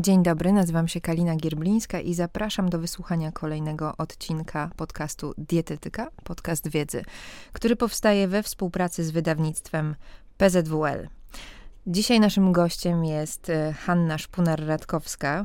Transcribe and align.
Dzień 0.00 0.22
dobry, 0.22 0.52
nazywam 0.52 0.88
się 0.88 1.00
Kalina 1.00 1.36
Gierblińska 1.36 2.00
i 2.00 2.14
zapraszam 2.14 2.70
do 2.70 2.78
wysłuchania 2.78 3.32
kolejnego 3.32 3.96
odcinka 3.96 4.70
podcastu 4.76 5.34
Dietetyka, 5.38 6.10
podcast 6.24 6.68
wiedzy, 6.68 7.04
który 7.52 7.76
powstaje 7.76 8.28
we 8.28 8.42
współpracy 8.42 9.04
z 9.04 9.10
wydawnictwem 9.10 9.94
PZWL. 10.36 11.08
Dzisiaj 11.86 12.20
naszym 12.20 12.52
gościem 12.52 13.04
jest 13.04 13.50
e, 13.50 13.72
Hanna 13.72 14.16
Szpunar-Radkowska, 14.16 15.44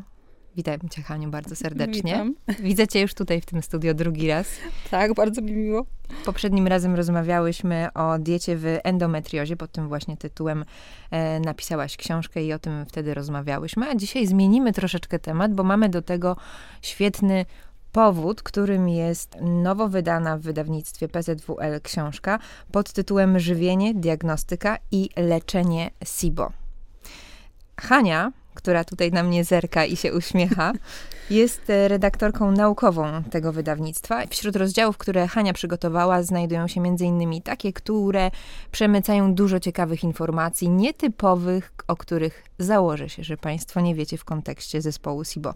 Witam 0.55 0.89
Cię, 0.89 1.02
Haniu, 1.02 1.30
bardzo 1.30 1.55
serdecznie. 1.55 2.02
Witam. 2.02 2.35
Widzę 2.59 2.88
Cię 2.88 3.02
już 3.02 3.13
tutaj 3.13 3.41
w 3.41 3.45
tym 3.45 3.61
studio 3.61 3.94
drugi 3.94 4.27
raz. 4.27 4.48
Tak, 4.91 5.13
bardzo 5.13 5.41
mi 5.41 5.52
miło. 5.52 5.85
Poprzednim 6.25 6.67
razem 6.67 6.95
rozmawiałyśmy 6.95 7.88
o 7.94 8.20
diecie 8.20 8.58
w 8.58 8.66
endometriozie, 8.84 9.55
pod 9.55 9.71
tym 9.71 9.88
właśnie 9.88 10.17
tytułem 10.17 10.66
e, 11.11 11.39
napisałaś 11.39 11.97
książkę 11.97 12.44
i 12.44 12.53
o 12.53 12.59
tym 12.59 12.85
wtedy 12.85 13.13
rozmawiałyśmy. 13.13 13.89
A 13.89 13.95
dzisiaj 13.95 14.27
zmienimy 14.27 14.73
troszeczkę 14.73 15.20
temat, 15.20 15.53
bo 15.53 15.63
mamy 15.63 15.89
do 15.89 16.02
tego 16.02 16.38
świetny 16.81 17.45
powód, 17.91 18.44
którym 18.44 18.89
jest 18.89 19.38
nowo 19.41 19.89
wydana 19.89 20.38
w 20.38 20.41
wydawnictwie 20.41 21.08
PZWL 21.08 21.81
książka 21.83 22.39
pod 22.72 22.94
tytułem 22.94 23.39
Żywienie, 23.39 23.94
diagnostyka 23.94 24.78
i 24.91 25.09
leczenie 25.17 25.91
SIBO. 26.03 26.52
Hania 27.81 28.31
która 28.54 28.84
tutaj 28.84 29.12
na 29.12 29.23
mnie 29.23 29.44
zerka 29.44 29.86
i 29.86 29.96
się 29.96 30.14
uśmiecha, 30.14 30.73
jest 31.30 31.70
e, 31.70 31.88
redaktorką 31.88 32.52
naukową 32.52 33.23
tego 33.32 33.52
wydawnictwa. 33.52 34.28
Wśród 34.30 34.56
rozdziałów, 34.56 34.98
które 34.98 35.28
Hania 35.28 35.54
przygotowała, 35.54 36.23
znajdują 36.23 36.68
się 36.68 36.81
m.in. 36.81 37.42
takie, 37.42 37.74
które 37.74 38.31
przemycają 38.72 39.34
dużo 39.34 39.59
ciekawych 39.59 40.04
informacji, 40.04 40.70
nietypowych, 40.70 41.74
o 41.88 41.96
których 41.96 42.44
założę 42.59 43.09
się, 43.09 43.24
że 43.24 43.38
Państwo 43.38 43.81
nie 43.81 43.96
wiecie 43.96 44.18
w 44.18 44.26
kontekście 44.26 44.81
zespołu 44.81 45.24
SIBO. 45.26 45.54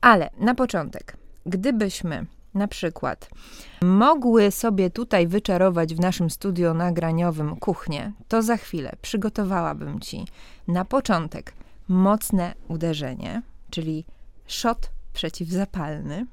Ale 0.00 0.30
na 0.38 0.54
początek, 0.54 1.16
gdybyśmy 1.46 2.26
na 2.54 2.68
przykład 2.68 3.30
mogły 3.82 4.50
sobie 4.50 4.90
tutaj 4.90 5.26
wyczarować 5.26 5.94
w 5.94 6.00
naszym 6.00 6.30
studio 6.30 6.74
nagraniowym 6.74 7.56
kuchnię, 7.56 8.12
to 8.28 8.42
za 8.42 8.56
chwilę 8.56 8.92
przygotowałabym 9.02 10.00
Ci 10.00 10.24
na 10.68 10.84
początek 10.84 11.52
mocne 11.88 12.54
uderzenie, 12.68 13.42
czyli 13.70 14.04
szot 14.46 14.90
przeciwzapalny, 15.12 16.26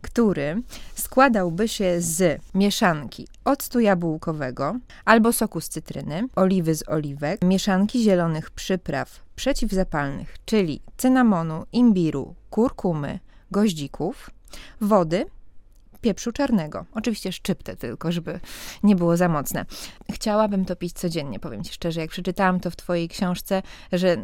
który 0.00 0.62
składałby 0.94 1.68
się 1.68 2.00
z 2.00 2.40
mieszanki 2.54 3.28
octu 3.44 3.80
jabłkowego 3.80 4.76
albo 5.04 5.32
soku 5.32 5.60
z 5.60 5.68
cytryny, 5.68 6.28
oliwy 6.36 6.74
z 6.74 6.88
oliwek, 6.88 7.44
mieszanki 7.44 8.02
zielonych 8.02 8.50
przypraw 8.50 9.20
przeciwzapalnych, 9.36 10.36
czyli 10.44 10.80
cynamonu, 10.96 11.64
imbiru, 11.72 12.34
kurkumy, 12.50 13.18
goździków, 13.50 14.30
wody 14.80 15.26
pieprzu 16.00 16.32
czarnego. 16.32 16.84
Oczywiście 16.94 17.32
szczyptę 17.32 17.76
tylko, 17.76 18.12
żeby 18.12 18.40
nie 18.82 18.96
było 18.96 19.16
za 19.16 19.28
mocne. 19.28 19.64
Chciałabym 20.12 20.64
to 20.64 20.76
pić 20.76 20.92
codziennie, 20.92 21.38
powiem 21.40 21.64
ci 21.64 21.72
szczerze. 21.72 22.00
Jak 22.00 22.10
przeczytałam 22.10 22.60
to 22.60 22.70
w 22.70 22.76
twojej 22.76 23.08
książce, 23.08 23.62
że 23.92 24.16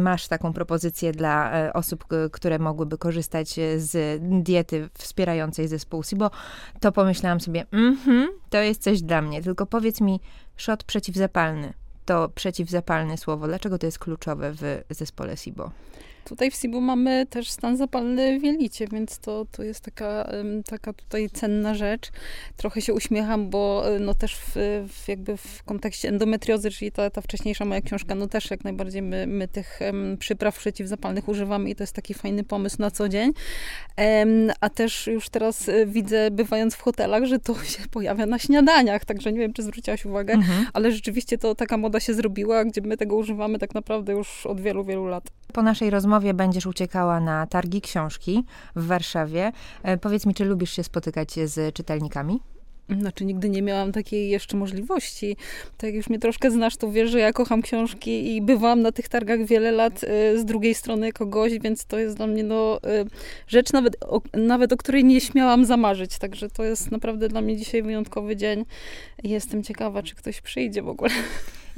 masz 0.00 0.28
taką 0.28 0.52
propozycję 0.52 1.12
dla 1.12 1.52
e, 1.52 1.72
osób, 1.72 2.04
które 2.32 2.58
mogłyby 2.58 2.98
korzystać 2.98 3.58
e, 3.58 3.80
z 3.80 4.22
diety 4.44 4.88
wspierającej 4.98 5.68
zespół 5.68 6.02
SIBO, 6.02 6.30
to 6.80 6.92
pomyślałam 6.92 7.40
sobie, 7.40 7.66
mhm, 7.72 8.28
to 8.50 8.58
jest 8.58 8.82
coś 8.82 9.02
dla 9.02 9.22
mnie. 9.22 9.42
Tylko 9.42 9.66
powiedz 9.66 10.00
mi, 10.00 10.20
szot 10.56 10.84
przeciwzapalny. 10.84 11.72
To 12.04 12.28
przeciwzapalne 12.28 13.18
słowo. 13.18 13.46
Dlaczego 13.46 13.78
to 13.78 13.86
jest 13.86 13.98
kluczowe 13.98 14.52
w 14.52 14.82
zespole 14.90 15.36
SIBO? 15.36 15.70
Tutaj 16.24 16.50
w 16.50 16.54
Sibu 16.54 16.80
mamy 16.80 17.26
też 17.26 17.50
stan 17.50 17.76
zapalny 17.76 18.40
w 18.40 18.42
jelicie, 18.42 18.86
więc 18.92 19.18
to, 19.18 19.46
to 19.52 19.62
jest 19.62 19.80
taka, 19.80 20.30
taka 20.66 20.92
tutaj 20.92 21.30
cenna 21.30 21.74
rzecz. 21.74 22.10
Trochę 22.56 22.80
się 22.80 22.94
uśmiecham, 22.94 23.50
bo 23.50 23.94
e, 23.96 23.98
no 23.98 24.14
też 24.14 24.36
w, 24.36 24.56
w 24.88 25.08
jakby 25.08 25.36
w 25.36 25.62
kontekście 25.62 26.08
endometriozy, 26.08 26.70
czyli 26.70 26.92
ta, 26.92 27.10
ta 27.10 27.20
wcześniejsza 27.20 27.64
moja 27.64 27.80
książka, 27.80 28.14
no 28.14 28.26
też 28.26 28.50
jak 28.50 28.64
najbardziej 28.64 29.02
my, 29.02 29.26
my 29.26 29.48
tych 29.48 29.80
przypraw 30.18 30.58
przeciwzapalnych 30.58 31.28
używamy 31.28 31.70
i 31.70 31.74
to 31.74 31.82
jest 31.82 31.92
taki 31.92 32.14
fajny 32.14 32.44
pomysł 32.44 32.76
na 32.78 32.90
co 32.90 33.08
dzień. 33.08 33.32
A 34.60 34.70
też 34.70 35.06
już 35.06 35.28
teraz 35.28 35.68
e, 35.68 35.86
widzę, 35.86 36.30
bywając 36.30 36.74
w 36.74 36.80
hotelach, 36.80 37.24
że 37.24 37.38
to 37.38 37.54
się 37.64 37.82
pojawia 37.90 38.26
na 38.26 38.38
śniadaniach, 38.38 39.04
także 39.04 39.32
nie 39.32 39.38
wiem, 39.38 39.52
czy 39.52 39.62
zwróciłaś 39.62 40.04
uwagę, 40.04 40.34
mhm. 40.34 40.66
ale 40.72 40.92
rzeczywiście 40.92 41.38
to 41.38 41.54
taka 41.54 41.76
moda 41.76 42.00
się 42.00 42.14
zrobiła, 42.14 42.64
gdzie 42.64 42.80
my 42.80 42.96
tego 42.96 43.16
używamy 43.16 43.58
tak 43.58 43.74
naprawdę 43.74 44.12
już 44.12 44.46
od 44.46 44.60
wielu, 44.60 44.84
wielu 44.84 45.06
lat. 45.06 45.30
Po 45.52 45.62
naszej 45.62 45.90
rozmowie 45.90 46.09
będziesz 46.34 46.66
uciekała 46.66 47.20
na 47.20 47.46
targi 47.46 47.80
książki 47.80 48.44
w 48.76 48.86
Warszawie. 48.86 49.52
E, 49.82 49.96
powiedz 49.96 50.26
mi, 50.26 50.34
czy 50.34 50.44
lubisz 50.44 50.70
się 50.70 50.84
spotykać 50.84 51.34
z 51.34 51.74
czytelnikami? 51.74 52.40
Znaczy, 52.98 53.24
nigdy 53.24 53.50
nie 53.50 53.62
miałam 53.62 53.92
takiej 53.92 54.30
jeszcze 54.30 54.56
możliwości. 54.56 55.36
Tak 55.76 55.88
jak 55.88 55.94
już 55.94 56.08
mnie 56.08 56.18
troszkę 56.18 56.50
znasz, 56.50 56.76
to 56.76 56.92
wiesz, 56.92 57.10
że 57.10 57.18
ja 57.20 57.32
kocham 57.32 57.62
książki 57.62 58.36
i 58.36 58.42
bywałam 58.42 58.82
na 58.82 58.92
tych 58.92 59.08
targach 59.08 59.44
wiele 59.44 59.72
lat 59.72 60.04
y, 60.04 60.38
z 60.38 60.44
drugiej 60.44 60.74
strony 60.74 61.12
kogoś, 61.12 61.58
więc 61.58 61.84
to 61.84 61.98
jest 61.98 62.16
dla 62.16 62.26
mnie 62.26 62.44
no, 62.44 62.78
y, 62.78 63.06
rzecz 63.46 63.72
nawet 63.72 64.04
o, 64.04 64.22
nawet 64.34 64.72
o 64.72 64.76
której 64.76 65.04
nie 65.04 65.20
śmiałam 65.20 65.64
zamarzyć. 65.64 66.18
Także 66.18 66.50
to 66.50 66.64
jest 66.64 66.90
naprawdę 66.90 67.28
dla 67.28 67.40
mnie 67.40 67.56
dzisiaj 67.56 67.82
wyjątkowy 67.82 68.36
dzień. 68.36 68.64
Jestem 69.22 69.62
ciekawa, 69.62 70.02
czy 70.02 70.14
ktoś 70.14 70.40
przyjdzie 70.40 70.82
w 70.82 70.88
ogóle. 70.88 71.10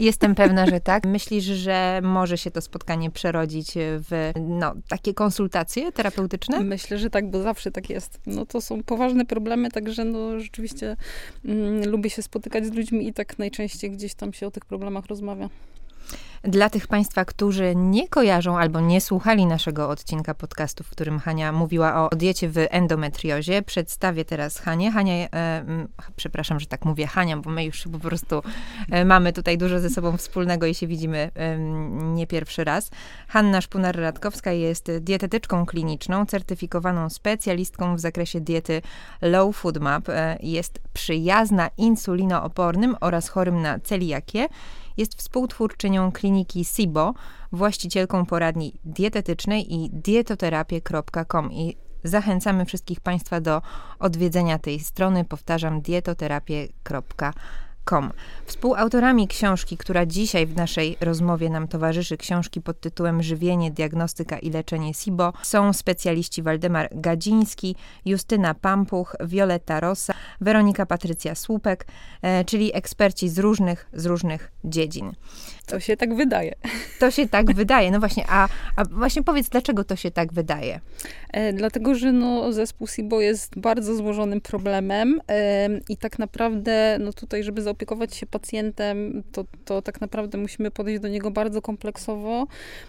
Jestem 0.02 0.34
pewna, 0.34 0.66
że 0.66 0.80
tak. 0.80 1.06
Myślisz, 1.06 1.44
że 1.44 2.00
może 2.02 2.38
się 2.38 2.50
to 2.50 2.60
spotkanie 2.60 3.10
przerodzić 3.10 3.72
w 3.76 4.32
no, 4.40 4.74
takie 4.88 5.14
konsultacje 5.14 5.92
terapeutyczne? 5.92 6.60
Myślę, 6.60 6.98
że 6.98 7.10
tak, 7.10 7.30
bo 7.30 7.42
zawsze 7.42 7.70
tak 7.70 7.90
jest. 7.90 8.20
No 8.26 8.46
to 8.46 8.60
są 8.60 8.82
poważne 8.82 9.24
problemy, 9.26 9.70
także 9.70 10.04
no 10.04 10.40
rzeczywiście 10.40 10.96
mm, 11.44 11.90
lubię 11.90 12.10
się 12.10 12.22
spotykać 12.22 12.66
z 12.66 12.72
ludźmi 12.72 13.08
i 13.08 13.12
tak 13.12 13.38
najczęściej 13.38 13.90
gdzieś 13.90 14.14
tam 14.14 14.32
się 14.32 14.46
o 14.46 14.50
tych 14.50 14.64
problemach 14.64 15.06
rozmawia. 15.06 15.48
Dla 16.44 16.70
tych 16.70 16.86
Państwa, 16.86 17.24
którzy 17.24 17.72
nie 17.76 18.08
kojarzą 18.08 18.58
albo 18.58 18.80
nie 18.80 19.00
słuchali 19.00 19.46
naszego 19.46 19.88
odcinka 19.88 20.34
podcastu, 20.34 20.84
w 20.84 20.90
którym 20.90 21.18
Hania 21.18 21.52
mówiła 21.52 22.08
o 22.08 22.16
diecie 22.16 22.48
w 22.48 22.56
endometriozie, 22.70 23.62
przedstawię 23.62 24.24
teraz 24.24 24.58
Hanię. 24.58 24.92
Hania, 24.92 25.14
e, 25.14 25.64
przepraszam, 26.16 26.60
że 26.60 26.66
tak 26.66 26.84
mówię 26.84 27.06
Hania, 27.06 27.36
bo 27.36 27.50
my 27.50 27.64
już 27.64 27.84
po 27.92 27.98
prostu 27.98 28.42
e, 28.90 29.04
mamy 29.04 29.32
tutaj 29.32 29.58
dużo 29.58 29.80
ze 29.80 29.90
sobą 29.90 30.16
wspólnego 30.16 30.66
i 30.66 30.74
się 30.74 30.86
widzimy 30.86 31.30
e, 31.34 31.58
nie 32.14 32.26
pierwszy 32.26 32.64
raz. 32.64 32.90
Hanna 33.28 33.60
Szpunar-Radkowska 33.60 34.50
jest 34.50 34.92
dietetyczką 35.00 35.66
kliniczną, 35.66 36.26
certyfikowaną 36.26 37.10
specjalistką 37.10 37.96
w 37.96 38.00
zakresie 38.00 38.40
diety 38.40 38.82
Low 39.20 39.56
Food 39.56 39.78
Map. 39.78 40.08
E, 40.08 40.38
jest 40.40 40.80
przyjazna 40.92 41.70
insulinoopornym 41.78 42.96
oraz 43.00 43.28
chorym 43.28 43.62
na 43.62 43.78
celiakię 43.80 44.48
jest 44.96 45.14
współtwórczynią 45.14 46.12
kliniki 46.12 46.64
SIBO, 46.64 47.14
właścicielką 47.52 48.26
poradni 48.26 48.80
dietetycznej 48.84 49.74
i 49.74 49.90
dietoterapię.com 49.92 51.52
i 51.52 51.76
zachęcamy 52.04 52.64
wszystkich 52.64 53.00
Państwa 53.00 53.40
do 53.40 53.62
odwiedzenia 53.98 54.58
tej 54.58 54.80
strony. 54.80 55.24
Powtarzam, 55.24 55.80
dietoterapię.com. 55.80 57.32
Współautorami 58.46 59.28
książki, 59.28 59.76
która 59.76 60.06
dzisiaj 60.06 60.46
w 60.46 60.56
naszej 60.56 60.96
rozmowie 61.00 61.50
nam 61.50 61.68
towarzyszy, 61.68 62.16
książki 62.16 62.60
pod 62.60 62.80
tytułem 62.80 63.22
Żywienie, 63.22 63.70
diagnostyka 63.70 64.38
i 64.38 64.50
leczenie 64.50 64.94
SIBO, 64.94 65.32
są 65.42 65.72
specjaliści 65.72 66.42
Waldemar 66.42 66.88
Gadziński, 66.92 67.76
Justyna 68.04 68.54
Pampuch, 68.54 69.16
Violetta 69.20 69.80
Rosa, 69.80 70.14
Weronika 70.40 70.86
Patrycja 70.86 71.34
Słupek, 71.34 71.86
e, 72.22 72.44
czyli 72.44 72.76
eksperci 72.76 73.28
z 73.28 73.38
różnych, 73.38 73.88
z 73.92 74.06
różnych 74.06 74.52
dziedzin. 74.64 75.12
To 75.66 75.80
się 75.80 75.96
tak 75.96 76.14
wydaje. 76.14 76.54
To 77.00 77.10
się 77.10 77.28
tak 77.28 77.54
wydaje. 77.54 77.90
No 77.90 78.00
właśnie, 78.00 78.24
a, 78.28 78.48
a 78.76 78.84
właśnie 78.84 79.22
powiedz, 79.22 79.48
dlaczego 79.48 79.84
to 79.84 79.96
się 79.96 80.10
tak 80.10 80.32
wydaje? 80.32 80.80
E, 81.32 81.52
dlatego, 81.52 81.94
że 81.94 82.12
no, 82.12 82.52
zespół 82.52 82.86
SIBO 82.86 83.20
jest 83.20 83.58
bardzo 83.58 83.96
złożonym 83.96 84.40
problemem 84.40 85.20
e, 85.28 85.68
i 85.88 85.96
tak 85.96 86.18
naprawdę 86.18 86.96
no 87.00 87.12
tutaj, 87.12 87.44
żeby 87.44 87.62
zaopiekować 87.62 88.16
się 88.16 88.26
pacjentem, 88.26 89.22
to, 89.32 89.44
to 89.64 89.82
tak 89.82 90.00
naprawdę 90.00 90.38
musimy 90.38 90.70
podejść 90.70 91.02
do 91.02 91.08
niego 91.08 91.30
bardzo 91.30 91.62
kompleksowo. 91.62 92.46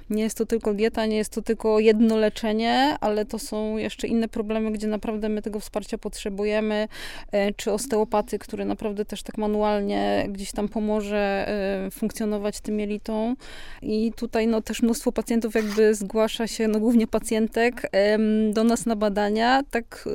Nie 0.10 0.24
jest 0.24 0.38
to 0.38 0.46
tylko 0.46 0.74
dieta, 0.74 1.06
nie 1.06 1.18
jest 1.18 1.34
to 1.34 1.42
tylko 1.42 1.80
jedno 1.80 2.18
leczenie, 2.18 2.98
ale 3.02 3.26
to 3.26 3.40
są 3.40 3.78
jeszcze 3.78 4.08
inne 4.08 4.28
problemy, 4.28 4.72
gdzie 4.72 4.88
naprawdę 4.88 5.30
my 5.30 5.42
tego 5.42 5.60
wsparcia 5.60 5.98
potrzebujemy, 5.98 6.88
e, 7.32 7.54
czy 7.54 7.72
osteopaty, 7.72 8.40
który 8.40 8.66
naprawdę 8.66 9.06
też 9.06 9.24
tak 9.24 9.38
manualnie 9.38 10.26
gdzieś 10.30 10.52
tam 10.52 10.70
pomoże 10.70 11.46
e, 11.48 11.92
funkcjonować 11.92 12.62
tym 12.64 12.80
jelitą. 12.80 13.36
I 13.82 14.12
tutaj 14.16 14.48
no, 14.48 14.62
też 14.62 14.82
mnóstwo 14.82 15.12
pacjentów 15.12 15.56
jakby 15.56 15.96
zgłasza 15.96 16.48
się, 16.48 16.68
no 16.68 16.80
głównie 16.80 17.08
pacjentek, 17.08 17.92
do 18.54 18.64
nas 18.64 18.86
na 18.86 18.96
badania, 18.96 19.64
tak 19.72 20.10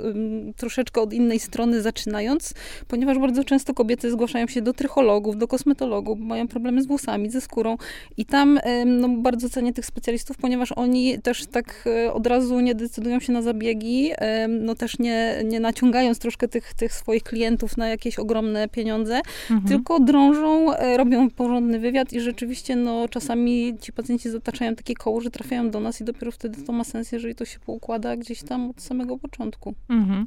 troszeczkę 0.56 1.00
od 1.00 1.12
innej 1.12 1.38
strony 1.38 1.82
zaczynając, 1.82 2.54
ponieważ 2.88 3.18
bardzo 3.18 3.44
często 3.44 3.74
kobiety 3.74 4.10
zgłaszają 4.10 4.46
się 4.46 4.58
się 4.58 4.62
do 4.62 4.72
trychologów, 4.72 5.36
do 5.36 5.48
kosmetologów, 5.48 6.18
mają 6.20 6.48
problemy 6.48 6.82
z 6.82 6.86
włosami, 6.86 7.30
ze 7.30 7.40
skórą 7.40 7.76
i 8.16 8.24
tam 8.26 8.60
no, 8.86 9.08
bardzo 9.08 9.50
cenię 9.50 9.72
tych 9.72 9.86
specjalistów, 9.86 10.36
ponieważ 10.36 10.72
oni 10.72 11.18
też 11.18 11.46
tak 11.46 11.84
e, 11.86 12.12
od 12.12 12.26
razu 12.26 12.60
nie 12.60 12.74
decydują 12.74 13.20
się 13.20 13.32
na 13.32 13.42
zabiegi, 13.42 14.10
no 14.48 14.74
też 14.74 14.98
nie, 14.98 15.42
nie 15.44 15.60
naciągając 15.60 16.18
troszkę 16.18 16.48
tych, 16.48 16.74
tych 16.74 16.92
swoich 16.92 17.22
klientów 17.22 17.76
na 17.76 17.88
jakieś 17.88 18.18
ogromne 18.18 18.68
pieniądze, 18.68 19.20
mhm. 19.50 19.68
tylko 19.68 20.00
drążą, 20.00 20.72
e, 20.72 20.96
robią 20.96 21.30
porządny 21.30 21.78
wywiad 21.78 22.12
i 22.12 22.20
rzeczywiście 22.20 22.37
no 22.76 23.08
czasami 23.08 23.78
ci 23.80 23.92
pacjenci 23.92 24.30
zataczają 24.30 24.74
takie 24.74 24.94
koło, 24.94 25.20
że 25.20 25.30
trafiają 25.30 25.70
do 25.70 25.80
nas 25.80 26.00
i 26.00 26.04
dopiero 26.04 26.32
wtedy 26.32 26.62
to 26.62 26.72
ma 26.72 26.84
sens, 26.84 27.12
jeżeli 27.12 27.34
to 27.34 27.44
się 27.44 27.58
poukłada 27.60 28.16
gdzieś 28.16 28.42
tam 28.42 28.70
od 28.70 28.82
samego 28.82 29.18
początku. 29.18 29.74
Mhm. 29.88 30.26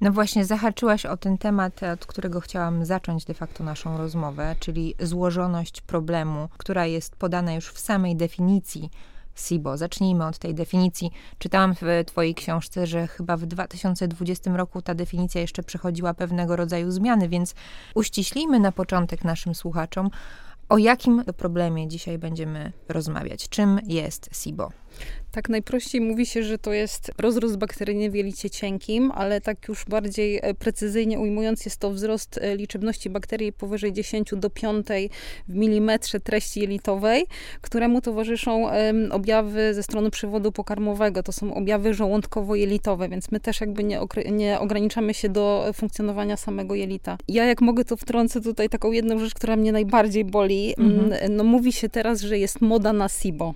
No 0.00 0.12
właśnie, 0.12 0.44
zahaczyłaś 0.44 1.06
o 1.06 1.16
ten 1.16 1.38
temat, 1.38 1.82
od 1.82 2.06
którego 2.06 2.40
chciałam 2.40 2.84
zacząć 2.84 3.24
de 3.24 3.34
facto 3.34 3.64
naszą 3.64 3.98
rozmowę, 3.98 4.56
czyli 4.60 4.94
złożoność 5.00 5.80
problemu, 5.80 6.48
która 6.58 6.86
jest 6.86 7.16
podana 7.16 7.54
już 7.54 7.68
w 7.68 7.78
samej 7.78 8.16
definicji 8.16 8.90
SIBO. 9.34 9.76
Zacznijmy 9.76 10.26
od 10.26 10.38
tej 10.38 10.54
definicji. 10.54 11.10
Czytałam 11.38 11.74
w 11.74 11.80
Twojej 12.06 12.34
książce, 12.34 12.86
że 12.86 13.06
chyba 13.06 13.36
w 13.36 13.46
2020 13.46 14.56
roku 14.56 14.82
ta 14.82 14.94
definicja 14.94 15.40
jeszcze 15.40 15.62
przechodziła 15.62 16.14
pewnego 16.14 16.56
rodzaju 16.56 16.90
zmiany, 16.90 17.28
więc 17.28 17.54
uściślijmy 17.94 18.60
na 18.60 18.72
początek 18.72 19.24
naszym 19.24 19.54
słuchaczom, 19.54 20.10
o 20.72 20.78
jakim 20.78 21.24
problemie 21.36 21.88
dzisiaj 21.88 22.18
będziemy 22.18 22.72
rozmawiać. 22.88 23.48
Czym 23.48 23.78
jest 23.86 24.28
SIBO? 24.32 24.68
Tak 25.32 25.48
najprościej 25.48 26.00
mówi 26.00 26.26
się, 26.26 26.42
że 26.42 26.58
to 26.58 26.72
jest 26.72 27.12
rozrost 27.18 27.56
bakteryjny 27.56 28.10
w 28.10 28.14
jelicie 28.14 28.50
cienkim, 28.50 29.12
ale 29.14 29.40
tak 29.40 29.68
już 29.68 29.84
bardziej 29.84 30.40
e, 30.42 30.54
precyzyjnie 30.54 31.20
ujmując, 31.20 31.64
jest 31.64 31.80
to 31.80 31.90
wzrost 31.90 32.38
e, 32.38 32.56
liczebności 32.56 33.10
bakterii 33.10 33.52
powyżej 33.52 33.92
10 33.92 34.30
do 34.36 34.50
5 34.50 34.86
w 35.48 35.54
milimetrze 35.54 36.20
treści 36.20 36.60
jelitowej, 36.60 37.26
któremu 37.60 38.00
towarzyszą 38.00 38.70
objawy 39.10 39.74
ze 39.74 39.82
strony 39.82 40.10
przewodu 40.10 40.52
pokarmowego. 40.52 41.22
To 41.22 41.32
są 41.32 41.54
objawy 41.54 41.94
żołądkowo-jelitowe, 41.94 43.10
więc 43.10 43.30
my 43.30 43.40
też 43.40 43.60
jakby 43.60 43.84
nie, 43.84 44.00
nie 44.30 44.60
ograniczamy 44.60 45.14
się 45.14 45.28
do 45.28 45.70
funkcjonowania 45.74 46.36
samego 46.36 46.74
jelita. 46.74 47.18
Ja 47.28 47.44
jak 47.44 47.60
mogę, 47.60 47.84
to 47.84 47.96
wtrącę 47.96 48.40
tutaj 48.40 48.68
taką 48.68 48.92
jedną 48.92 49.18
rzecz, 49.18 49.34
która 49.34 49.56
mnie 49.56 49.72
najbardziej 49.72 50.24
boli. 50.24 50.74
Mhm. 50.78 51.12
Mm, 51.12 51.36
no 51.36 51.44
mówi 51.44 51.72
się 51.72 51.88
teraz, 51.88 52.20
że 52.20 52.38
jest 52.38 52.60
moda 52.60 52.92
na 52.92 53.08
SIBO. 53.08 53.54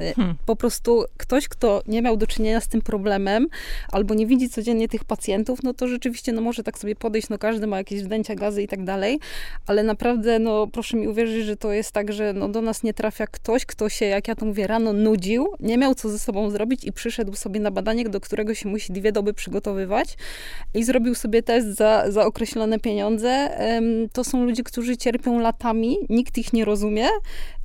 Y, 0.00 0.14
hmm. 0.14 0.36
Po 0.46 0.56
prostu 0.56 1.04
ktoś, 1.16 1.48
kto 1.48 1.82
nie 1.86 2.02
miał 2.02 2.16
do 2.16 2.26
czynienia 2.26 2.60
z 2.60 2.68
tym 2.68 2.82
problemem, 2.82 3.48
albo 3.92 4.14
nie 4.14 4.26
widzi 4.26 4.48
codziennie 4.48 4.88
tych 4.88 5.04
pacjentów, 5.04 5.62
no 5.62 5.74
to 5.74 5.88
rzeczywiście 5.88 6.32
no 6.32 6.40
może 6.40 6.62
tak 6.62 6.78
sobie 6.78 6.96
podejść, 6.96 7.28
no 7.28 7.38
każdy 7.38 7.66
ma 7.66 7.78
jakieś 7.78 8.02
wdęcia, 8.02 8.34
gazy 8.34 8.62
i 8.62 8.68
tak 8.68 8.84
dalej, 8.84 9.20
ale 9.66 9.82
naprawdę, 9.82 10.38
no 10.38 10.66
proszę 10.66 10.96
mi 10.96 11.08
uwierzyć, 11.08 11.44
że 11.44 11.56
to 11.56 11.72
jest 11.72 11.92
tak, 11.92 12.12
że 12.12 12.32
no, 12.32 12.48
do 12.48 12.62
nas 12.62 12.82
nie 12.82 12.94
trafia 12.94 13.26
ktoś, 13.26 13.66
kto 13.66 13.88
się, 13.88 14.04
jak 14.04 14.28
ja 14.28 14.34
to 14.34 14.46
mówię, 14.46 14.66
rano 14.66 14.92
nudził, 14.92 15.48
nie 15.60 15.78
miał 15.78 15.94
co 15.94 16.08
ze 16.08 16.18
sobą 16.18 16.50
zrobić 16.50 16.84
i 16.84 16.92
przyszedł 16.92 17.34
sobie 17.34 17.60
na 17.60 17.70
badanie, 17.70 18.04
do 18.04 18.20
którego 18.20 18.54
się 18.54 18.68
musi 18.68 18.92
dwie 18.92 19.12
doby 19.12 19.34
przygotowywać 19.34 20.16
i 20.74 20.84
zrobił 20.84 21.14
sobie 21.14 21.42
test 21.42 21.68
za, 21.68 22.04
za 22.08 22.26
określone 22.26 22.78
pieniądze. 22.78 23.58
To 24.12 24.24
są 24.24 24.44
ludzie, 24.44 24.62
którzy 24.62 24.96
cierpią 24.96 25.38
latami, 25.38 25.96
nikt 26.08 26.38
ich 26.38 26.52
nie 26.52 26.64
rozumie 26.64 27.06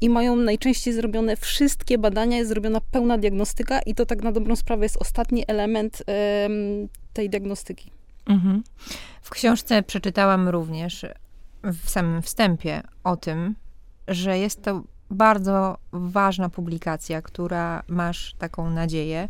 i 0.02 0.10
mają 0.10 0.36
najczęściej 0.36 0.94
zrobione 0.94 1.36
wszystkie 1.36 1.98
badania, 2.04 2.38
jest 2.38 2.50
zrobiona 2.50 2.82
pełna 2.92 3.18
diagnostyka 3.18 3.80
i 3.82 3.96
to 3.96 4.06
tak 4.06 4.24
na 4.24 4.32
dobrą 4.32 4.56
sprawę 4.56 4.86
jest 4.86 4.98
ostatni 4.98 5.44
element 5.48 6.04
tej 7.14 7.30
diagnostyki. 7.30 7.92
Mhm. 8.26 8.64
W 9.22 9.30
książce 9.30 9.84
przeczytałam 9.84 10.50
również 10.50 11.06
w 11.64 11.90
samym 11.90 12.22
wstępie 12.22 12.82
o 13.04 13.18
tym, 13.18 13.56
że 14.08 14.40
jest 14.40 14.62
to 14.62 14.84
bardzo 15.10 15.78
ważna 15.92 16.50
publikacja, 16.50 17.22
która 17.22 17.84
masz 17.88 18.36
taką 18.40 18.70
nadzieję, 18.70 19.28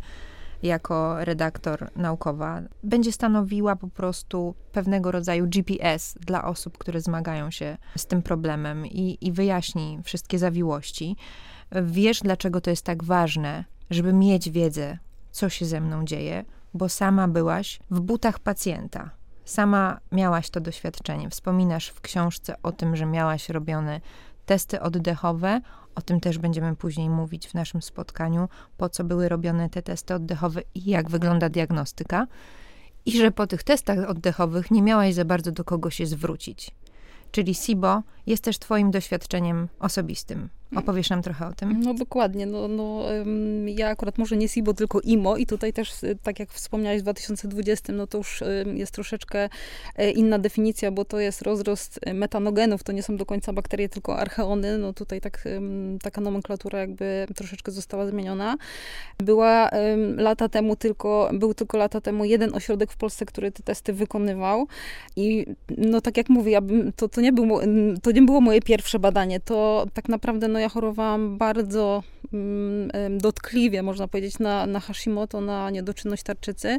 jako 0.62 1.24
redaktor 1.24 1.90
naukowa, 1.96 2.62
będzie 2.82 3.12
stanowiła 3.12 3.76
po 3.76 3.88
prostu 3.88 4.54
pewnego 4.72 5.10
rodzaju 5.10 5.46
GPS 5.46 6.14
dla 6.20 6.44
osób, 6.44 6.78
które 6.78 7.00
zmagają 7.00 7.50
się 7.50 7.76
z 7.96 8.06
tym 8.06 8.22
problemem 8.22 8.86
i, 8.86 9.18
i 9.20 9.32
wyjaśni 9.32 9.98
wszystkie 10.04 10.38
zawiłości. 10.38 11.16
Wiesz, 11.82 12.20
dlaczego 12.20 12.60
to 12.60 12.70
jest 12.70 12.84
tak 12.84 13.04
ważne, 13.04 13.64
żeby 13.90 14.12
mieć 14.12 14.50
wiedzę, 14.50 14.98
co 15.30 15.48
się 15.48 15.66
ze 15.66 15.80
mną 15.80 16.04
dzieje, 16.04 16.44
bo 16.74 16.88
sama 16.88 17.28
byłaś 17.28 17.80
w 17.90 18.00
butach 18.00 18.38
pacjenta. 18.38 19.10
Sama 19.44 20.00
miałaś 20.12 20.50
to 20.50 20.60
doświadczenie. 20.60 21.30
Wspominasz 21.30 21.88
w 21.88 22.00
książce 22.00 22.54
o 22.62 22.72
tym, 22.72 22.96
że 22.96 23.06
miałaś 23.06 23.48
robione 23.48 24.00
testy 24.46 24.80
oddechowe. 24.80 25.60
O 25.94 26.02
tym 26.02 26.20
też 26.20 26.38
będziemy 26.38 26.76
później 26.76 27.10
mówić 27.10 27.48
w 27.48 27.54
naszym 27.54 27.82
spotkaniu, 27.82 28.48
po 28.76 28.88
co 28.88 29.04
były 29.04 29.28
robione 29.28 29.70
te 29.70 29.82
testy 29.82 30.14
oddechowe 30.14 30.62
i 30.74 30.90
jak 30.90 31.10
wygląda 31.10 31.48
diagnostyka. 31.48 32.26
I 33.06 33.18
że 33.18 33.30
po 33.30 33.46
tych 33.46 33.62
testach 33.62 33.98
oddechowych 34.10 34.70
nie 34.70 34.82
miałaś 34.82 35.14
za 35.14 35.24
bardzo 35.24 35.52
do 35.52 35.64
kogo 35.64 35.90
się 35.90 36.06
zwrócić. 36.06 36.70
Czyli 37.30 37.54
SIBO 37.54 38.02
jest 38.26 38.44
też 38.44 38.58
Twoim 38.58 38.90
doświadczeniem 38.90 39.68
osobistym. 39.78 40.48
Opowiesz 40.76 41.10
nam 41.10 41.22
trochę 41.22 41.46
o 41.46 41.52
tym? 41.52 41.80
No 41.80 41.94
dokładnie. 41.94 42.46
No, 42.46 42.68
no, 42.68 43.02
ja 43.66 43.88
akurat 43.88 44.18
może 44.18 44.36
nie 44.36 44.48
SIBO, 44.48 44.74
tylko 44.74 45.00
IMO 45.00 45.36
i 45.36 45.46
tutaj 45.46 45.72
też, 45.72 46.02
y, 46.02 46.18
tak 46.22 46.40
jak 46.40 46.50
wspomniałeś, 46.50 47.00
w 47.00 47.02
2020, 47.02 47.92
no 47.92 48.06
to 48.06 48.18
już 48.18 48.42
jest 48.74 48.92
troszeczkę 48.92 49.48
e, 49.96 50.10
inna 50.10 50.38
definicja, 50.38 50.90
bo 50.90 51.04
to 51.04 51.20
jest 51.20 51.42
rozrost 51.42 52.00
e, 52.02 52.14
metanogenów, 52.14 52.82
to 52.82 52.92
nie 52.92 53.02
są 53.02 53.16
do 53.16 53.26
końca 53.26 53.52
bakterie, 53.52 53.88
tylko 53.88 54.18
archeony. 54.18 54.78
No 54.78 54.92
tutaj 54.92 55.20
tak, 55.20 55.44
taka 56.02 56.20
nomenklatura 56.20 56.78
jakby 56.78 57.26
troszeczkę 57.34 57.72
została 57.72 58.06
zmieniona. 58.06 58.56
Była 59.18 59.70
lata 60.16 60.48
temu 60.48 60.76
tylko, 60.76 61.30
był 61.32 61.54
tylko 61.54 61.78
lata 61.78 62.00
temu 62.00 62.24
jeden 62.24 62.54
ośrodek 62.54 62.92
w 62.92 62.96
Polsce, 62.96 63.26
który 63.26 63.52
te 63.52 63.62
testy 63.62 63.92
wykonywał 63.92 64.66
i 65.16 65.46
no 65.78 66.00
tak 66.00 66.16
jak 66.16 66.28
mówię, 66.28 66.52
ja 66.52 66.60
bym, 66.60 66.92
to, 66.92 67.08
to, 67.08 67.20
nie 67.20 67.32
był, 67.32 67.48
to 68.02 68.10
nie 68.14 68.22
było 68.22 68.40
moje 68.40 68.60
pierwsze 68.60 68.98
badanie, 68.98 69.40
to 69.40 69.86
tak 69.94 70.08
naprawdę 70.08 70.48
no 70.48 70.58
ja 70.58 70.68
chorowałam 70.68 71.38
bardzo 71.38 72.02
mm, 72.32 73.18
dotkliwie, 73.18 73.82
można 73.82 74.08
powiedzieć, 74.08 74.38
na, 74.38 74.66
na 74.66 74.80
Hashimoto, 74.80 75.40
na 75.40 75.70
niedoczynność 75.70 76.22
tarczycy. 76.22 76.76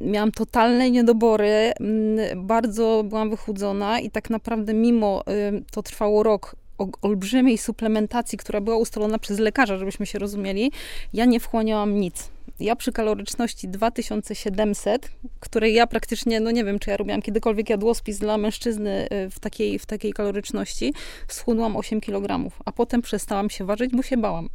Miałam 0.00 0.32
totalne 0.32 0.90
niedobory, 0.90 1.72
mm, 1.80 2.46
bardzo 2.46 3.04
byłam 3.08 3.30
wychudzona 3.30 4.00
i 4.00 4.10
tak 4.10 4.30
naprawdę 4.30 4.74
mimo, 4.74 5.22
to 5.70 5.82
trwało 5.82 6.22
rok, 6.22 6.56
olbrzymiej 7.02 7.58
suplementacji, 7.58 8.38
która 8.38 8.60
była 8.60 8.76
ustalona 8.76 9.18
przez 9.18 9.38
lekarza, 9.38 9.76
żebyśmy 9.76 10.06
się 10.06 10.18
rozumieli, 10.18 10.72
ja 11.12 11.24
nie 11.24 11.40
wchłaniałam 11.40 12.00
nic 12.00 12.34
ja 12.60 12.76
przy 12.76 12.92
kaloryczności 12.92 13.68
2700, 13.68 15.10
której 15.40 15.74
ja 15.74 15.86
praktycznie, 15.86 16.40
no 16.40 16.50
nie 16.50 16.64
wiem, 16.64 16.78
czy 16.78 16.90
ja 16.90 16.96
robiłam 16.96 17.22
kiedykolwiek 17.22 17.70
jadłospis 17.70 18.18
dla 18.18 18.38
mężczyzny 18.38 19.08
y, 19.12 19.30
w 19.30 19.40
takiej, 19.40 19.78
w 19.78 19.86
takiej 19.86 20.12
kaloryczności, 20.12 20.94
schudłam 21.28 21.76
8 21.76 22.00
kg, 22.00 22.50
a 22.64 22.72
potem 22.72 23.02
przestałam 23.02 23.50
się 23.50 23.64
ważyć, 23.64 23.90
bo 23.92 24.02
się 24.02 24.16
bałam. 24.16 24.48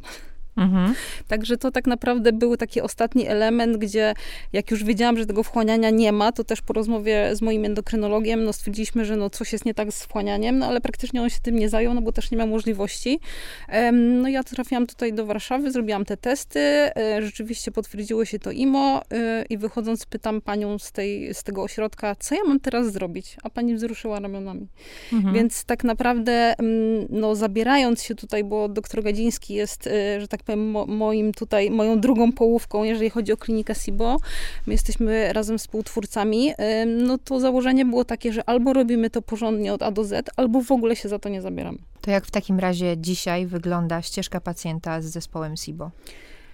Mhm. 0.56 0.94
Także 1.28 1.56
to 1.56 1.70
tak 1.70 1.86
naprawdę 1.86 2.32
był 2.32 2.56
taki 2.56 2.80
ostatni 2.80 3.26
element, 3.26 3.76
gdzie 3.76 4.14
jak 4.52 4.70
już 4.70 4.84
wiedziałam, 4.84 5.18
że 5.18 5.26
tego 5.26 5.42
wchłaniania 5.42 5.90
nie 5.90 6.12
ma, 6.12 6.32
to 6.32 6.44
też 6.44 6.60
po 6.60 6.72
rozmowie 6.72 7.36
z 7.36 7.42
moim 7.42 7.64
endokrynologiem, 7.64 8.44
no 8.44 8.52
stwierdziliśmy, 8.52 9.04
że 9.04 9.16
no 9.16 9.30
coś 9.30 9.52
jest 9.52 9.64
nie 9.64 9.74
tak 9.74 9.92
z 9.92 10.02
wchłanianiem, 10.02 10.58
no 10.58 10.66
ale 10.66 10.80
praktycznie 10.80 11.22
on 11.22 11.30
się 11.30 11.40
tym 11.42 11.56
nie 11.56 11.68
zajął, 11.68 11.94
no 11.94 12.02
bo 12.02 12.12
też 12.12 12.30
nie 12.30 12.38
miał 12.38 12.46
możliwości. 12.46 13.20
No 13.92 14.28
ja 14.28 14.42
trafiłam 14.42 14.86
tutaj 14.86 15.12
do 15.12 15.26
Warszawy, 15.26 15.70
zrobiłam 15.70 16.04
te 16.04 16.16
testy, 16.16 16.60
e, 16.60 17.22
rzeczywiście 17.22 17.70
potwierdziło 17.72 18.24
się 18.24 18.38
to 18.38 18.50
IMO 18.50 19.02
e, 19.10 19.44
i 19.50 19.58
wychodząc 19.58 20.06
pytam 20.06 20.40
panią 20.40 20.78
z, 20.78 20.92
tej, 20.92 21.34
z 21.34 21.42
tego 21.42 21.62
ośrodka, 21.62 22.14
co 22.14 22.34
ja 22.34 22.40
mam 22.46 22.60
teraz 22.60 22.92
zrobić? 22.92 23.36
A 23.42 23.50
pani 23.50 23.74
wzruszyła 23.74 24.20
ramionami. 24.20 24.68
Mhm. 25.12 25.34
Więc 25.34 25.64
tak 25.64 25.84
naprawdę, 25.84 26.54
no 27.10 27.34
zabierając 27.34 28.02
się 28.02 28.14
tutaj, 28.14 28.44
bo 28.44 28.68
doktor 28.68 29.02
Gadziński 29.02 29.54
jest, 29.54 29.86
e, 29.86 30.20
że 30.20 30.28
tak 30.28 30.42
powiem, 30.42 30.49
powiem, 30.50 30.70
mo, 30.70 30.86
moim 30.86 31.32
tutaj, 31.32 31.70
moją 31.70 32.00
drugą 32.00 32.32
połówką, 32.32 32.84
jeżeli 32.84 33.10
chodzi 33.10 33.32
o 33.32 33.36
klinikę 33.36 33.74
SIBO. 33.74 34.16
My 34.66 34.74
jesteśmy 34.74 35.32
razem 35.32 35.58
współtwórcami. 35.58 36.52
No 36.86 37.18
to 37.18 37.40
założenie 37.40 37.84
było 37.84 38.04
takie, 38.04 38.32
że 38.32 38.48
albo 38.48 38.72
robimy 38.72 39.10
to 39.10 39.22
porządnie 39.22 39.74
od 39.74 39.82
A 39.82 39.90
do 39.90 40.04
Z, 40.04 40.30
albo 40.36 40.62
w 40.62 40.72
ogóle 40.72 40.96
się 40.96 41.08
za 41.08 41.18
to 41.18 41.28
nie 41.28 41.42
zabieramy. 41.42 41.78
To 42.00 42.10
jak 42.10 42.26
w 42.26 42.30
takim 42.30 42.58
razie 42.58 42.96
dzisiaj 42.98 43.46
wygląda 43.46 44.02
ścieżka 44.02 44.40
pacjenta 44.40 45.00
z 45.00 45.04
zespołem 45.04 45.56
SIBO? 45.56 45.90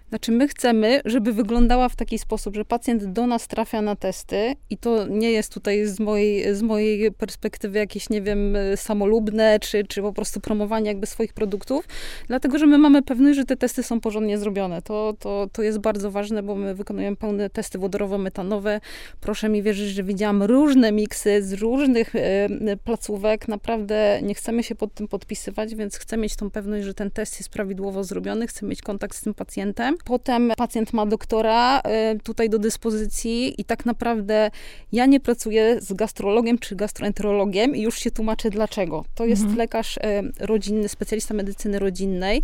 Znaczy, 0.08 0.32
my 0.32 0.48
chcemy, 0.48 1.00
żeby 1.04 1.32
wyglądała 1.32 1.88
w 1.88 1.96
taki 1.96 2.18
sposób, 2.18 2.56
że 2.56 2.64
pacjent 2.64 3.04
do 3.04 3.26
nas 3.26 3.48
trafia 3.48 3.82
na 3.82 3.96
testy 3.96 4.54
i 4.70 4.76
to 4.76 5.06
nie 5.06 5.30
jest 5.30 5.54
tutaj 5.54 5.86
z 5.86 6.00
mojej, 6.00 6.54
z 6.54 6.62
mojej 6.62 7.12
perspektywy 7.12 7.78
jakieś, 7.78 8.10
nie 8.10 8.22
wiem, 8.22 8.56
samolubne, 8.76 9.58
czy, 9.60 9.84
czy 9.84 10.02
po 10.02 10.12
prostu 10.12 10.40
promowanie 10.40 10.88
jakby 10.88 11.06
swoich 11.06 11.32
produktów, 11.32 11.88
dlatego, 12.28 12.58
że 12.58 12.66
my 12.66 12.78
mamy 12.78 13.02
pewność, 13.02 13.36
że 13.36 13.44
te 13.44 13.56
testy 13.56 13.82
są 13.82 14.00
porządnie 14.00 14.38
zrobione. 14.38 14.82
To, 14.82 15.14
to, 15.18 15.48
to 15.52 15.62
jest 15.62 15.78
bardzo 15.78 16.10
ważne, 16.10 16.42
bo 16.42 16.54
my 16.54 16.74
wykonujemy 16.74 17.16
pełne 17.16 17.50
testy 17.50 17.78
wodorowo-metanowe. 17.78 18.80
Proszę 19.20 19.48
mi 19.48 19.62
wierzyć, 19.62 19.88
że 19.88 20.02
widziałam 20.02 20.42
różne 20.42 20.92
miksy 20.92 21.42
z 21.42 21.52
różnych 21.52 22.16
e, 22.16 22.48
placówek. 22.84 23.48
Naprawdę 23.48 24.20
nie 24.22 24.34
chcemy 24.34 24.62
się 24.62 24.74
pod 24.74 24.94
tym 24.94 25.08
podpisywać, 25.08 25.74
więc 25.74 25.96
chcę 25.96 26.16
mieć 26.16 26.36
tą 26.36 26.50
pewność, 26.50 26.84
że 26.84 26.94
ten 26.94 27.10
test 27.10 27.38
jest 27.38 27.50
prawidłowo 27.50 28.04
zrobiony, 28.04 28.46
chcę 28.46 28.66
mieć 28.66 28.82
kontakt 28.82 29.16
z 29.16 29.22
tym 29.22 29.34
pacjentem. 29.34 29.95
Potem 30.04 30.52
pacjent 30.56 30.92
ma 30.92 31.06
doktora 31.06 31.80
e, 31.80 32.18
tutaj 32.18 32.50
do 32.50 32.58
dyspozycji 32.58 33.60
i 33.60 33.64
tak 33.64 33.86
naprawdę 33.86 34.50
ja 34.92 35.06
nie 35.06 35.20
pracuję 35.20 35.80
z 35.80 35.92
gastrologiem 35.92 36.58
czy 36.58 36.76
gastroenterologiem 36.76 37.76
i 37.76 37.80
już 37.80 37.98
się 37.98 38.10
tłumaczę 38.10 38.50
dlaczego. 38.50 39.04
To 39.14 39.24
jest 39.24 39.42
mhm. 39.42 39.58
lekarz 39.58 39.98
e, 39.98 40.22
rodzinny, 40.40 40.88
specjalista 40.88 41.34
medycyny 41.34 41.78
rodzinnej 41.78 42.42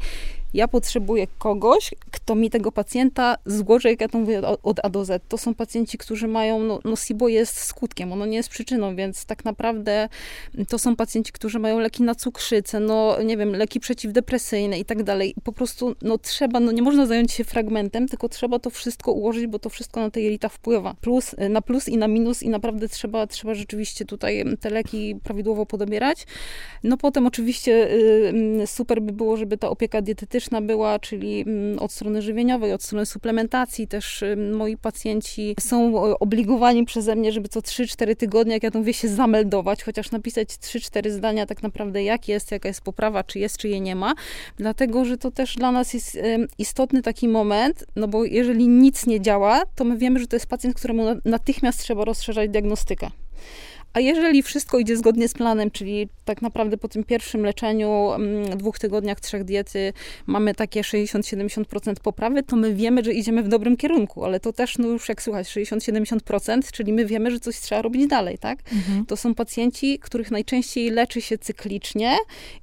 ja 0.54 0.68
potrzebuję 0.68 1.26
kogoś, 1.38 1.94
kto 2.10 2.34
mi 2.34 2.50
tego 2.50 2.72
pacjenta 2.72 3.36
złoży, 3.46 3.88
jak 3.88 4.00
ja 4.00 4.08
to 4.08 4.18
mówię, 4.18 4.42
od 4.62 4.80
A 4.82 4.88
do 4.88 5.04
Z. 5.04 5.22
To 5.28 5.38
są 5.38 5.54
pacjenci, 5.54 5.98
którzy 5.98 6.28
mają, 6.28 6.58
no, 6.58 6.78
no 6.84 6.96
SIBO 6.96 7.28
jest 7.28 7.58
skutkiem, 7.58 8.12
ono 8.12 8.26
nie 8.26 8.36
jest 8.36 8.48
przyczyną, 8.48 8.96
więc 8.96 9.24
tak 9.24 9.44
naprawdę 9.44 10.08
to 10.68 10.78
są 10.78 10.96
pacjenci, 10.96 11.32
którzy 11.32 11.58
mają 11.58 11.78
leki 11.78 12.02
na 12.02 12.14
cukrzycę, 12.14 12.80
no 12.80 13.22
nie 13.22 13.36
wiem, 13.36 13.56
leki 13.56 13.80
przeciwdepresyjne 13.80 14.78
i 14.78 14.84
tak 14.84 15.02
dalej. 15.02 15.34
Po 15.44 15.52
prostu, 15.52 15.94
no 16.02 16.18
trzeba, 16.18 16.60
no 16.60 16.72
nie 16.72 16.82
można 16.82 17.06
zająć 17.06 17.32
się 17.32 17.44
fragmentem, 17.44 18.08
tylko 18.08 18.28
trzeba 18.28 18.58
to 18.58 18.70
wszystko 18.70 19.12
ułożyć, 19.12 19.46
bo 19.46 19.58
to 19.58 19.70
wszystko 19.70 20.00
na 20.00 20.10
te 20.10 20.20
jelita 20.20 20.48
wpływa. 20.48 20.94
Plus, 21.00 21.34
na 21.50 21.62
plus 21.62 21.88
i 21.88 21.96
na 21.96 22.08
minus 22.08 22.42
i 22.42 22.48
naprawdę 22.48 22.88
trzeba, 22.88 23.26
trzeba 23.26 23.54
rzeczywiście 23.54 24.04
tutaj 24.04 24.44
te 24.60 24.70
leki 24.70 25.16
prawidłowo 25.24 25.66
podobierać. 25.66 26.26
No 26.84 26.96
potem 26.96 27.26
oczywiście 27.26 27.90
y, 28.62 28.66
super 28.66 29.02
by 29.02 29.12
było, 29.12 29.36
żeby 29.36 29.58
ta 29.58 29.68
opieka 29.68 30.02
dietetyczna 30.02 30.41
była, 30.62 30.98
czyli 30.98 31.40
mm, 31.40 31.78
od 31.78 31.92
strony 31.92 32.22
żywieniowej, 32.22 32.72
od 32.72 32.82
strony 32.82 33.06
suplementacji. 33.06 33.88
Też 33.88 34.24
moi 34.52 34.76
pacjenci 34.76 35.54
są 35.60 35.94
obligowani 36.14 36.84
przeze 36.84 37.16
mnie, 37.16 37.32
żeby 37.32 37.48
co 37.48 37.60
3-4 37.60 38.16
tygodnie, 38.16 38.52
jak 38.52 38.62
ja 38.62 38.70
to 38.70 38.78
mówię, 38.78 38.94
się 38.94 39.08
zameldować, 39.08 39.82
chociaż 39.82 40.10
napisać 40.10 40.48
3-4 40.48 41.10
zdania 41.10 41.46
tak 41.46 41.62
naprawdę, 41.62 42.02
jak 42.02 42.28
jest, 42.28 42.50
jaka 42.50 42.68
jest 42.68 42.80
poprawa, 42.80 43.24
czy 43.24 43.38
jest, 43.38 43.56
czy 43.58 43.68
jej 43.68 43.80
nie 43.80 43.96
ma. 43.96 44.14
Dlatego, 44.56 45.04
że 45.04 45.18
to 45.18 45.30
też 45.30 45.56
dla 45.56 45.72
nas 45.72 45.94
jest 45.94 46.18
istotny 46.58 47.02
taki 47.02 47.28
moment, 47.28 47.84
no 47.96 48.08
bo 48.08 48.24
jeżeli 48.24 48.68
nic 48.68 49.06
nie 49.06 49.20
działa, 49.20 49.62
to 49.74 49.84
my 49.84 49.98
wiemy, 49.98 50.20
że 50.20 50.26
to 50.26 50.36
jest 50.36 50.46
pacjent, 50.46 50.76
któremu 50.76 51.04
natychmiast 51.24 51.80
trzeba 51.80 52.04
rozszerzać 52.04 52.50
diagnostykę. 52.50 53.10
A 53.92 54.00
jeżeli 54.00 54.42
wszystko 54.42 54.78
idzie 54.78 54.96
zgodnie 54.96 55.28
z 55.28 55.34
planem, 55.34 55.70
czyli 55.70 56.08
tak 56.24 56.42
naprawdę 56.42 56.76
po 56.76 56.88
tym 56.88 57.04
pierwszym 57.04 57.44
leczeniu, 57.44 58.12
mm, 58.12 58.58
dwóch 58.58 58.78
tygodniach, 58.78 59.20
trzech 59.20 59.44
diety, 59.44 59.92
mamy 60.26 60.54
takie 60.54 60.82
60-70% 60.84 62.00
poprawy, 62.00 62.42
to 62.42 62.56
my 62.56 62.74
wiemy, 62.74 63.04
że 63.04 63.12
idziemy 63.12 63.42
w 63.42 63.48
dobrym 63.48 63.76
kierunku, 63.76 64.24
ale 64.24 64.40
to 64.40 64.52
też, 64.52 64.78
no 64.78 64.88
już 64.88 65.08
jak 65.08 65.22
słuchać, 65.22 65.48
60-70%, 65.48 66.72
czyli 66.72 66.92
my 66.92 67.06
wiemy, 67.06 67.30
że 67.30 67.40
coś 67.40 67.56
trzeba 67.56 67.82
robić 67.82 68.06
dalej, 68.06 68.38
tak? 68.38 68.58
Mhm. 68.72 69.06
To 69.06 69.16
są 69.16 69.34
pacjenci, 69.34 69.98
których 69.98 70.30
najczęściej 70.30 70.90
leczy 70.90 71.20
się 71.20 71.38
cyklicznie 71.38 72.16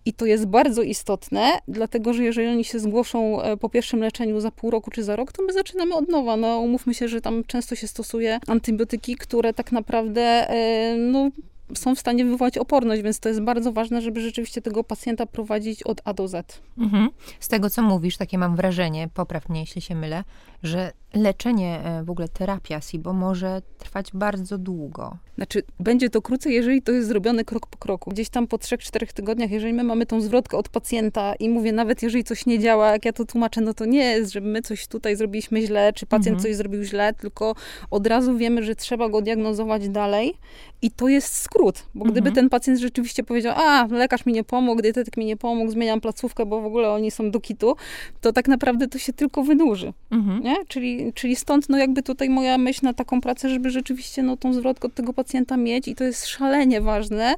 i 0.05 0.13
to 0.13 0.25
jest 0.25 0.45
bardzo 0.45 0.81
istotne, 0.81 1.51
dlatego, 1.67 2.13
że 2.13 2.23
jeżeli 2.23 2.47
oni 2.47 2.63
się 2.63 2.79
zgłoszą 2.79 3.41
e, 3.41 3.57
po 3.57 3.69
pierwszym 3.69 3.99
leczeniu 3.99 4.39
za 4.39 4.51
pół 4.51 4.71
roku 4.71 4.91
czy 4.91 5.03
za 5.03 5.15
rok, 5.15 5.31
to 5.31 5.43
my 5.43 5.53
zaczynamy 5.53 5.95
od 5.95 6.09
nowa. 6.09 6.37
No 6.37 6.59
umówmy 6.59 6.93
się, 6.93 7.07
że 7.07 7.21
tam 7.21 7.43
często 7.43 7.75
się 7.75 7.87
stosuje 7.87 8.39
antybiotyki, 8.47 9.15
które 9.15 9.53
tak 9.53 9.71
naprawdę, 9.71 10.21
e, 10.49 10.95
no 10.97 11.18
no, 11.19 11.75
są 11.75 11.95
w 11.95 11.99
stanie 11.99 12.25
wywołać 12.25 12.57
oporność, 12.57 13.01
więc 13.01 13.19
to 13.19 13.29
jest 13.29 13.41
bardzo 13.41 13.71
ważne, 13.71 14.01
żeby 14.01 14.21
rzeczywiście 14.21 14.61
tego 14.61 14.83
pacjenta 14.83 15.25
prowadzić 15.25 15.83
od 15.83 16.01
A 16.05 16.13
do 16.13 16.27
Z. 16.27 16.61
Mhm. 16.77 17.09
Z 17.39 17.47
tego, 17.47 17.69
co 17.69 17.81
mówisz, 17.81 18.17
takie 18.17 18.37
mam 18.37 18.55
wrażenie, 18.55 19.09
popraw 19.13 19.49
mnie, 19.49 19.59
jeśli 19.59 19.81
się 19.81 19.95
mylę, 19.95 20.23
że 20.63 20.91
leczenie, 21.13 21.81
e, 21.83 22.03
w 22.03 22.09
ogóle 22.09 22.29
terapia 22.29 22.81
SIBO 22.81 23.13
może 23.13 23.61
trwać 23.77 24.11
bardzo 24.13 24.57
długo. 24.57 25.17
Znaczy, 25.35 25.63
będzie 25.79 26.09
to 26.09 26.21
krócej, 26.21 26.53
jeżeli 26.53 26.81
to 26.81 26.91
jest 26.91 27.07
zrobione 27.07 27.45
krok 27.45 27.67
po 27.67 27.77
kroku. 27.77 28.09
Gdzieś 28.09 28.29
tam 28.29 28.47
po 28.47 28.57
3-4 28.57 29.13
tygodniach, 29.13 29.51
jeżeli 29.51 29.73
my 29.73 29.83
mamy 29.83 30.05
tą 30.05 30.21
zwrotkę 30.21 30.57
od 30.57 30.69
pacjenta 30.69 31.35
i 31.35 31.49
mówię, 31.49 31.71
nawet 31.71 32.03
jeżeli 32.03 32.23
coś 32.23 32.45
nie 32.45 32.59
działa, 32.59 32.91
jak 32.91 33.05
ja 33.05 33.13
to 33.13 33.25
tłumaczę, 33.25 33.61
no 33.61 33.73
to 33.73 33.85
nie 33.85 34.03
jest, 34.03 34.31
że 34.31 34.41
my 34.41 34.61
coś 34.61 34.87
tutaj 34.87 35.15
zrobiliśmy 35.15 35.61
źle, 35.61 35.93
czy 35.93 36.05
pacjent 36.05 36.37
mhm. 36.37 36.43
coś 36.43 36.55
zrobił 36.55 36.83
źle, 36.83 37.13
tylko 37.13 37.55
od 37.91 38.07
razu 38.07 38.37
wiemy, 38.37 38.63
że 38.63 38.75
trzeba 38.75 39.09
go 39.09 39.21
diagnozować 39.21 39.89
dalej 39.89 40.33
i 40.81 40.91
to 40.91 41.07
jest 41.07 41.35
skrót, 41.35 41.85
bo 41.95 42.05
gdyby 42.05 42.29
mhm. 42.29 42.35
ten 42.35 42.49
pacjent 42.49 42.79
rzeczywiście 42.79 43.23
powiedział, 43.23 43.53
a 43.57 43.87
lekarz 43.87 44.25
mi 44.25 44.33
nie 44.33 44.43
pomógł, 44.43 44.81
dietetyk 44.81 45.17
mi 45.17 45.25
nie 45.25 45.37
pomógł, 45.37 45.71
zmieniam 45.71 46.01
placówkę, 46.01 46.45
bo 46.45 46.61
w 46.61 46.65
ogóle 46.65 46.89
oni 46.89 47.11
są 47.11 47.31
do 47.31 47.39
kitu, 47.39 47.75
to 48.21 48.33
tak 48.33 48.47
naprawdę 48.47 48.87
to 48.87 48.97
się 48.97 49.13
tylko 49.13 49.43
wydłuży. 49.43 49.93
Mhm. 50.11 50.43
Nie? 50.43 50.55
Czyli, 50.67 50.98
czyli 51.13 51.35
stąd 51.35 51.69
no 51.69 51.77
jakby 51.77 52.03
tutaj 52.03 52.29
moja 52.29 52.57
myśl 52.57 52.79
na 52.83 52.93
taką 52.93 53.21
pracę, 53.21 53.49
żeby 53.49 53.69
rzeczywiście 53.69 54.23
no, 54.23 54.37
tą 54.37 54.53
zwrotkę 54.53 54.87
od 54.87 54.93
tego 54.93 55.13
pacjenta 55.13 55.57
mieć 55.57 55.87
i 55.87 55.95
to 55.95 56.03
jest 56.03 56.27
szalenie 56.27 56.81
ważne. 56.81 57.35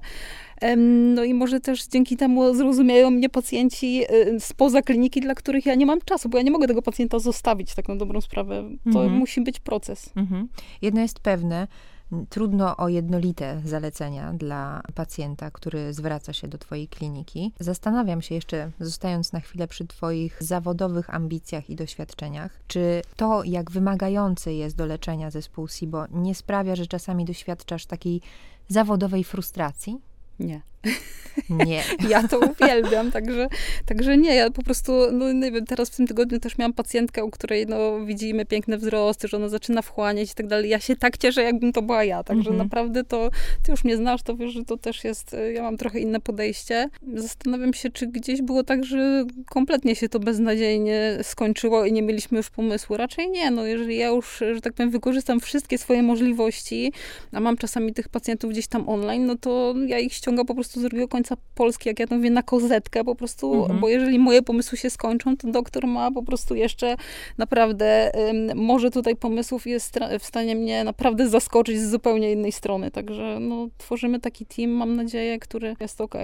No 1.15 1.23
i 1.23 1.33
może 1.33 1.59
też 1.59 1.87
dzięki 1.87 2.17
temu 2.17 2.53
zrozumieją 2.53 3.11
mnie 3.11 3.29
pacjenci 3.29 4.03
y, 4.11 4.39
spoza 4.39 4.81
kliniki, 4.81 5.21
dla 5.21 5.35
których 5.35 5.65
ja 5.65 5.75
nie 5.75 5.85
mam 5.85 5.99
czasu, 6.05 6.29
bo 6.29 6.37
ja 6.37 6.43
nie 6.43 6.51
mogę 6.51 6.67
tego 6.67 6.81
pacjenta 6.81 7.19
zostawić 7.19 7.75
tak 7.75 7.87
na 7.87 7.95
dobrą 7.95 8.21
sprawę. 8.21 8.63
To 8.83 9.03
mhm. 9.03 9.11
musi 9.11 9.41
być 9.41 9.59
proces. 9.59 10.09
Mhm. 10.15 10.47
Jedno 10.81 11.01
jest 11.01 11.19
pewne, 11.19 11.67
Trudno 12.29 12.77
o 12.77 12.89
jednolite 12.89 13.61
zalecenia 13.65 14.33
dla 14.33 14.83
pacjenta, 14.95 15.51
który 15.51 15.93
zwraca 15.93 16.33
się 16.33 16.47
do 16.47 16.57
Twojej 16.57 16.87
kliniki. 16.87 17.53
Zastanawiam 17.59 18.21
się 18.21 18.35
jeszcze, 18.35 18.71
zostając 18.79 19.33
na 19.33 19.39
chwilę 19.39 19.67
przy 19.67 19.87
Twoich 19.87 20.43
zawodowych 20.43 21.15
ambicjach 21.15 21.69
i 21.69 21.75
doświadczeniach, 21.75 22.59
czy 22.67 23.01
to, 23.15 23.43
jak 23.43 23.71
wymagający 23.71 24.53
jest 24.53 24.75
do 24.75 24.85
leczenia 24.85 25.31
zespół 25.31 25.67
SIBO, 25.67 26.05
nie 26.11 26.35
sprawia, 26.35 26.75
że 26.75 26.87
czasami 26.87 27.25
doświadczasz 27.25 27.85
takiej 27.85 28.21
zawodowej 28.67 29.23
frustracji? 29.23 30.01
Nie. 30.39 30.61
Nie. 31.49 31.83
Ja 32.09 32.27
to 32.27 32.39
uwielbiam, 32.39 33.11
także, 33.11 33.47
także 33.85 34.17
nie, 34.17 34.35
ja 34.35 34.51
po 34.51 34.63
prostu, 34.63 34.91
no 35.11 35.31
nie 35.33 35.51
wiem, 35.51 35.65
teraz 35.65 35.89
w 35.89 35.95
tym 35.95 36.07
tygodniu 36.07 36.39
też 36.39 36.57
miałam 36.57 36.73
pacjentkę, 36.73 37.23
u 37.23 37.29
której 37.29 37.67
no 37.67 38.05
widzimy 38.05 38.45
piękne 38.45 38.77
wzrosty, 38.77 39.27
że 39.27 39.37
ona 39.37 39.49
zaczyna 39.49 39.81
wchłaniać 39.81 40.31
i 40.31 40.35
tak 40.35 40.47
dalej. 40.47 40.69
Ja 40.69 40.79
się 40.79 40.95
tak 40.95 41.17
cieszę, 41.17 41.43
jakbym 41.43 41.73
to 41.73 41.81
była 41.81 42.03
ja, 42.03 42.23
także 42.23 42.49
mhm. 42.49 42.57
naprawdę 42.57 43.03
to, 43.03 43.29
ty 43.63 43.71
już 43.71 43.83
mnie 43.83 43.97
znasz, 43.97 44.23
to 44.23 44.35
wiesz, 44.35 44.53
że 44.53 44.65
to 44.65 44.77
też 44.77 45.03
jest, 45.03 45.35
ja 45.53 45.61
mam 45.61 45.77
trochę 45.77 45.99
inne 45.99 46.19
podejście. 46.19 46.89
Zastanawiam 47.15 47.73
się, 47.73 47.89
czy 47.89 48.07
gdzieś 48.07 48.41
było 48.41 48.63
tak, 48.63 48.83
że 48.83 49.25
kompletnie 49.49 49.95
się 49.95 50.09
to 50.09 50.19
beznadziejnie 50.19 51.17
skończyło 51.21 51.85
i 51.85 51.93
nie 51.93 52.01
mieliśmy 52.01 52.37
już 52.37 52.49
pomysłu. 52.49 52.97
Raczej 52.97 53.29
nie, 53.29 53.51
no 53.51 53.65
jeżeli 53.65 53.97
ja 53.97 54.07
już, 54.07 54.43
że 54.53 54.61
tak 54.61 54.73
powiem, 54.73 54.91
wykorzystam 54.91 55.39
wszystkie 55.39 55.77
swoje 55.77 56.03
możliwości, 56.03 56.93
a 57.31 57.39
mam 57.39 57.57
czasami 57.57 57.93
tych 57.93 58.09
pacjentów 58.09 58.51
gdzieś 58.51 58.67
tam 58.67 58.89
online, 58.89 59.25
no 59.25 59.35
to 59.35 59.75
ja 59.87 59.99
ich 59.99 60.13
ściągam 60.13 60.45
po 60.45 60.55
prostu 60.55 60.70
z 60.79 60.81
drugiego 60.81 61.07
końca 61.07 61.35
Polski, 61.55 61.89
jak 61.89 61.99
ja 61.99 62.07
to 62.07 62.15
mówię, 62.15 62.31
na 62.31 62.43
kozetkę 62.43 63.03
po 63.03 63.15
prostu, 63.15 63.53
mhm. 63.53 63.79
bo 63.79 63.89
jeżeli 63.89 64.19
moje 64.19 64.41
pomysły 64.41 64.77
się 64.77 64.89
skończą, 64.89 65.37
to 65.37 65.51
doktor 65.51 65.87
ma 65.87 66.11
po 66.11 66.23
prostu 66.23 66.55
jeszcze 66.55 66.95
naprawdę, 67.37 68.11
um, 68.13 68.57
może 68.57 68.91
tutaj 68.91 69.15
pomysłów 69.15 69.67
jest 69.67 69.99
w 70.19 70.25
stanie 70.25 70.55
mnie 70.55 70.83
naprawdę 70.83 71.29
zaskoczyć 71.29 71.79
z 71.79 71.91
zupełnie 71.91 72.31
innej 72.31 72.51
strony. 72.51 72.91
Także 72.91 73.37
no, 73.39 73.67
tworzymy 73.77 74.19
taki 74.19 74.45
team, 74.45 74.71
mam 74.71 74.95
nadzieję, 74.95 75.39
który 75.39 75.75
jest 75.79 76.01
ok. 76.01 76.15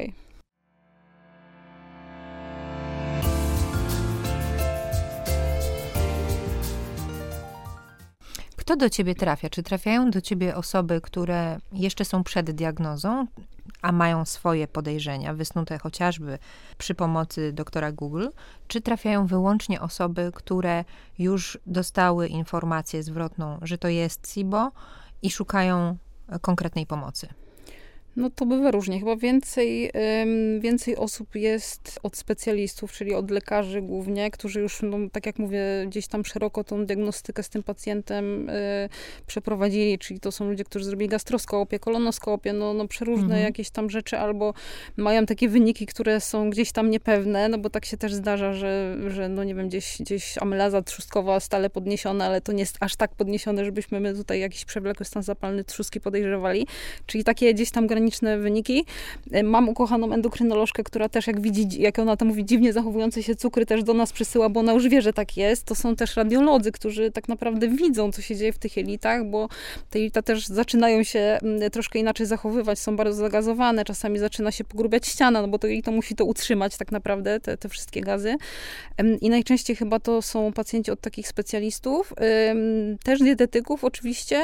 Kto 8.68 8.76
do 8.76 8.90
ciebie 8.90 9.16
trafia? 9.16 9.50
Czy 9.50 9.64
trafiają 9.64 10.12
do 10.12 10.22
ciebie 10.22 10.56
osoby, 10.56 11.02
które 11.02 11.58
jeszcze 11.74 12.06
są 12.06 12.24
przed 12.24 12.52
diagnozą, 12.52 13.28
a 13.82 13.92
mają 13.92 14.26
swoje 14.26 14.68
podejrzenia, 14.68 15.34
wysnute 15.34 15.78
chociażby 15.78 16.40
przy 16.78 16.96
pomocy 16.96 17.54
doktora 17.54 17.92
Google, 17.92 18.28
czy 18.68 18.82
trafiają 18.82 19.28
wyłącznie 19.28 19.82
osoby, 19.82 20.32
które 20.36 20.86
już 21.20 21.58
dostały 21.66 22.28
informację 22.28 23.04
zwrotną, 23.04 23.60
że 23.62 23.78
to 23.78 23.88
jest 23.88 24.34
SIBO 24.34 24.72
i 25.22 25.32
szukają 25.32 25.98
konkretnej 26.42 26.86
pomocy? 26.86 27.28
No 28.18 28.30
to 28.30 28.46
bywa 28.46 28.72
różnie. 28.72 29.00
Chyba 29.00 29.16
więcej, 29.16 29.92
więcej 30.60 30.96
osób 30.96 31.36
jest 31.36 32.00
od 32.04 32.18
specjalistów, 32.18 32.92
czyli 32.92 33.14
od 33.14 33.32
lekarzy 33.32 33.82
głównie, 33.82 34.32
którzy 34.32 34.62
już, 34.62 34.82
no, 34.82 34.98
tak 35.12 35.26
jak 35.26 35.40
mówię, 35.40 35.62
gdzieś 35.88 36.08
tam 36.08 36.26
szeroko 36.26 36.64
tą 36.64 36.86
diagnostykę 36.86 37.44
z 37.44 37.50
tym 37.50 37.64
pacjentem 37.64 38.50
y, 38.50 38.90
przeprowadzili, 39.28 40.00
czyli 40.00 40.20
to 40.20 40.32
są 40.32 40.50
ludzie, 40.50 40.64
którzy 40.64 40.86
zrobili 40.86 41.10
gastroskopię, 41.10 41.80
kolonoskopię, 41.80 42.54
no, 42.54 42.74
no 42.74 42.88
przeróżne 42.88 43.24
mhm. 43.24 43.44
jakieś 43.44 43.70
tam 43.70 43.90
rzeczy, 43.90 44.18
albo 44.18 44.54
mają 44.98 45.26
takie 45.26 45.50
wyniki, 45.50 45.86
które 45.86 46.22
są 46.22 46.50
gdzieś 46.50 46.72
tam 46.72 46.90
niepewne, 46.90 47.50
no 47.50 47.58
bo 47.58 47.70
tak 47.70 47.86
się 47.86 47.98
też 47.98 48.14
zdarza, 48.14 48.54
że, 48.54 48.98
że 49.08 49.30
no 49.30 49.44
nie 49.44 49.56
wiem, 49.56 49.68
gdzieś, 49.68 49.98
gdzieś 50.00 50.38
amylaza 50.38 50.82
trzustkowa 50.82 51.40
stale 51.40 51.70
podniesiona, 51.70 52.26
ale 52.26 52.42
to 52.42 52.52
nie 52.52 52.60
jest 52.60 52.78
aż 52.80 52.96
tak 52.96 53.16
podniesione, 53.16 53.66
żebyśmy 53.66 54.00
my 54.00 54.14
tutaj 54.14 54.40
jakiś 54.40 54.66
przewlekły 54.66 55.06
stan 55.06 55.24
zapalny 55.24 55.64
trzustki 55.64 56.02
podejrzewali. 56.02 56.68
Czyli 57.06 57.24
takie 57.24 57.54
gdzieś 57.54 57.72
tam 57.72 57.88
graniczne 58.08 58.38
wyniki. 58.38 58.86
E, 59.32 59.44
mam 59.44 59.70
ukochaną 59.70 60.14
endokrynolożkę, 60.14 60.84
która 60.84 61.10
też 61.10 61.28
jak 61.28 61.42
widzi, 61.42 61.82
jak 61.82 62.00
ona 62.00 62.18
to 62.18 62.26
mówi, 62.26 62.46
dziwnie 62.46 62.74
zachowujące 62.74 63.24
się 63.24 63.36
cukry 63.36 63.66
też 63.66 63.84
do 63.84 63.94
nas 63.94 64.12
przysyła, 64.14 64.50
bo 64.50 64.60
ona 64.60 64.74
już 64.74 64.88
wie, 64.88 65.02
że 65.02 65.14
tak 65.14 65.38
jest. 65.38 65.64
To 65.64 65.76
są 65.76 65.96
też 65.96 66.16
radiolodzy, 66.16 66.72
którzy 66.72 67.12
tak 67.12 67.28
naprawdę 67.28 67.68
widzą, 67.68 68.12
co 68.12 68.22
się 68.22 68.36
dzieje 68.36 68.54
w 68.54 68.58
tych 68.58 68.78
jelitach, 68.78 69.26
bo 69.26 69.50
te 69.90 70.00
jelita 70.00 70.22
też 70.22 70.48
zaczynają 70.48 71.04
się 71.04 71.20
mm, 71.20 71.72
troszkę 71.72 72.00
inaczej 72.00 72.26
zachowywać, 72.26 72.80
są 72.80 72.96
bardzo 72.96 73.20
zagazowane, 73.20 73.86
czasami 73.86 74.20
zaczyna 74.20 74.52
się 74.52 74.64
pogrubiać 74.64 75.08
ściana, 75.08 75.42
no 75.42 75.48
bo 75.48 75.60
to 75.60 75.68
jelito 75.68 75.92
musi 75.92 76.16
to 76.16 76.26
utrzymać 76.26 76.78
tak 76.78 76.92
naprawdę, 76.92 77.40
te, 77.40 77.58
te 77.58 77.70
wszystkie 77.70 78.02
gazy. 78.02 78.36
I 79.22 79.30
najczęściej 79.30 79.76
chyba 79.76 80.00
to 80.00 80.22
są 80.22 80.54
pacjenci 80.54 80.92
od 80.92 81.02
takich 81.02 81.28
specjalistów, 81.28 82.14
też 83.04 83.20
dietetyków 83.20 83.84
oczywiście, 83.84 84.42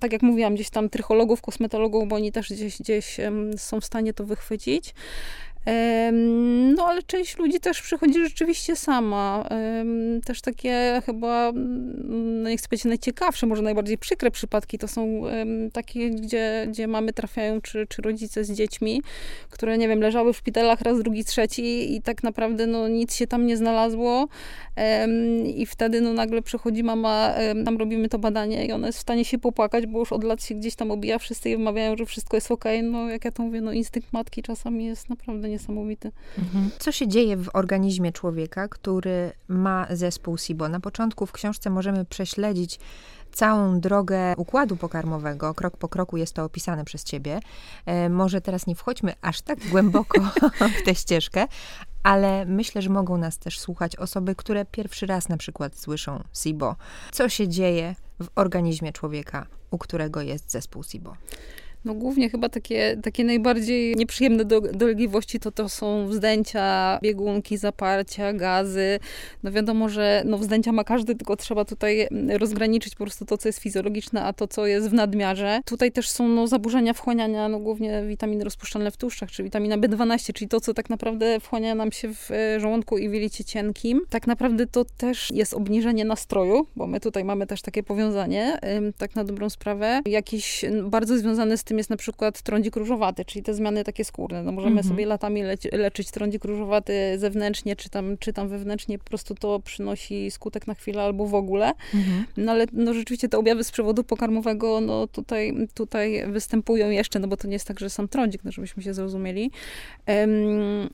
tak 0.00 0.12
jak 0.12 0.22
mówiłam, 0.22 0.54
gdzieś 0.54 0.70
tam 0.70 0.88
trychologów, 0.88 1.42
kosmetologów, 1.42 2.08
bo 2.08 2.16
oni 2.16 2.32
też 2.32 2.52
gdzieś, 2.52 2.78
gdzieś 2.82 3.16
są 3.56 3.80
w 3.80 3.84
stanie 3.84 4.14
to 4.14 4.24
wychwycić. 4.24 4.94
No, 6.76 6.86
ale 6.86 7.02
część 7.02 7.38
ludzi 7.38 7.60
też 7.60 7.82
przychodzi 7.82 8.20
rzeczywiście 8.24 8.76
sama. 8.76 9.48
Też 10.24 10.40
takie 10.40 11.02
chyba, 11.06 11.52
nie 12.44 12.56
chcę 12.56 12.68
powiedzieć 12.68 12.84
najciekawsze, 12.84 13.46
może 13.46 13.62
najbardziej 13.62 13.98
przykre 13.98 14.30
przypadki 14.30 14.78
to 14.78 14.88
są 14.88 15.22
takie, 15.72 16.10
gdzie, 16.10 16.66
gdzie 16.68 16.86
mamy 16.86 17.12
trafiają, 17.12 17.60
czy, 17.60 17.86
czy 17.86 18.02
rodzice 18.02 18.44
z 18.44 18.52
dziećmi, 18.52 19.02
które, 19.50 19.78
nie 19.78 19.88
wiem, 19.88 20.00
leżały 20.00 20.32
w 20.32 20.36
szpitalach 20.36 20.80
raz, 20.80 21.02
drugi, 21.02 21.24
trzeci 21.24 21.96
i 21.96 22.02
tak 22.02 22.22
naprawdę 22.22 22.66
no, 22.66 22.88
nic 22.88 23.14
się 23.14 23.26
tam 23.26 23.46
nie 23.46 23.56
znalazło. 23.56 24.28
I 25.56 25.66
wtedy 25.66 26.00
no, 26.00 26.12
nagle 26.12 26.42
przychodzi 26.42 26.82
mama, 26.82 27.34
tam 27.64 27.76
robimy 27.76 28.08
to 28.08 28.18
badanie 28.18 28.66
i 28.66 28.72
ona 28.72 28.86
jest 28.86 28.98
w 28.98 29.02
stanie 29.02 29.24
się 29.24 29.38
popłakać, 29.38 29.86
bo 29.86 29.98
już 29.98 30.12
od 30.12 30.24
lat 30.24 30.44
się 30.44 30.54
gdzieś 30.54 30.74
tam 30.74 30.90
obija, 30.90 31.18
wszyscy 31.18 31.48
jej 31.48 31.58
wmawiają, 31.58 31.96
że 31.96 32.06
wszystko 32.06 32.36
jest 32.36 32.50
okej. 32.50 32.78
Okay. 32.78 32.90
No, 32.90 33.10
jak 33.10 33.24
ja 33.24 33.30
to 33.30 33.42
mówię, 33.42 33.60
no 33.60 33.72
instynkt 33.72 34.12
matki 34.12 34.42
czasami 34.42 34.84
jest 34.84 35.08
naprawdę 35.08 35.51
niesamowity. 35.52 36.12
Mhm. 36.38 36.70
Co 36.78 36.92
się 36.92 37.08
dzieje 37.08 37.36
w 37.36 37.48
organizmie 37.52 38.12
człowieka, 38.12 38.68
który 38.68 39.32
ma 39.48 39.86
zespół 39.90 40.38
SIBO? 40.38 40.68
Na 40.68 40.80
początku 40.80 41.26
w 41.26 41.32
książce 41.32 41.70
możemy 41.70 42.04
prześledzić 42.04 42.78
całą 43.32 43.80
drogę 43.80 44.34
układu 44.36 44.76
pokarmowego, 44.76 45.54
krok 45.54 45.76
po 45.76 45.88
kroku 45.88 46.16
jest 46.16 46.34
to 46.34 46.44
opisane 46.44 46.84
przez 46.84 47.04
ciebie. 47.04 47.40
E, 47.86 48.08
może 48.08 48.40
teraz 48.40 48.66
nie 48.66 48.74
wchodźmy 48.74 49.12
aż 49.20 49.40
tak 49.40 49.58
głęboko 49.70 50.20
w 50.80 50.84
tę 50.84 50.94
ścieżkę, 50.94 51.46
ale 52.02 52.46
myślę, 52.46 52.82
że 52.82 52.90
mogą 52.90 53.16
nas 53.16 53.38
też 53.38 53.60
słuchać 53.60 53.96
osoby, 53.96 54.34
które 54.34 54.64
pierwszy 54.64 55.06
raz 55.06 55.28
na 55.28 55.36
przykład 55.36 55.78
słyszą 55.78 56.22
SIBO. 56.34 56.76
Co 57.12 57.28
się 57.28 57.48
dzieje 57.48 57.94
w 58.22 58.28
organizmie 58.34 58.92
człowieka, 58.92 59.46
u 59.70 59.78
którego 59.78 60.20
jest 60.20 60.50
zespół 60.50 60.82
SIBO? 60.82 61.16
No 61.84 61.94
głównie 61.94 62.30
chyba 62.30 62.48
takie, 62.48 62.96
takie 63.02 63.24
najbardziej 63.24 63.96
nieprzyjemne 63.96 64.44
do, 64.44 64.60
dolegliwości 64.60 65.40
to 65.40 65.52
to 65.52 65.68
są 65.68 66.06
wzdęcia, 66.06 66.98
biegunki, 67.02 67.56
zaparcia, 67.56 68.32
gazy. 68.32 68.98
No 69.42 69.52
wiadomo, 69.52 69.88
że 69.88 70.22
no 70.26 70.38
wzdęcia 70.38 70.72
ma 70.72 70.84
każdy, 70.84 71.14
tylko 71.14 71.36
trzeba 71.36 71.64
tutaj 71.64 72.08
rozgraniczyć 72.38 72.94
po 72.94 73.04
prostu 73.04 73.24
to, 73.24 73.38
co 73.38 73.48
jest 73.48 73.58
fizjologiczne, 73.58 74.22
a 74.22 74.32
to, 74.32 74.48
co 74.48 74.66
jest 74.66 74.90
w 74.90 74.92
nadmiarze. 74.92 75.60
Tutaj 75.64 75.92
też 75.92 76.10
są 76.10 76.28
no, 76.28 76.46
zaburzenia 76.46 76.92
wchłaniania, 76.92 77.48
no 77.48 77.58
głównie 77.58 78.02
witaminy 78.08 78.44
rozpuszczalne 78.44 78.90
w 78.90 78.96
tłuszczach, 78.96 79.30
czy 79.30 79.42
witamina 79.42 79.78
B12, 79.78 80.32
czyli 80.32 80.48
to, 80.48 80.60
co 80.60 80.74
tak 80.74 80.90
naprawdę 80.90 81.40
wchłania 81.40 81.74
nam 81.74 81.92
się 81.92 82.14
w 82.14 82.30
e, 82.30 82.60
żołądku 82.60 82.98
i 82.98 83.08
w 83.08 83.12
jelicie 83.12 83.44
cienkim. 83.44 84.00
Tak 84.10 84.26
naprawdę 84.26 84.66
to 84.66 84.84
też 84.84 85.30
jest 85.30 85.54
obniżenie 85.54 86.04
nastroju, 86.04 86.66
bo 86.76 86.86
my 86.86 87.00
tutaj 87.00 87.24
mamy 87.24 87.46
też 87.46 87.62
takie 87.62 87.82
powiązanie, 87.82 88.58
tak 88.98 89.14
na 89.14 89.24
dobrą 89.24 89.50
sprawę. 89.50 90.00
Jakiś 90.06 90.64
bardzo 90.84 91.18
związany 91.18 91.56
z 91.56 91.64
tym 91.64 91.71
tym 91.72 91.78
jest 91.78 91.90
na 91.90 91.96
przykład 91.96 92.42
trądzik 92.42 92.76
różowaty, 92.76 93.24
czyli 93.24 93.42
te 93.42 93.54
zmiany 93.54 93.84
takie 93.84 94.04
skórne. 94.04 94.42
No 94.42 94.52
możemy 94.52 94.76
mhm. 94.76 94.88
sobie 94.88 95.06
latami 95.06 95.42
leci, 95.42 95.68
leczyć 95.72 96.10
trądzik 96.10 96.44
różowaty 96.44 97.18
zewnętrznie, 97.18 97.76
czy 97.76 97.90
tam, 97.90 98.18
czy 98.18 98.32
tam 98.32 98.48
wewnętrznie, 98.48 98.98
po 98.98 99.04
prostu 99.04 99.34
to 99.34 99.60
przynosi 99.60 100.30
skutek 100.30 100.66
na 100.66 100.74
chwilę 100.74 101.02
albo 101.02 101.26
w 101.26 101.34
ogóle. 101.34 101.72
Mhm. 101.94 102.24
No 102.36 102.52
ale 102.52 102.66
no, 102.72 102.94
rzeczywiście 102.94 103.28
te 103.28 103.38
objawy 103.38 103.64
z 103.64 103.70
przewodu 103.70 104.04
pokarmowego 104.04 104.80
no, 104.80 105.06
tutaj, 105.06 105.68
tutaj 105.74 106.24
występują 106.32 106.90
jeszcze, 106.90 107.18
no 107.18 107.28
bo 107.28 107.36
to 107.36 107.48
nie 107.48 107.52
jest 107.52 107.68
tak, 107.68 107.80
że 107.80 107.90
sam 107.90 108.08
trądzik, 108.08 108.44
no 108.44 108.52
żebyśmy 108.52 108.82
się 108.82 108.94
zrozumieli. 108.94 109.50
Um, 110.06 110.88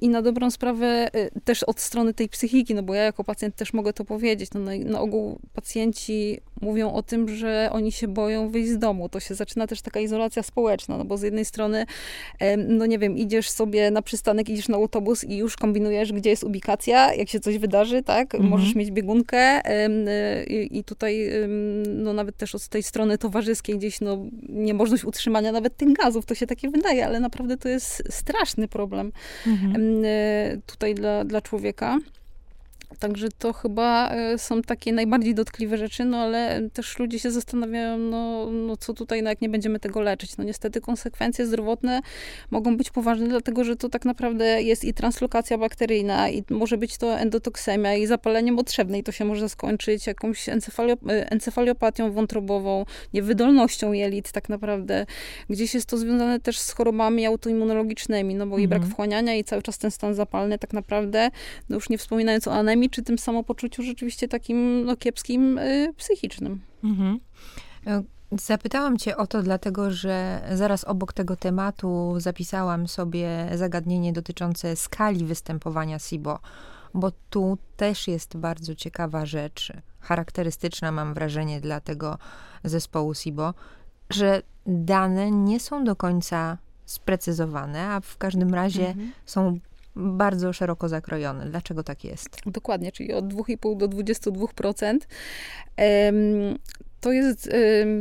i 0.00 0.08
na 0.08 0.22
dobrą 0.22 0.50
sprawę 0.50 1.10
y, 1.16 1.40
też 1.44 1.62
od 1.62 1.80
strony 1.80 2.14
tej 2.14 2.28
psychiki, 2.28 2.74
no 2.74 2.82
bo 2.82 2.94
ja 2.94 3.02
jako 3.02 3.24
pacjent 3.24 3.56
też 3.56 3.72
mogę 3.72 3.92
to 3.92 4.04
powiedzieć. 4.04 4.50
No, 4.54 4.60
na, 4.60 4.72
na 4.76 5.00
ogół 5.00 5.38
pacjenci 5.52 6.40
mówią 6.62 6.92
o 6.92 7.02
tym, 7.02 7.28
że 7.28 7.68
oni 7.72 7.92
się 7.92 8.08
boją 8.08 8.48
wyjść 8.48 8.70
z 8.70 8.78
domu. 8.78 9.08
To 9.08 9.20
się 9.20 9.34
zaczyna 9.34 9.66
też 9.66 9.82
taka 9.82 10.00
izolacja 10.00 10.42
społeczna, 10.42 10.98
no 10.98 11.04
bo 11.04 11.16
z 11.16 11.22
jednej 11.22 11.44
strony, 11.44 11.86
no 12.68 12.86
nie 12.86 12.98
wiem, 12.98 13.16
idziesz 13.16 13.50
sobie 13.50 13.90
na 13.90 14.02
przystanek, 14.02 14.48
idziesz 14.48 14.68
na 14.68 14.76
autobus 14.76 15.24
i 15.24 15.36
już 15.36 15.56
kombinujesz, 15.56 16.12
gdzie 16.12 16.30
jest 16.30 16.44
ubikacja, 16.44 17.14
jak 17.14 17.28
się 17.28 17.40
coś 17.40 17.58
wydarzy, 17.58 18.02
tak? 18.02 18.34
Mhm. 18.34 18.50
Możesz 18.50 18.74
mieć 18.74 18.90
biegunkę 18.90 19.60
i, 20.46 20.78
i 20.78 20.84
tutaj 20.84 21.30
no 21.88 22.12
nawet 22.12 22.36
też 22.36 22.54
od 22.54 22.68
tej 22.68 22.82
strony 22.82 23.18
towarzyskiej 23.18 23.78
gdzieś 23.78 24.00
no 24.00 24.18
niemożność 24.48 25.04
utrzymania 25.04 25.52
nawet 25.52 25.76
tych 25.76 25.92
gazów, 25.92 26.26
to 26.26 26.34
się 26.34 26.46
takie 26.46 26.70
wydaje, 26.70 27.06
ale 27.06 27.20
naprawdę 27.20 27.56
to 27.56 27.68
jest 27.68 28.02
straszny 28.10 28.68
problem. 28.68 29.12
Mhm 29.46 29.72
mhm. 29.76 30.62
tutaj 30.66 30.94
dla, 30.94 31.24
dla 31.24 31.40
człowieka. 31.40 31.98
Także 32.98 33.28
to 33.38 33.52
chyba 33.52 34.10
e, 34.10 34.38
są 34.38 34.62
takie 34.62 34.92
najbardziej 34.92 35.34
dotkliwe 35.34 35.78
rzeczy, 35.78 36.04
no 36.04 36.18
ale 36.18 36.68
też 36.72 36.98
ludzie 36.98 37.18
się 37.18 37.30
zastanawiają, 37.30 37.98
no, 37.98 38.50
no 38.50 38.76
co 38.76 38.94
tutaj, 38.94 39.22
no 39.22 39.30
jak 39.30 39.40
nie 39.40 39.48
będziemy 39.48 39.80
tego 39.80 40.00
leczyć. 40.00 40.36
No 40.36 40.44
niestety 40.44 40.80
konsekwencje 40.80 41.46
zdrowotne 41.46 42.00
mogą 42.50 42.76
być 42.76 42.90
poważne, 42.90 43.28
dlatego 43.28 43.64
że 43.64 43.76
to 43.76 43.88
tak 43.88 44.04
naprawdę 44.04 44.62
jest 44.62 44.84
i 44.84 44.94
translokacja 44.94 45.58
bakteryjna, 45.58 46.28
i 46.28 46.44
może 46.50 46.78
być 46.78 46.98
to 46.98 47.18
endotoksemia, 47.18 47.94
i 47.94 48.06
zapalenie 48.06 48.52
motrzewne, 48.52 48.98
i 48.98 49.02
to 49.02 49.12
się 49.12 49.24
może 49.24 49.48
skończyć 49.48 50.06
jakąś 50.06 50.48
encefalio- 50.48 51.10
e, 51.10 51.30
encefaliopatią 51.30 52.12
wątrobową, 52.12 52.84
niewydolnością 53.14 53.92
jelit 53.92 54.32
tak 54.32 54.48
naprawdę. 54.48 55.06
Gdzieś 55.50 55.74
jest 55.74 55.86
to 55.86 55.96
związane 55.96 56.40
też 56.40 56.58
z 56.58 56.72
chorobami 56.72 57.26
autoimmunologicznymi, 57.26 58.34
no 58.34 58.46
bo 58.46 58.56
mhm. 58.56 58.62
i 58.64 58.68
brak 58.68 58.78
mhm. 58.78 58.92
wchłaniania, 58.92 59.34
i 59.34 59.44
cały 59.44 59.62
czas 59.62 59.78
ten 59.78 59.90
stan 59.90 60.14
zapalny 60.14 60.58
tak 60.58 60.72
naprawdę, 60.72 61.30
no 61.68 61.76
już 61.76 61.88
nie 61.88 61.98
wspominając 61.98 62.48
o 62.48 62.52
anemii, 62.52 62.81
czy 62.90 63.02
tym 63.02 63.18
samopoczuciu 63.18 63.82
rzeczywiście 63.82 64.28
takim 64.28 64.84
no, 64.84 64.96
kiepskim 64.96 65.58
y, 65.58 65.94
psychicznym. 65.96 66.60
Mhm. 66.84 67.20
E, 67.86 68.02
zapytałam 68.30 68.98
Cię 68.98 69.16
o 69.16 69.26
to, 69.26 69.42
dlatego 69.42 69.90
że 69.90 70.42
zaraz 70.52 70.84
obok 70.84 71.12
tego 71.12 71.36
tematu 71.36 72.14
zapisałam 72.18 72.88
sobie 72.88 73.48
zagadnienie 73.54 74.12
dotyczące 74.12 74.76
skali 74.76 75.24
występowania 75.24 75.98
SIBO, 75.98 76.38
bo 76.94 77.12
tu 77.30 77.58
też 77.76 78.08
jest 78.08 78.36
bardzo 78.36 78.74
ciekawa 78.74 79.26
rzecz, 79.26 79.72
charakterystyczna, 80.00 80.92
mam 80.92 81.14
wrażenie, 81.14 81.60
dla 81.60 81.80
tego 81.80 82.18
zespołu 82.64 83.14
SIBO, 83.14 83.54
że 84.10 84.42
dane 84.66 85.30
nie 85.30 85.60
są 85.60 85.84
do 85.84 85.96
końca 85.96 86.58
sprecyzowane, 86.84 87.88
a 87.88 88.00
w 88.00 88.18
każdym 88.18 88.54
razie 88.54 88.88
mhm. 88.88 89.12
są 89.26 89.58
bardzo 89.96 90.52
szeroko 90.52 90.88
zakrojony. 90.88 91.50
Dlaczego 91.50 91.82
tak 91.82 92.04
jest? 92.04 92.36
Dokładnie, 92.46 92.92
czyli 92.92 93.12
od 93.12 93.34
2,5 93.34 93.76
do 93.76 93.88
22%. 93.88 94.98
To 97.00 97.12
jest 97.12 97.50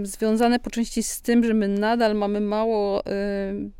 związane 0.03 0.59
po 0.59 0.69
części 0.69 1.03
z 1.03 1.21
tym, 1.21 1.43
że 1.43 1.53
my 1.53 1.67
nadal 1.67 2.15
mamy 2.15 2.41
mało 2.41 3.03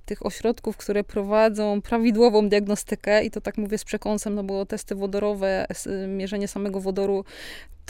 tych 0.06 0.26
ośrodków, 0.26 0.78
które 0.78 1.04
prowadzą 1.04 1.82
prawidłową 1.82 2.50
diagnostykę 2.50 3.24
i 3.24 3.32
to 3.32 3.42
tak 3.42 3.58
mówię 3.58 3.78
z 3.78 3.84
przekąsem, 3.84 4.36
no 4.36 4.44
bo 4.44 4.66
testy 4.66 4.96
wodorowe, 4.96 5.68
mierzenie 6.08 6.48
samego 6.48 6.80
wodoru 6.80 7.26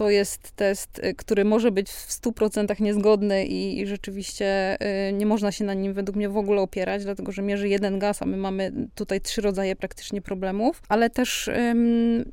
to 0.01 0.09
jest 0.09 0.51
test, 0.51 0.99
y, 0.99 1.13
który 1.15 1.45
może 1.45 1.71
być 1.71 1.89
w 1.89 2.09
100% 2.21 2.81
niezgodny 2.81 3.45
i, 3.45 3.79
i, 3.79 3.87
rzeczywiście 3.87 4.77
y, 5.09 5.13
nie 5.13 5.25
można 5.25 5.51
się 5.51 5.63
na 5.63 5.73
nim 5.73 5.93
według 5.93 6.15
mnie 6.15 6.29
w 6.29 6.37
ogóle 6.37 6.61
opierać, 6.61 7.03
dlatego 7.03 7.31
że 7.31 7.41
mierzy 7.41 7.69
jeden 7.69 7.99
gaz, 7.99 8.21
a 8.21 8.25
my 8.25 8.37
mamy 8.37 8.71
tutaj 8.95 9.21
trzy 9.21 9.41
rodzaje 9.41 9.75
praktycznie 9.75 10.21
problemów, 10.21 10.81
ale 10.89 11.09
też 11.09 11.49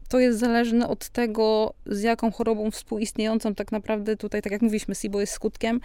to 0.09 0.19
jest 0.19 0.39
zależne 0.39 0.89
od 0.89 1.09
tego, 1.09 1.75
z 1.87 2.03
jaką 2.03 2.33
chorobą 2.33 2.71
współistniejącą 2.71 3.55
tak 3.55 3.73
naprawdę 3.73 4.17
tutaj, 4.17 4.43
tak 4.43 4.53
jak 4.53 4.63
mówiliśmy, 4.63 4.95
SIBO 4.95 5.21
jest 5.21 5.33
skutkiem, 5.33 5.81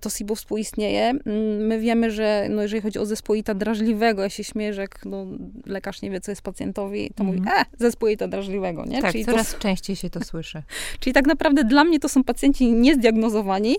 to 0.00 0.10
SIBO 0.10 0.34
współistnieje. 0.34 1.12
My 1.58 1.78
wiemy, 1.80 2.10
że 2.10 2.46
no, 2.50 2.62
jeżeli 2.62 2.82
chodzi 2.82 2.98
o 2.98 3.06
zespoita 3.06 3.54
drażliwego, 3.54 4.22
ja 4.22 4.28
się 4.28 4.44
śmieję, 4.44 4.72
że 4.72 4.80
jak 4.80 5.04
no, 5.04 5.26
lekarz 5.66 6.02
nie 6.02 6.10
wie, 6.10 6.20
co 6.20 6.32
jest 6.32 6.42
pacjentowi, 6.42 7.10
to 7.14 7.22
mm. 7.22 7.36
mówi, 7.36 7.48
e, 7.48 7.64
zespoita 7.78 8.28
drażliwego, 8.28 8.84
nie? 8.84 9.02
Tak, 9.02 9.12
Czyli 9.12 9.24
coraz 9.24 9.52
to, 9.52 9.58
częściej 9.58 9.96
się 9.96 10.10
to 10.10 10.19
słyszy. 10.24 10.62
Czyli 11.00 11.14
tak 11.14 11.26
naprawdę 11.26 11.64
dla 11.64 11.84
mnie 11.84 12.00
to 12.00 12.08
są 12.08 12.24
pacjenci 12.24 12.72
niezdiagnozowani 12.72 13.76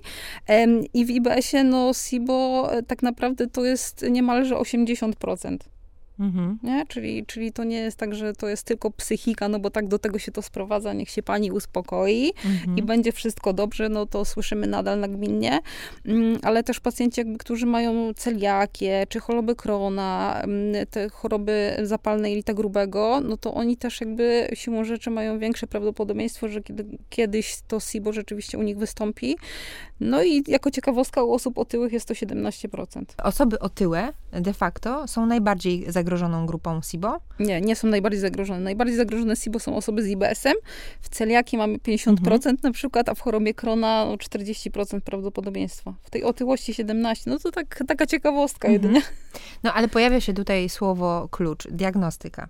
i 0.94 1.06
w 1.06 1.10
IBS-ie 1.10 1.64
no 1.64 1.94
SIBO 1.94 2.70
e, 2.74 2.84
tak 2.84 3.04
naprawdę 3.04 3.48
to 3.48 3.66
jest 3.66 4.06
niemalże 4.10 4.56
80%. 4.56 5.58
Mhm. 6.22 6.60
Nie? 6.64 6.86
Czyli, 6.88 7.26
czyli 7.26 7.52
to 7.52 7.64
nie 7.64 7.78
jest 7.78 7.98
tak, 7.98 8.16
że 8.16 8.34
to 8.34 8.48
jest 8.48 8.64
tylko 8.64 8.92
psychika, 8.92 9.50
no 9.50 9.60
bo 9.60 9.70
tak 9.70 9.88
do 9.88 10.00
tego 10.00 10.20
się 10.20 10.32
to 10.32 10.42
sprowadza, 10.42 10.94
niech 10.94 11.10
się 11.10 11.24
pani 11.24 11.52
uspokoi 11.52 12.34
mhm. 12.46 12.78
i 12.78 12.84
będzie 12.84 13.12
wszystko 13.12 13.54
dobrze, 13.54 13.90
no 13.90 14.06
to 14.06 14.26
słyszymy 14.26 14.68
nadal 14.68 15.00
nagminnie, 15.00 15.60
mm, 16.06 16.40
ale 16.44 16.64
też 16.64 16.80
pacjenci 16.80 17.22
jakby, 17.22 17.38
którzy 17.38 17.66
mają 17.66 18.14
celiakię, 18.14 19.06
czy 19.10 19.20
choroby 19.20 19.56
Krona, 19.56 20.42
mm, 20.44 20.88
te 20.88 21.10
choroby 21.10 21.78
zapalne 21.84 22.30
jelita 22.30 22.54
grubego, 22.54 23.22
no 23.24 23.38
to 23.38 23.54
oni 23.54 23.78
też 23.78 24.02
jakby 24.02 24.48
siłą 24.54 24.84
rzeczy 24.84 25.10
mają 25.10 25.40
większe 25.40 25.68
prawdopodobieństwo, 25.68 26.48
że 26.48 26.62
kiedy, 26.62 26.86
kiedyś 27.10 27.58
to 27.68 27.80
SIBO 27.80 28.14
rzeczywiście 28.14 28.58
u 28.58 28.64
nich 28.64 28.78
wystąpi. 28.78 29.36
No 30.00 30.24
i 30.24 30.44
jako 30.48 30.72
ciekawostka 30.72 31.24
u 31.24 31.34
osób 31.34 31.58
otyłych 31.58 31.94
jest 31.94 32.08
to 32.08 32.14
17%. 32.14 33.04
Osoby 33.24 33.60
otyłe 33.60 34.14
de 34.32 34.54
facto 34.54 35.08
są 35.08 35.26
najbardziej 35.26 35.86
zagrożone 35.88 36.11
zagrożoną 36.12 36.46
grupą 36.46 36.82
SIBO? 36.82 37.20
Nie, 37.40 37.62
nie 37.62 37.76
są 37.76 37.88
najbardziej 37.88 38.22
zagrożone. 38.22 38.60
Najbardziej 38.60 38.98
zagrożone 38.98 39.36
SIBO 39.36 39.60
są 39.60 39.76
osoby 39.76 40.04
z 40.04 40.08
IBS-em. 40.08 40.56
W 41.02 41.10
celiaki 41.10 41.58
mamy 41.58 41.78
50% 41.78 42.10
mhm. 42.10 42.58
na 42.64 42.72
przykład, 42.72 43.10
a 43.10 43.16
w 43.16 43.20
chorobie 43.20 43.54
Krona 43.54 44.06
no, 44.06 44.16
40% 44.16 45.02
prawdopodobieństwa. 45.02 45.94
W 46.04 46.10
tej 46.10 46.24
otyłości 46.24 46.74
17%. 46.74 47.24
No 47.26 47.40
to 47.40 47.52
tak, 47.52 47.84
taka 47.88 48.06
ciekawostka 48.06 48.68
mhm. 48.68 48.84
jedynie. 48.84 49.06
No 49.64 49.74
ale 49.74 49.88
pojawia 49.88 50.22
się 50.22 50.34
tutaj 50.34 50.70
słowo 50.70 51.28
klucz, 51.32 51.68
diagnostyka 51.68 52.48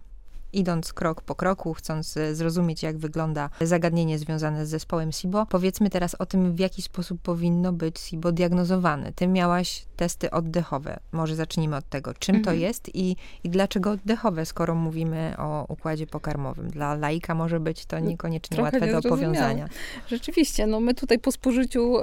idąc 0.53 0.93
krok 0.93 1.21
po 1.21 1.35
kroku, 1.35 1.73
chcąc 1.73 2.17
e, 2.17 2.35
zrozumieć, 2.35 2.83
jak 2.83 2.97
wygląda 2.97 3.49
zagadnienie 3.61 4.19
związane 4.19 4.65
z 4.65 4.69
zespołem 4.69 5.11
SIBO, 5.11 5.45
powiedzmy 5.45 5.89
teraz 5.89 6.15
o 6.15 6.25
tym, 6.25 6.55
w 6.55 6.59
jaki 6.59 6.81
sposób 6.81 7.21
powinno 7.21 7.73
być 7.73 7.99
SIBO 7.99 8.31
diagnozowane. 8.31 9.11
Ty 9.15 9.27
miałaś 9.27 9.85
testy 9.95 10.31
oddechowe. 10.31 10.99
Może 11.11 11.35
zacznijmy 11.35 11.75
od 11.75 11.89
tego, 11.89 12.13
czym 12.13 12.35
mhm. 12.35 12.55
to 12.55 12.61
jest 12.61 12.95
i, 12.95 13.15
i 13.43 13.49
dlaczego 13.49 13.91
oddechowe, 13.91 14.45
skoro 14.45 14.75
mówimy 14.75 15.33
o 15.37 15.65
układzie 15.69 16.07
pokarmowym. 16.07 16.69
Dla 16.69 16.95
laika 16.95 17.35
może 17.35 17.59
być 17.59 17.85
to 17.85 17.99
niekoniecznie 17.99 18.55
Trochę 18.55 18.79
łatwe 18.79 19.01
do 19.01 19.09
powiązania. 19.09 19.67
Rzeczywiście, 20.07 20.67
no 20.67 20.79
my 20.79 20.93
tutaj 20.93 21.19
po 21.19 21.31
spożyciu 21.31 21.97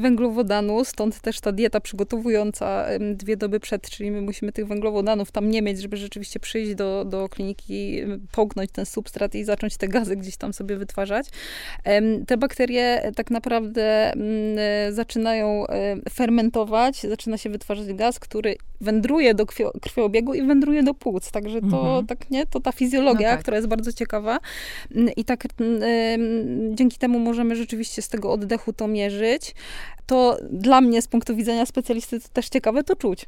węglowodanu, 0.00 0.84
stąd 0.84 1.20
też 1.20 1.40
ta 1.40 1.52
dieta 1.52 1.80
przygotowująca 1.80 2.86
dwie 3.14 3.36
doby 3.36 3.60
przed, 3.60 3.90
czyli 3.90 4.10
my 4.10 4.22
musimy 4.22 4.52
tych 4.52 4.66
węglowodanów 4.66 5.30
tam 5.30 5.50
nie 5.50 5.62
mieć, 5.62 5.80
żeby 5.80 5.96
rzeczywiście 5.96 6.40
przyjść 6.40 6.74
do, 6.74 7.04
do 7.04 7.28
kliniki 7.28 7.79
połknąć 8.32 8.70
ten 8.70 8.86
substrat 8.86 9.34
i 9.34 9.44
zacząć 9.44 9.76
te 9.76 9.88
gazy 9.88 10.16
gdzieś 10.16 10.36
tam 10.36 10.52
sobie 10.52 10.76
wytwarzać. 10.76 11.26
Te 12.26 12.36
bakterie 12.36 13.12
tak 13.16 13.30
naprawdę 13.30 14.12
mm, 14.12 14.58
zaczynają 14.94 15.64
fermentować, 16.10 17.00
zaczyna 17.00 17.38
się 17.38 17.50
wytwarzać 17.50 17.92
gaz, 17.92 18.18
który 18.18 18.56
wędruje 18.80 19.34
do 19.34 19.46
krwiobiegu 19.82 20.34
i 20.34 20.42
wędruje 20.42 20.82
do 20.82 20.94
płuc. 20.94 21.30
Także 21.30 21.60
to 21.60 21.66
mhm. 21.66 22.06
tak, 22.06 22.30
nie? 22.30 22.46
To 22.46 22.60
ta 22.60 22.72
fizjologia, 22.72 23.28
no 23.28 23.34
tak. 23.34 23.42
która 23.42 23.56
jest 23.56 23.68
bardzo 23.68 23.92
ciekawa. 23.92 24.38
Mm, 24.94 25.10
I 25.16 25.24
tak 25.24 25.44
dzięki 26.74 26.98
temu 26.98 27.18
możemy 27.18 27.56
rzeczywiście 27.56 28.02
z 28.02 28.08
tego 28.08 28.32
oddechu 28.32 28.72
to 28.72 28.88
mierzyć. 28.88 29.54
To 30.06 30.36
dla 30.50 30.80
mnie 30.80 31.02
z 31.02 31.08
punktu 31.08 31.36
widzenia 31.36 31.66
specjalisty 31.66 32.20
to 32.20 32.28
też 32.28 32.48
ciekawe 32.48 32.84
to 32.84 32.96
czuć 32.96 33.26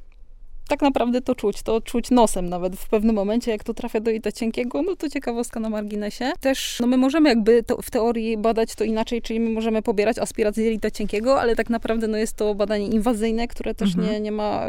tak 0.69 0.83
naprawdę 0.83 1.21
to 1.21 1.35
czuć, 1.35 1.63
to 1.63 1.81
czuć 1.81 2.11
nosem 2.11 2.49
nawet 2.49 2.77
w 2.77 2.89
pewnym 2.89 3.15
momencie, 3.17 3.51
jak 3.51 3.65
to 3.65 3.75
trafia 3.75 4.01
do 4.01 4.11
ita 4.11 4.33
cienkiego, 4.33 4.83
no 4.83 4.97
to 4.97 5.09
ciekawostka 5.09 5.61
na 5.61 5.71
marginesie. 5.71 6.33
Też, 6.41 6.79
no 6.81 6.87
my 6.87 6.97
możemy 6.97 7.29
jakby 7.29 7.65
w 7.83 7.91
teorii 7.91 8.37
badać 8.37 8.75
to 8.75 8.85
inaczej, 8.85 9.23
czyli 9.23 9.41
my 9.41 9.51
możemy 9.51 9.83
pobierać 9.83 10.19
aspirat 10.19 10.55
z 10.55 10.59
jelita 10.59 10.91
cienkiego, 10.91 11.41
ale 11.41 11.57
tak 11.57 11.71
naprawdę 11.71 12.09
no 12.09 12.19
jest 12.19 12.37
to 12.37 12.55
badanie 12.55 12.87
inwazyjne, 12.87 13.49
które 13.49 13.75
też 13.75 13.95
mhm. 13.95 14.13
nie, 14.13 14.21
nie, 14.21 14.33
ma, 14.33 14.67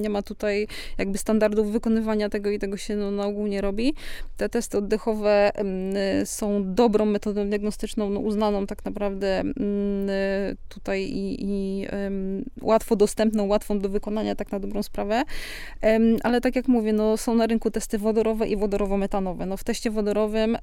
nie 0.00 0.10
ma 0.10 0.22
tutaj 0.22 0.66
jakby 0.98 1.18
standardów 1.18 1.72
wykonywania 1.72 2.28
tego 2.28 2.50
i 2.50 2.58
tego 2.58 2.76
się 2.76 2.96
no, 2.96 3.10
na 3.10 3.26
ogół 3.26 3.46
nie 3.46 3.60
robi. 3.60 3.94
Te 4.36 4.48
testy 4.48 4.78
oddechowe 4.78 5.50
są 6.24 6.74
dobrą 6.74 7.04
metodą 7.04 7.48
diagnostyczną, 7.48 8.10
no, 8.10 8.20
uznaną 8.20 8.66
tak 8.66 8.84
naprawdę 8.84 9.42
tutaj 10.68 11.02
i, 11.02 11.36
i 11.40 11.86
łatwo 12.62 12.96
dostępną, 12.96 13.46
łatwą 13.46 13.78
do 13.78 13.88
wykonania 13.88 14.34
tak 14.34 14.52
na 14.52 14.60
dobrą 14.60 14.82
sprawę. 14.82 15.22
Ale 16.22 16.40
tak 16.40 16.56
jak 16.56 16.68
mówię, 16.68 16.92
no, 16.92 17.16
są 17.16 17.34
na 17.34 17.46
rynku 17.46 17.70
testy 17.70 17.98
wodorowe 17.98 18.46
i 18.46 18.56
wodorowo-metanowe. 18.56 19.46
No, 19.46 19.56
w 19.56 19.64
teście 19.64 19.90
wodorowym 19.90 20.58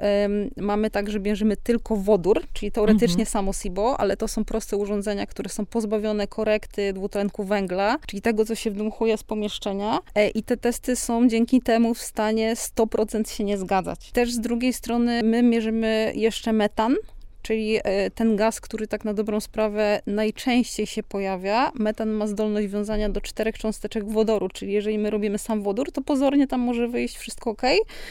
mamy 0.58 0.90
tak, 0.90 1.10
że 1.10 1.20
bierzemy 1.20 1.58
tylko 1.58 1.96
wodór, 1.96 2.42
czyli 2.54 2.72
teoretycznie 2.72 3.14
mhm. 3.14 3.26
samo 3.26 3.54
SIBO, 3.54 4.00
ale 4.00 4.18
to 4.18 4.28
są 4.28 4.46
proste 4.46 4.78
urządzenia, 4.78 5.26
które 5.26 5.50
są 5.50 5.66
pozbawione 5.66 6.28
korekty 6.28 6.94
dwutlenku 6.94 7.44
węgla, 7.44 7.98
czyli 8.08 8.22
tego, 8.22 8.46
co 8.46 8.56
się 8.56 8.72
wdmuchuje 8.72 9.18
z 9.18 9.24
pomieszczenia. 9.24 10.00
E, 10.16 10.30
I 10.30 10.44
te 10.44 10.58
testy 10.58 10.96
są 10.96 11.28
dzięki 11.28 11.62
temu 11.62 11.94
w 11.94 12.02
stanie 12.02 12.56
100% 12.56 13.30
się 13.30 13.44
nie 13.44 13.58
zgadzać. 13.58 14.12
Też 14.12 14.34
z 14.34 14.40
drugiej 14.40 14.74
strony 14.74 15.22
my 15.24 15.44
mierzymy 15.44 16.14
jeszcze 16.16 16.54
metan, 16.54 16.96
czyli 17.44 17.78
e, 17.84 18.12
ten 18.12 18.36
gaz, 18.36 18.62
który 18.62 18.88
tak 18.88 19.06
na 19.06 19.14
dobrą 19.14 19.40
sprawę 19.40 20.02
najczęściej 20.08 20.86
się 20.86 21.04
pojawia. 21.04 21.72
Metan 21.76 22.10
ma 22.10 22.28
zdolność 22.28 22.68
wiązania 22.68 23.10
do 23.10 23.22
czterech 23.22 23.58
cząsteczek 23.58 24.10
wodoru, 24.10 24.50
czyli 24.50 24.74
jeżeli 24.74 24.98
my 24.98 25.10
robimy 25.10 25.38
sam 25.38 25.64
wodór, 25.64 25.92
to 25.92 26.02
pozornie 26.02 26.48
tam 26.48 26.62
może 26.62 26.88
wyjść 26.88 27.18
wszystko 27.18 27.50
ok, 27.50 27.62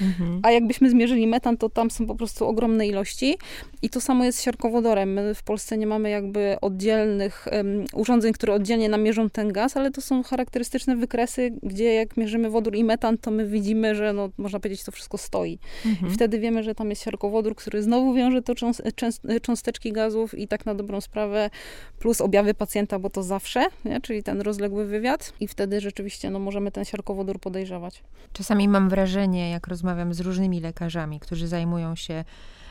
mhm. 0.00 0.40
a 0.42 0.50
jakbyśmy 0.50 0.90
zmierzyli 0.90 1.26
metan, 1.26 1.56
to 1.56 1.68
tam 1.68 1.90
są 1.90 2.06
po 2.06 2.14
prostu 2.14 2.46
ogromne 2.46 2.86
ilości. 2.86 3.38
I 3.82 3.90
to 3.90 4.00
samo 4.00 4.24
jest 4.24 4.38
z 4.38 4.42
siarkowodorem. 4.42 5.12
My 5.12 5.34
w 5.34 5.42
Polsce 5.42 5.78
nie 5.78 5.86
mamy 5.86 6.10
jakby 6.10 6.56
oddzielnych 6.60 7.46
um, 7.52 7.84
urządzeń, 7.94 8.32
które 8.32 8.54
oddzielnie 8.54 8.88
namierzą 8.88 9.30
ten 9.30 9.52
gaz, 9.52 9.76
ale 9.76 9.90
to 9.90 10.00
są 10.00 10.22
charakterystyczne 10.22 10.96
wykresy, 10.96 11.52
gdzie 11.62 11.94
jak 11.94 12.16
mierzymy 12.16 12.50
wodór 12.50 12.76
i 12.76 12.84
metan, 12.84 13.18
to 13.18 13.30
my 13.30 13.46
widzimy, 13.46 13.94
że 13.94 14.12
no, 14.12 14.30
można 14.38 14.60
powiedzieć, 14.60 14.84
to 14.84 14.92
wszystko 14.92 15.18
stoi. 15.18 15.58
Mhm. 15.86 16.12
I 16.12 16.14
wtedy 16.14 16.38
wiemy, 16.38 16.62
że 16.62 16.74
tam 16.74 16.90
jest 16.90 17.02
siarkowodór, 17.02 17.54
który 17.54 17.82
znowu 17.82 18.14
wiąże 18.14 18.42
to 18.42 18.54
często 18.94 19.21
cząsteczki 19.42 19.92
gazów 19.92 20.38
i 20.38 20.48
tak 20.48 20.66
na 20.66 20.74
dobrą 20.74 21.00
sprawę, 21.00 21.50
plus 21.98 22.20
objawy 22.20 22.54
pacjenta, 22.54 22.98
bo 22.98 23.10
to 23.10 23.22
zawsze, 23.22 23.66
nie? 23.84 24.00
czyli 24.00 24.22
ten 24.22 24.40
rozległy 24.40 24.86
wywiad 24.86 25.32
i 25.40 25.48
wtedy 25.48 25.80
rzeczywiście 25.80 26.30
no, 26.30 26.38
możemy 26.38 26.72
ten 26.72 26.84
siarkowodór 26.84 27.40
podejrzewać. 27.40 28.02
Czasami 28.32 28.68
mam 28.68 28.88
wrażenie, 28.88 29.50
jak 29.50 29.66
rozmawiam 29.66 30.14
z 30.14 30.20
różnymi 30.20 30.60
lekarzami, 30.60 31.20
którzy 31.20 31.48
zajmują 31.48 31.96
się 31.96 32.24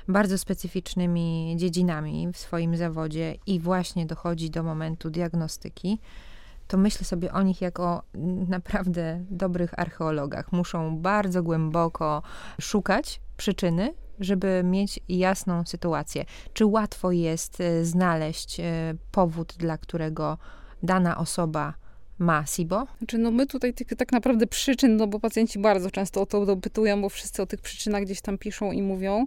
bardzo 0.08 0.38
specyficznymi 0.38 1.56
dziedzinami 1.58 2.28
w 2.34 2.38
swoim 2.38 2.78
zawodzie 2.78 3.36
i 3.48 3.60
właśnie 3.60 4.06
dochodzi 4.06 4.50
do 4.50 4.64
momentu 4.64 5.10
diagnostyki, 5.10 6.00
to 6.68 6.78
myślę 6.78 7.06
sobie 7.06 7.34
o 7.34 7.42
nich 7.42 7.62
jako 7.62 8.04
naprawdę 8.48 9.26
dobrych 9.30 9.80
archeologach. 9.80 10.52
Muszą 10.52 10.98
bardzo 10.98 11.44
głęboko 11.44 12.24
szukać 12.62 13.22
przyczyny 13.38 13.94
żeby 14.22 14.62
mieć 14.64 15.00
jasną 15.10 15.64
sytuację. 15.66 16.26
Czy 16.54 16.66
łatwo 16.66 17.12
jest 17.12 17.62
e, 17.62 17.86
znaleźć 17.86 18.60
e, 18.60 18.64
powód, 19.12 19.54
dla 19.58 19.78
którego 19.78 20.38
dana 20.84 21.18
osoba 21.18 21.74
ma 22.22 22.46
SIBO? 22.46 22.88
Znaczy, 22.98 23.18
no 23.18 23.32
my 23.32 23.48
tutaj 23.48 23.74
tych 23.74 23.88
tak 23.88 24.12
naprawdę 24.12 24.48
przyczyn, 24.48 24.98
no 24.98 25.08
bo 25.08 25.20
pacjenci 25.20 25.60
bardzo 25.60 25.92
często 25.92 26.22
o 26.22 26.26
to 26.26 26.46
dopytują, 26.46 27.02
bo 27.02 27.10
wszyscy 27.10 27.42
o 27.42 27.46
tych 27.46 27.62
przyczynach 27.62 28.04
gdzieś 28.04 28.22
tam 28.22 28.38
piszą 28.38 28.72
i 28.72 28.82
mówią. 28.82 29.26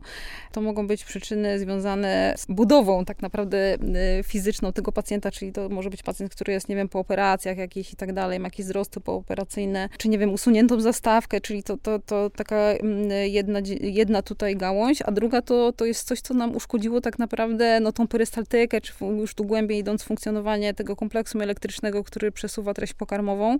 To 0.52 0.60
mogą 0.60 0.86
być 0.86 1.04
przyczyny 1.04 1.58
związane 1.58 2.34
z 2.36 2.46
budową 2.46 3.04
tak 3.04 3.22
naprawdę 3.22 3.74
y, 3.74 4.22
fizyczną 4.22 4.72
tego 4.72 4.92
pacjenta, 4.92 5.30
czyli 5.30 5.52
to 5.52 5.68
może 5.68 5.90
być 5.90 6.02
pacjent, 6.02 6.34
który 6.34 6.52
jest, 6.52 6.68
nie 6.68 6.76
wiem, 6.76 6.88
po 6.88 6.98
operacjach 6.98 7.56
jakichś 7.56 7.92
i 7.92 7.96
tak 7.96 8.12
dalej, 8.12 8.40
ma 8.40 8.46
jakieś 8.46 8.66
wzrosty 8.66 9.00
pooperacyjne, 9.00 9.88
czy 9.98 10.08
nie 10.08 10.18
wiem, 10.18 10.32
usuniętą 10.32 10.80
zastawkę, 10.80 11.40
czyli 11.40 11.62
to, 11.62 11.76
to, 11.76 11.98
to 11.98 12.30
taka 12.30 12.56
mm, 12.56 13.10
jedna, 13.10 13.58
jedna 13.80 14.22
tutaj 14.22 14.56
gałąź, 14.56 15.02
a 15.02 15.12
druga 15.12 15.42
to, 15.42 15.72
to 15.72 15.84
jest 15.84 16.08
coś, 16.08 16.20
co 16.20 16.34
nam 16.34 16.56
uszkodziło 16.56 17.00
tak 17.00 17.18
naprawdę 17.18 17.80
no, 17.80 17.92
tą 17.92 18.08
perystaltykę, 18.08 18.80
czy 18.80 18.92
już 19.00 19.34
tu 19.34 19.44
głębiej 19.44 19.78
idąc 19.78 20.02
funkcjonowanie 20.02 20.74
tego 20.74 20.96
kompleksu 20.96 21.40
elektrycznego, 21.40 22.04
który 22.04 22.32
przesuwa 22.32 22.74
treść 22.74 22.83
pokarmową. 22.92 23.58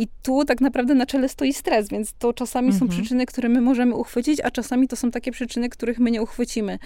I 0.00 0.08
tu 0.22 0.44
tak 0.44 0.60
naprawdę 0.60 0.94
na 0.94 1.06
czele 1.06 1.28
stoi 1.28 1.52
stres, 1.52 1.88
więc 1.88 2.12
to 2.18 2.32
czasami 2.32 2.68
mhm. 2.68 2.80
są 2.80 2.96
przyczyny, 2.96 3.26
które 3.26 3.48
my 3.48 3.60
możemy 3.60 3.94
uchwycić, 3.94 4.40
a 4.40 4.50
czasami 4.50 4.88
to 4.88 4.96
są 4.96 5.10
takie 5.10 5.32
przyczyny, 5.32 5.68
których 5.68 5.98
my 5.98 6.10
nie 6.10 6.22
uchwycimy. 6.22 6.78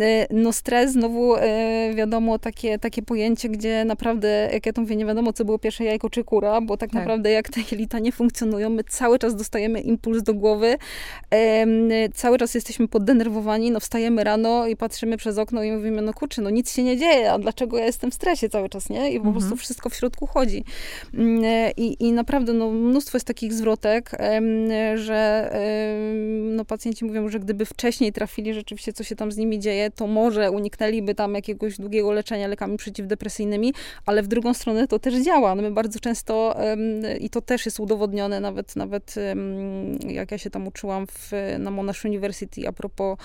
E, 0.00 0.26
no 0.30 0.52
stres, 0.52 0.92
znowu 0.92 1.36
e, 1.36 1.94
wiadomo, 1.94 2.38
takie, 2.38 2.78
takie 2.78 3.02
pojęcie, 3.02 3.48
gdzie 3.48 3.84
naprawdę, 3.84 4.50
jak 4.52 4.66
ja 4.66 4.72
to 4.72 4.80
mówię, 4.80 4.96
nie 4.96 5.06
wiadomo, 5.06 5.32
co 5.32 5.44
było 5.44 5.58
pierwsze 5.58 5.84
jajko 5.84 6.10
czy 6.10 6.24
kura, 6.24 6.60
bo 6.60 6.76
tak, 6.76 6.90
tak. 6.90 7.00
naprawdę 7.00 7.30
jak 7.30 7.48
te 7.48 7.60
jelita 7.70 7.98
nie 7.98 8.12
funkcjonują, 8.12 8.70
my 8.70 8.84
cały 8.84 9.18
czas 9.18 9.36
dostajemy 9.36 9.80
impuls 9.80 10.22
do 10.22 10.34
głowy, 10.34 10.76
cały 12.14 12.38
czas 12.38 12.54
jesteśmy 12.54 12.88
poddenerwowani, 12.88 13.70
no 13.70 13.80
wstajemy 13.80 14.24
rano 14.24 14.66
i 14.66 14.76
patrzymy 14.76 15.16
przez 15.16 15.38
okno 15.38 15.62
i 15.62 15.72
mówimy, 15.72 16.02
no 16.02 16.14
kurczę, 16.14 16.42
no 16.42 16.50
nic 16.50 16.72
się 16.72 16.82
nie 16.82 16.96
dzieje, 16.96 17.32
a 17.32 17.38
dlaczego 17.38 17.78
ja 17.78 17.86
jestem 17.86 18.10
w 18.10 18.14
stresie 18.14 18.48
cały 18.48 18.68
czas, 18.68 18.88
nie? 18.88 19.10
I 19.10 19.20
po 19.20 19.26
mhm. 19.26 19.34
prostu 19.34 19.56
wszystko 19.56 19.88
w 19.88 19.94
środku 19.94 20.26
chodzi. 20.26 20.64
Mm, 21.14 21.44
e, 21.44 21.70
I, 21.70 22.04
i 22.04 22.12
naprawdę, 22.12 22.43
no 22.52 22.70
mnóstwo 22.70 23.16
jest 23.16 23.26
takich 23.26 23.52
zwrotek, 23.52 24.10
że 24.94 25.50
no, 26.42 26.64
pacjenci 26.64 27.04
mówią, 27.04 27.28
że 27.28 27.40
gdyby 27.40 27.64
wcześniej 27.66 28.12
trafili 28.12 28.54
rzeczywiście, 28.54 28.92
co 28.92 29.04
się 29.04 29.16
tam 29.16 29.32
z 29.32 29.36
nimi 29.36 29.58
dzieje, 29.58 29.90
to 29.90 30.06
może 30.06 30.50
uniknęliby 30.50 31.14
tam 31.14 31.34
jakiegoś 31.34 31.76
długiego 31.76 32.12
leczenia 32.12 32.48
lekami 32.48 32.76
przeciwdepresyjnymi, 32.76 33.74
ale 34.06 34.22
w 34.22 34.28
drugą 34.28 34.54
stronę 34.54 34.88
to 34.88 34.98
też 34.98 35.14
działa. 35.14 35.54
No 35.54 35.62
my 35.62 35.70
bardzo 35.70 36.00
często, 36.00 36.56
i 37.20 37.30
to 37.30 37.40
też 37.40 37.66
jest 37.66 37.80
udowodnione, 37.80 38.40
nawet, 38.40 38.76
nawet 38.76 39.14
jak 40.08 40.32
ja 40.32 40.38
się 40.38 40.50
tam 40.50 40.66
uczyłam 40.66 41.06
w, 41.06 41.32
na 41.58 41.70
Monash 41.70 42.04
University 42.04 42.68
a 42.68 42.72
propos 42.72 43.18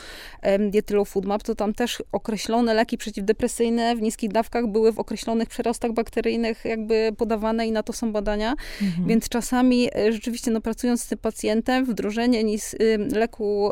diety 0.60 0.93
Low 0.93 1.10
Food 1.10 1.25
Map, 1.25 1.43
to 1.43 1.55
tam 1.55 1.73
też 1.73 2.03
określone 2.12 2.73
leki 2.73 2.97
przeciwdepresyjne 2.97 3.95
w 3.95 4.01
niskich 4.01 4.32
dawkach 4.32 4.67
były 4.67 4.91
w 4.91 4.99
określonych 4.99 5.49
przerostach 5.49 5.91
bakteryjnych 5.91 6.65
jakby 6.65 7.12
podawane 7.17 7.67
i 7.67 7.71
na 7.71 7.84
to 7.84 7.93
są 7.93 8.12
badania. 8.12 8.55
Mhm. 8.82 8.99
Więc 9.08 9.30
czasami 9.30 9.90
e, 9.96 10.12
rzeczywiście, 10.12 10.52
no 10.52 10.62
pracując 10.62 11.02
z 11.02 11.08
tym 11.08 11.18
pacjentem, 11.18 11.86
wdrożenie 11.86 12.44
nis, 12.44 12.76
leku 13.12 13.72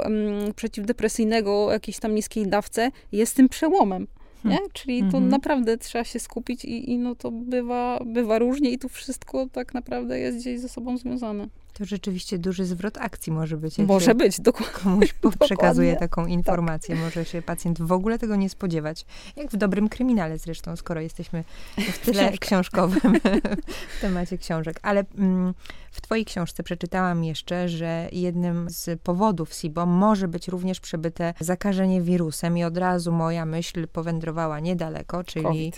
przeciwdepresyjnego 0.56 1.66
o 1.66 1.72
jakiejś 1.72 2.00
tam 2.00 2.16
niskiej 2.16 2.48
dawce 2.48 2.92
jest 3.12 3.36
tym 3.36 3.50
przełomem. 3.50 4.08
Nie? 4.46 4.52
Hmm. 4.52 4.70
Czyli 4.74 5.00
to 5.00 5.06
mhm. 5.06 5.30
naprawdę 5.30 5.78
trzeba 5.78 6.04
się 6.04 6.20
skupić 6.20 6.66
i, 6.66 6.92
i 6.92 6.98
no 6.98 7.16
to 7.16 7.32
bywa, 7.32 8.00
bywa 8.06 8.40
różnie 8.40 8.72
i 8.72 8.80
tu 8.80 8.90
wszystko 8.90 9.48
tak 9.52 9.74
naprawdę 9.74 10.20
jest 10.20 10.38
gdzieś 10.38 10.60
ze 10.60 10.70
sobą 10.70 10.98
związane. 10.98 11.48
To 11.78 11.86
rzeczywiście 11.86 12.38
duży 12.38 12.66
zwrot 12.66 12.98
akcji 12.98 13.34
może 13.34 13.58
być. 13.58 13.78
Może 13.78 14.16
być, 14.16 14.42
dokładnie. 14.42 14.74
Komuś 14.84 15.16
przekazuje 15.46 15.96
taką 15.96 16.24
tak. 16.24 16.32
informację. 16.32 16.96
Tak. 16.96 17.04
Może 17.04 17.26
się 17.26 17.42
pacjent 17.42 17.82
w 17.82 17.92
ogóle 17.92 18.20
tego 18.20 18.36
nie 18.36 18.50
spodziewać. 18.50 19.06
Jak 19.36 19.52
w 19.52 19.58
dobrym 19.58 19.90
kryminale 19.90 20.38
zresztą, 20.38 20.76
skoro 20.76 21.02
jesteśmy 21.02 21.44
w 21.78 22.00
tyle 22.00 22.24
Książka. 22.24 22.46
książkowym 22.46 23.20
w 23.98 24.02
temacie 24.02 24.38
książek. 24.38 24.80
Ale 24.82 25.06
mm, 25.18 25.54
w 25.92 26.02
twojej 26.02 26.26
książce 26.26 26.64
przeczytałam 26.64 27.24
jeszcze, 27.24 27.70
że 27.70 28.10
jednym 28.12 28.70
z 28.70 29.02
powodów 29.02 29.54
SIBO 29.54 29.86
może 29.86 30.28
być 30.28 30.48
również 30.48 30.80
przebyte 30.80 31.34
zakażenie 31.40 32.02
wirusem 32.02 32.58
i 32.58 32.64
od 32.64 32.78
razu 32.78 33.12
moja 33.12 33.46
myśl 33.46 33.88
powędrowała 33.88 34.60
niedaleko, 34.60 35.24
czyli 35.24 35.74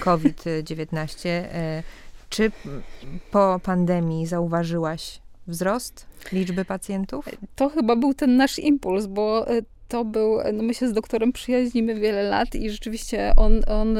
COVID-19. 0.00 1.28
E, 1.28 1.82
czy 2.28 2.52
po 3.30 3.60
pandemii 3.62 4.26
zauważyłaś 4.26 5.21
wzrost 5.46 6.06
liczby 6.32 6.64
pacjentów? 6.64 7.28
To 7.56 7.68
chyba 7.68 7.96
był 7.96 8.14
ten 8.14 8.36
nasz 8.36 8.58
impuls, 8.58 9.06
bo 9.06 9.48
e, 9.48 9.62
to 9.92 10.04
był, 10.04 10.38
no 10.52 10.62
my 10.62 10.74
się 10.74 10.88
z 10.88 10.92
doktorem 10.92 11.32
przyjaźnimy 11.32 11.94
wiele 11.94 12.22
lat 12.22 12.54
i 12.54 12.70
rzeczywiście 12.70 13.32
on, 13.36 13.60
on 13.68 13.98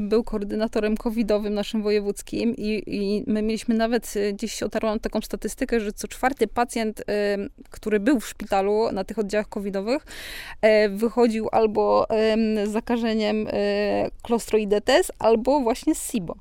był 0.00 0.24
koordynatorem 0.24 0.96
covidowym 0.96 1.54
naszym 1.54 1.82
wojewódzkim 1.82 2.54
i, 2.56 2.82
i 2.86 3.24
my 3.26 3.42
mieliśmy 3.42 3.74
nawet, 3.74 4.16
y, 4.16 4.32
gdzieś 4.32 4.62
otarłam 4.62 5.00
taką 5.00 5.20
statystykę, 5.20 5.80
że 5.80 5.92
co 5.92 6.08
czwarty 6.08 6.46
pacjent, 6.46 7.04
który 7.70 8.00
był 8.00 8.20
w 8.20 8.28
szpitalu 8.28 8.92
na 8.92 9.04
tych 9.04 9.18
oddziałach 9.18 9.48
covidowych, 9.48 10.06
e, 10.60 10.88
wychodził 10.88 11.48
albo 11.52 12.06
z 12.64 12.70
zakażeniem 12.70 13.46
klostroidetes, 14.22 15.12
albo 15.18 15.60
właśnie 15.60 15.94
z 15.94 16.10
SIBO. 16.12 16.34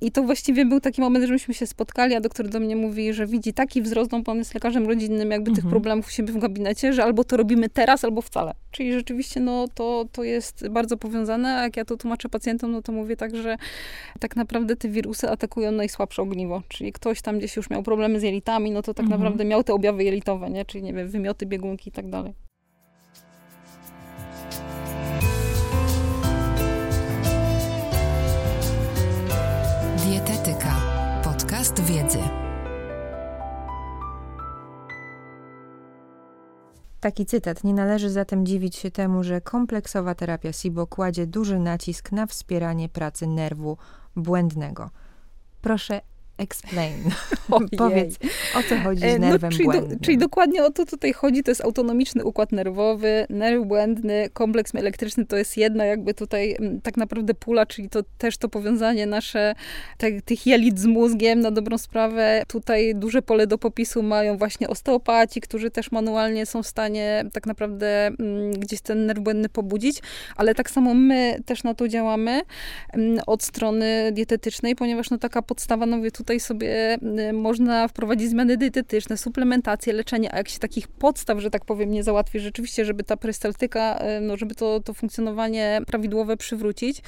I 0.00 0.12
to 0.12 0.22
właściwie 0.22 0.64
był 0.64 0.80
taki 0.80 1.00
moment, 1.00 1.24
że 1.24 1.32
myśmy 1.32 1.54
się 1.54 1.66
spotkali, 1.66 2.14
a 2.14 2.20
doktor 2.20 2.48
do 2.48 2.60
mnie 2.60 2.76
mówi, 2.76 3.12
że 3.12 3.26
widzi 3.26 3.52
taki 3.52 3.82
wzrost, 3.82 4.12
no 4.12 4.22
pan 4.22 4.38
jest 4.38 4.54
lekarzem 4.54 4.86
rodzinnym, 4.86 5.30
jakby 5.30 5.50
mhm. 5.50 5.54
tych 5.54 5.70
problemów 5.70 6.06
u 6.06 6.10
siebie 6.10 6.32
w 6.32 6.38
gabinecie, 6.38 6.92
że 6.92 7.04
albo 7.04 7.24
to 7.24 7.36
robimy 7.36 7.65
teraz 7.68 8.04
albo 8.04 8.22
wcale. 8.22 8.54
Czyli 8.70 8.92
rzeczywiście 8.92 9.40
no, 9.40 9.68
to, 9.74 10.04
to 10.12 10.24
jest 10.24 10.68
bardzo 10.68 10.96
powiązane, 10.96 11.58
a 11.58 11.62
jak 11.62 11.76
ja 11.76 11.84
to 11.84 11.96
tłumaczę 11.96 12.28
pacjentom, 12.28 12.72
no 12.72 12.82
to 12.82 12.92
mówię 12.92 13.16
tak, 13.16 13.36
że 13.36 13.56
tak 14.20 14.36
naprawdę 14.36 14.76
te 14.76 14.88
wirusy 14.88 15.30
atakują 15.30 15.72
najsłabsze 15.72 16.22
ogniwo. 16.22 16.62
Czyli 16.68 16.92
ktoś 16.92 17.22
tam 17.22 17.38
gdzieś 17.38 17.56
już 17.56 17.70
miał 17.70 17.82
problemy 17.82 18.20
z 18.20 18.22
jelitami, 18.22 18.70
no 18.70 18.82
to 18.82 18.94
tak 18.94 19.04
mhm. 19.04 19.20
naprawdę 19.20 19.44
miał 19.44 19.64
te 19.64 19.74
objawy 19.74 20.04
jelitowe, 20.04 20.50
nie? 20.50 20.64
Czyli 20.64 20.84
nie 20.84 20.92
wiem, 20.92 21.08
wymioty, 21.08 21.46
biegunki 21.46 21.88
i 21.88 21.92
tak 21.92 22.10
dalej. 22.10 22.34
Dietetyka. 30.06 30.76
Podcast 31.24 31.80
wiedzy. 31.80 32.18
Taki 37.00 37.26
cytat. 37.26 37.64
Nie 37.64 37.74
należy 37.74 38.10
zatem 38.10 38.46
dziwić 38.46 38.76
się 38.76 38.90
temu, 38.90 39.22
że 39.22 39.40
kompleksowa 39.40 40.14
terapia 40.14 40.52
SIBO 40.52 40.86
kładzie 40.86 41.26
duży 41.26 41.58
nacisk 41.58 42.12
na 42.12 42.26
wspieranie 42.26 42.88
pracy 42.88 43.26
nerwu 43.26 43.76
błędnego. 44.16 44.90
Proszę 45.62 46.00
Explain. 46.38 47.10
Powiedz, 47.78 48.18
o 48.54 48.62
co 48.68 48.76
chodzi 48.76 49.00
z 49.00 49.04
e, 49.04 49.18
no, 49.18 49.28
nerwem 49.28 49.50
no, 49.50 49.56
czyli 49.56 49.64
błędnym. 49.64 49.98
Do, 49.98 50.04
czyli 50.04 50.18
dokładnie 50.18 50.64
o 50.64 50.70
to 50.70 50.86
tutaj 50.86 51.12
chodzi. 51.12 51.42
To 51.42 51.50
jest 51.50 51.64
autonomiczny 51.64 52.24
układ 52.24 52.52
nerwowy, 52.52 53.26
nerw 53.30 53.64
błędny, 53.64 54.28
kompleks 54.32 54.74
elektryczny 54.74 55.26
to 55.26 55.36
jest 55.36 55.56
jedna 55.56 55.84
jakby 55.84 56.14
tutaj 56.14 56.56
tak 56.82 56.96
naprawdę 56.96 57.34
pula, 57.34 57.66
czyli 57.66 57.88
to 57.88 58.00
też 58.18 58.38
to 58.38 58.48
powiązanie 58.48 59.06
nasze 59.06 59.54
te, 59.98 60.22
tych 60.22 60.46
jelit 60.46 60.78
z 60.78 60.86
mózgiem 60.86 61.40
na 61.40 61.50
dobrą 61.50 61.78
sprawę. 61.78 62.42
Tutaj 62.48 62.94
duże 62.94 63.22
pole 63.22 63.46
do 63.46 63.58
popisu 63.58 64.02
mają 64.02 64.36
właśnie 64.36 64.68
osteopaci, 64.68 65.40
którzy 65.40 65.70
też 65.70 65.92
manualnie 65.92 66.46
są 66.46 66.62
w 66.62 66.66
stanie 66.66 67.24
tak 67.32 67.46
naprawdę 67.46 68.10
gdzieś 68.58 68.80
ten 68.80 69.06
nerw 69.06 69.20
błędny 69.20 69.48
pobudzić, 69.48 69.98
ale 70.36 70.54
tak 70.54 70.70
samo 70.70 70.94
my 70.94 71.38
też 71.46 71.64
na 71.64 71.74
to 71.74 71.88
działamy 71.88 72.40
od 73.26 73.42
strony 73.42 74.10
dietetycznej, 74.12 74.76
ponieważ 74.76 75.10
no 75.10 75.18
taka 75.18 75.42
podstawa, 75.42 75.86
no 75.86 75.96
mówię, 75.96 76.10
tutaj 76.10 76.25
tutaj 76.26 76.40
sobie 76.40 76.98
y, 77.28 77.32
można 77.32 77.88
wprowadzić 77.88 78.30
zmiany 78.30 78.56
dietetyczne, 78.56 79.16
suplementację, 79.16 79.92
leczenie, 79.92 80.34
a 80.34 80.36
jak 80.36 80.48
się 80.48 80.58
takich 80.58 80.88
podstaw, 80.88 81.40
że 81.40 81.50
tak 81.50 81.64
powiem, 81.64 81.90
nie 81.90 82.02
załatwi 82.02 82.40
rzeczywiście, 82.40 82.84
żeby 82.84 83.04
ta 83.04 83.16
perystaltyka, 83.16 83.98
y, 84.18 84.20
no 84.20 84.36
żeby 84.36 84.54
to, 84.54 84.80
to 84.80 84.94
funkcjonowanie 84.94 85.80
prawidłowe 85.86 86.36
przywrócić, 86.36 86.98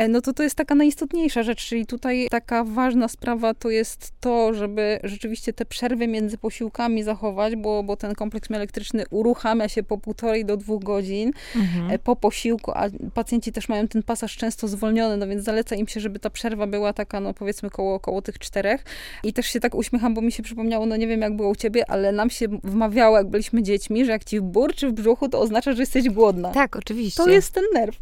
y, 0.00 0.08
no 0.08 0.20
to 0.20 0.32
to 0.32 0.42
jest 0.42 0.56
taka 0.56 0.74
najistotniejsza 0.74 1.42
rzecz, 1.42 1.66
czyli 1.66 1.86
tutaj 1.86 2.28
taka 2.30 2.64
ważna 2.64 3.08
sprawa 3.08 3.54
to 3.54 3.70
jest 3.70 4.12
to, 4.20 4.54
żeby 4.54 5.00
rzeczywiście 5.04 5.52
te 5.52 5.64
przerwy 5.64 6.08
między 6.08 6.38
posiłkami 6.38 7.02
zachować, 7.02 7.56
bo, 7.56 7.82
bo 7.82 7.96
ten 7.96 8.14
kompleks 8.14 8.50
elektryczny 8.50 9.04
uruchamia 9.10 9.68
się 9.68 9.82
po 9.82 9.98
półtorej 9.98 10.44
do 10.44 10.56
dwóch 10.56 10.82
godzin 10.82 11.32
mhm. 11.56 11.98
po 11.98 12.16
posiłku, 12.16 12.72
a 12.74 12.84
pacjenci 13.14 13.52
też 13.52 13.68
mają 13.68 13.88
ten 13.88 14.02
pasaż 14.02 14.36
często 14.36 14.68
zwolniony, 14.68 15.16
no 15.16 15.26
więc 15.26 15.44
zaleca 15.44 15.76
im 15.76 15.88
się, 15.88 16.00
żeby 16.00 16.18
ta 16.18 16.30
przerwa 16.30 16.66
była 16.66 16.92
taka, 16.92 17.20
no 17.20 17.34
powiedzmy 17.34 17.70
koło, 17.70 18.00
koło 18.00 18.22
tych 18.22 18.38
czterech. 18.52 18.84
I 19.24 19.32
też 19.32 19.46
się 19.46 19.60
tak 19.60 19.74
uśmiecham, 19.74 20.14
bo 20.14 20.20
mi 20.20 20.32
się 20.32 20.42
przypomniało, 20.42 20.86
no 20.86 20.96
nie 20.96 21.06
wiem 21.06 21.20
jak 21.20 21.36
było 21.36 21.48
u 21.48 21.56
ciebie, 21.56 21.90
ale 21.90 22.12
nam 22.12 22.30
się 22.30 22.46
wmawiało, 22.64 23.16
jak 23.16 23.28
byliśmy 23.28 23.62
dziećmi, 23.62 24.04
że 24.04 24.12
jak 24.12 24.24
ci 24.24 24.40
w 24.40 24.42
burczy 24.42 24.88
w 24.88 24.92
brzuchu, 24.92 25.28
to 25.28 25.40
oznacza, 25.40 25.72
że 25.72 25.82
jesteś 25.82 26.08
głodna. 26.08 26.50
Tak, 26.50 26.76
oczywiście. 26.76 27.22
To 27.24 27.30
jest 27.30 27.52
ten 27.52 27.64
nerw. 27.74 27.96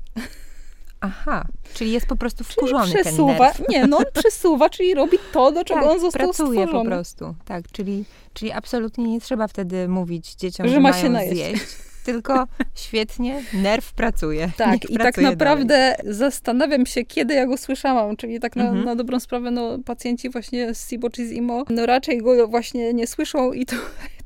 Aha, 1.00 1.44
czyli 1.74 1.92
jest 1.92 2.06
po 2.06 2.16
prostu 2.16 2.44
wkurzony 2.44 2.92
czyli 2.92 3.00
przesuwa, 3.00 3.32
ten 3.32 3.38
nerw. 3.38 3.68
Nie, 3.68 3.86
no 3.86 3.96
on 3.96 4.04
przesuwa, 4.14 4.70
czyli 4.70 4.94
robi 4.94 5.18
to, 5.32 5.52
do 5.52 5.64
czego 5.64 5.80
tak, 5.80 5.90
on 5.90 6.00
został 6.00 6.26
pracuje 6.26 6.62
stworzony. 6.62 6.84
po 6.84 6.90
prostu. 6.90 7.34
Tak, 7.44 7.64
czyli, 7.72 8.04
czyli 8.34 8.52
absolutnie 8.52 9.04
nie 9.04 9.20
trzeba 9.20 9.48
wtedy 9.48 9.88
mówić 9.88 10.34
dzieciom, 10.34 10.66
że, 10.66 10.74
że 10.74 10.80
ma 10.80 10.92
się 10.92 11.08
najeść. 11.08 11.34
zjeść 11.34 11.89
tylko 12.04 12.46
świetnie, 12.74 13.42
nerw 13.52 13.92
pracuje. 13.92 14.50
Tak, 14.56 14.90
i 14.90 14.96
tak 14.96 15.18
naprawdę 15.18 15.94
dalej. 15.98 16.14
zastanawiam 16.14 16.86
się, 16.86 17.04
kiedy 17.04 17.34
ja 17.34 17.46
go 17.46 17.56
słyszałam, 17.56 18.16
czyli 18.16 18.40
tak 18.40 18.56
na, 18.56 18.64
mhm. 18.64 18.84
na 18.84 18.96
dobrą 18.96 19.20
sprawę, 19.20 19.50
no 19.50 19.78
pacjenci 19.78 20.30
właśnie 20.30 20.74
z 20.74 20.88
SIBO 20.88 21.10
czy 21.10 21.26
z 21.26 21.32
IMO, 21.32 21.64
no 21.70 21.86
raczej 21.86 22.18
go 22.18 22.48
właśnie 22.48 22.94
nie 22.94 23.06
słyszą 23.06 23.52
i 23.52 23.66
to 23.66 23.76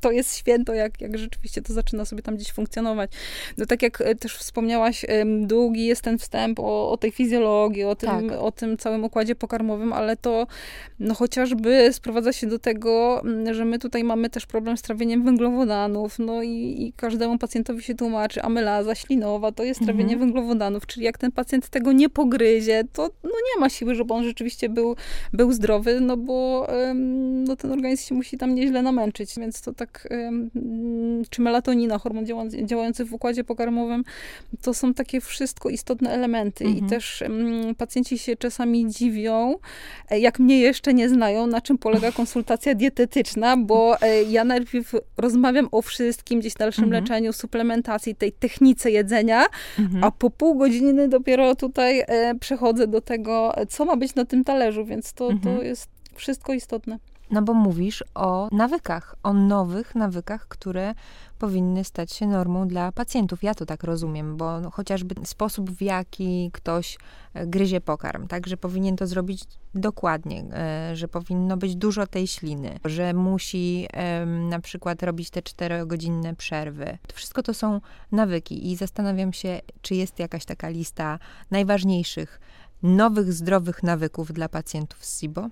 to 0.05 0.11
jest 0.11 0.37
święto, 0.37 0.73
jak, 0.73 1.01
jak 1.01 1.17
rzeczywiście 1.17 1.61
to 1.61 1.73
zaczyna 1.73 2.05
sobie 2.05 2.21
tam 2.21 2.35
gdzieś 2.35 2.51
funkcjonować. 2.51 3.11
No 3.57 3.65
tak 3.65 3.81
jak 3.81 4.01
e, 4.01 4.15
też 4.15 4.37
wspomniałaś, 4.37 5.05
długi 5.41 5.85
jest 5.85 6.01
ten 6.01 6.17
wstęp 6.17 6.59
o, 6.59 6.91
o 6.91 6.97
tej 6.97 7.11
fizjologii, 7.11 7.83
o 7.83 7.95
tym, 7.95 8.09
tak. 8.09 8.39
o 8.39 8.51
tym 8.51 8.77
całym 8.77 9.03
układzie 9.03 9.35
pokarmowym, 9.35 9.93
ale 9.93 10.17
to 10.17 10.47
no 10.99 11.13
chociażby 11.13 11.93
sprowadza 11.93 12.33
się 12.33 12.47
do 12.47 12.59
tego, 12.59 13.21
że 13.51 13.65
my 13.65 13.79
tutaj 13.79 14.03
mamy 14.03 14.29
też 14.29 14.45
problem 14.45 14.77
z 14.77 14.81
trawieniem 14.81 15.23
węglowodanów, 15.23 16.19
no 16.19 16.43
i, 16.43 16.75
i 16.87 16.93
każdemu 16.93 17.37
pacjentowi 17.37 17.83
się 17.83 17.95
tłumaczy 17.95 18.41
amylaza 18.41 18.95
ślinowa, 18.95 19.51
to 19.51 19.63
jest 19.63 19.79
trawienie 19.83 20.13
mhm. 20.13 20.19
węglowodanów, 20.19 20.85
czyli 20.85 21.05
jak 21.05 21.17
ten 21.17 21.31
pacjent 21.31 21.69
tego 21.69 21.91
nie 21.91 22.09
pogryzie, 22.09 22.83
to 22.93 23.09
no 23.23 23.29
nie 23.29 23.59
ma 23.59 23.69
siły, 23.69 23.95
żeby 23.95 24.13
on 24.13 24.23
rzeczywiście 24.23 24.69
był, 24.69 24.95
był 25.33 25.51
zdrowy, 25.51 26.01
no 26.01 26.17
bo 26.17 26.67
no 27.47 27.55
ten 27.55 27.71
organizm 27.71 28.07
się 28.07 28.15
musi 28.15 28.37
tam 28.37 28.55
nieźle 28.55 28.81
namęczyć, 28.81 29.39
więc 29.39 29.61
to 29.61 29.73
tak, 29.73 29.94
czy 31.29 31.41
melatonina, 31.41 31.97
hormon 31.97 32.25
działający 32.63 33.05
w 33.05 33.13
układzie 33.13 33.43
pokarmowym, 33.43 34.03
to 34.61 34.73
są 34.73 34.93
takie 34.93 35.21
wszystko 35.21 35.69
istotne 35.69 36.09
elementy 36.09 36.65
mhm. 36.65 36.85
i 36.85 36.89
też 36.89 37.23
pacjenci 37.77 38.17
się 38.17 38.35
czasami 38.35 38.91
dziwią, 38.91 39.55
e, 40.09 40.19
jak 40.19 40.39
mnie 40.39 40.59
jeszcze 40.59 40.93
nie 40.93 41.09
znają, 41.09 41.47
na 41.47 41.61
czym 41.61 41.77
polega 41.77 42.11
konsultacja 42.11 42.75
dietetyczna, 42.75 43.57
bo 43.57 44.01
e, 44.01 44.23
ja 44.23 44.43
najpierw 44.43 44.91
rozmawiam 45.17 45.67
o 45.71 45.81
wszystkim, 45.81 46.39
gdzieś 46.39 46.53
dalszym 46.53 46.83
mhm. 46.83 47.03
leczeniu, 47.03 47.33
suplementacji, 47.33 48.15
tej 48.15 48.31
technice 48.31 48.91
jedzenia, 48.91 49.45
mhm. 49.79 50.03
a 50.03 50.11
po 50.11 50.29
pół 50.29 50.55
godziny 50.55 51.07
dopiero 51.07 51.55
tutaj 51.55 51.99
e, 52.07 52.35
przechodzę 52.39 52.87
do 52.87 53.01
tego, 53.01 53.55
co 53.69 53.85
ma 53.85 53.97
być 53.97 54.15
na 54.15 54.25
tym 54.25 54.43
talerzu, 54.43 54.85
więc 54.85 55.13
to, 55.13 55.29
mhm. 55.29 55.57
to 55.57 55.63
jest 55.63 55.89
wszystko 56.15 56.53
istotne. 56.53 56.99
No 57.31 57.41
bo 57.41 57.53
mówisz 57.53 58.03
o 58.15 58.47
nawykach, 58.51 59.15
o 59.23 59.33
nowych 59.33 59.95
nawykach, 59.95 60.47
które 60.47 60.93
powinny 61.39 61.83
stać 61.83 62.11
się 62.11 62.27
normą 62.27 62.67
dla 62.67 62.91
pacjentów. 62.91 63.43
Ja 63.43 63.55
to 63.55 63.65
tak 63.65 63.83
rozumiem, 63.83 64.37
bo 64.37 64.61
no, 64.61 64.71
chociażby 64.71 65.15
sposób, 65.23 65.71
w 65.71 65.81
jaki 65.81 66.49
ktoś 66.53 66.97
e, 67.33 67.47
gryzie 67.47 67.81
pokarm, 67.81 68.27
tak, 68.27 68.47
że 68.47 68.57
powinien 68.57 68.95
to 68.95 69.07
zrobić 69.07 69.43
dokładnie, 69.75 70.43
e, 70.53 70.95
że 70.95 71.07
powinno 71.07 71.57
być 71.57 71.75
dużo 71.75 72.07
tej 72.07 72.27
śliny, 72.27 72.79
że 72.85 73.13
musi 73.13 73.87
na 74.49 74.59
przykład 74.59 75.03
robić 75.03 75.29
te 75.29 75.41
czterogodzinne 75.41 76.35
przerwy. 76.35 76.97
To 77.07 77.15
wszystko 77.15 77.43
to 77.43 77.53
są 77.53 77.81
nawyki 78.11 78.71
i 78.71 78.75
zastanawiam 78.75 79.33
się, 79.33 79.61
czy 79.81 79.95
jest 79.95 80.19
jakaś 80.19 80.45
taka 80.45 80.69
lista 80.69 81.19
najważniejszych 81.51 82.39
nowych, 82.83 83.33
zdrowych 83.33 83.83
nawyków 83.83 84.33
dla 84.33 84.49
pacjentów 84.49 85.05
z 85.05 85.19
SIBO? 85.19 85.49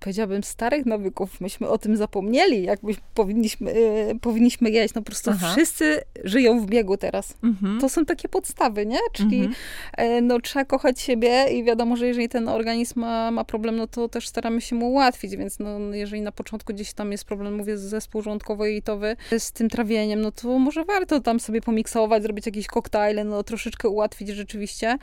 Powiedziałabym, 0.00 0.42
starych 0.42 0.86
nawyków. 0.86 1.40
Myśmy 1.40 1.68
o 1.68 1.78
tym 1.78 1.96
zapomnieli, 1.96 2.62
jak 2.62 2.80
powinniśmy, 3.14 3.70
e, 3.70 4.14
powinniśmy 4.14 4.70
jeść. 4.70 4.94
No 4.94 5.00
po 5.02 5.06
prostu 5.06 5.30
Aha. 5.30 5.52
wszyscy 5.52 6.00
żyją 6.24 6.60
w 6.60 6.66
biegu 6.66 6.96
teraz. 6.96 7.34
Mhm. 7.42 7.80
To 7.80 7.88
są 7.88 8.04
takie 8.04 8.28
podstawy, 8.28 8.86
nie? 8.86 8.98
Czyli 9.12 9.36
mhm. 9.36 9.54
e, 9.96 10.20
no, 10.20 10.40
trzeba 10.40 10.64
kochać 10.64 11.00
siebie 11.00 11.44
i 11.52 11.64
wiadomo, 11.64 11.96
że 11.96 12.06
jeżeli 12.06 12.28
ten 12.28 12.48
organizm 12.48 13.00
ma, 13.00 13.30
ma 13.30 13.44
problem, 13.44 13.76
no 13.76 13.86
to 13.86 14.08
też 14.08 14.28
staramy 14.28 14.60
się 14.60 14.76
mu 14.76 14.90
ułatwić, 14.90 15.36
więc 15.36 15.58
no, 15.58 15.78
jeżeli 15.92 16.22
na 16.22 16.32
początku 16.32 16.72
gdzieś 16.72 16.92
tam 16.92 17.12
jest 17.12 17.24
problem, 17.24 17.54
mówię, 17.54 17.78
zespół 17.78 18.22
żołądkowo-jelitowy 18.22 19.16
z 19.38 19.52
tym 19.52 19.68
trawieniem, 19.68 20.20
no 20.20 20.32
to 20.32 20.58
może 20.58 20.84
warto 20.84 21.20
tam 21.20 21.40
sobie 21.40 21.60
pomiksować, 21.60 22.22
zrobić 22.22 22.46
jakieś 22.46 22.66
koktajle, 22.66 23.24
no 23.24 23.42
troszeczkę 23.42 23.88
ułatwić 23.88 24.28
rzeczywiście. 24.28 24.98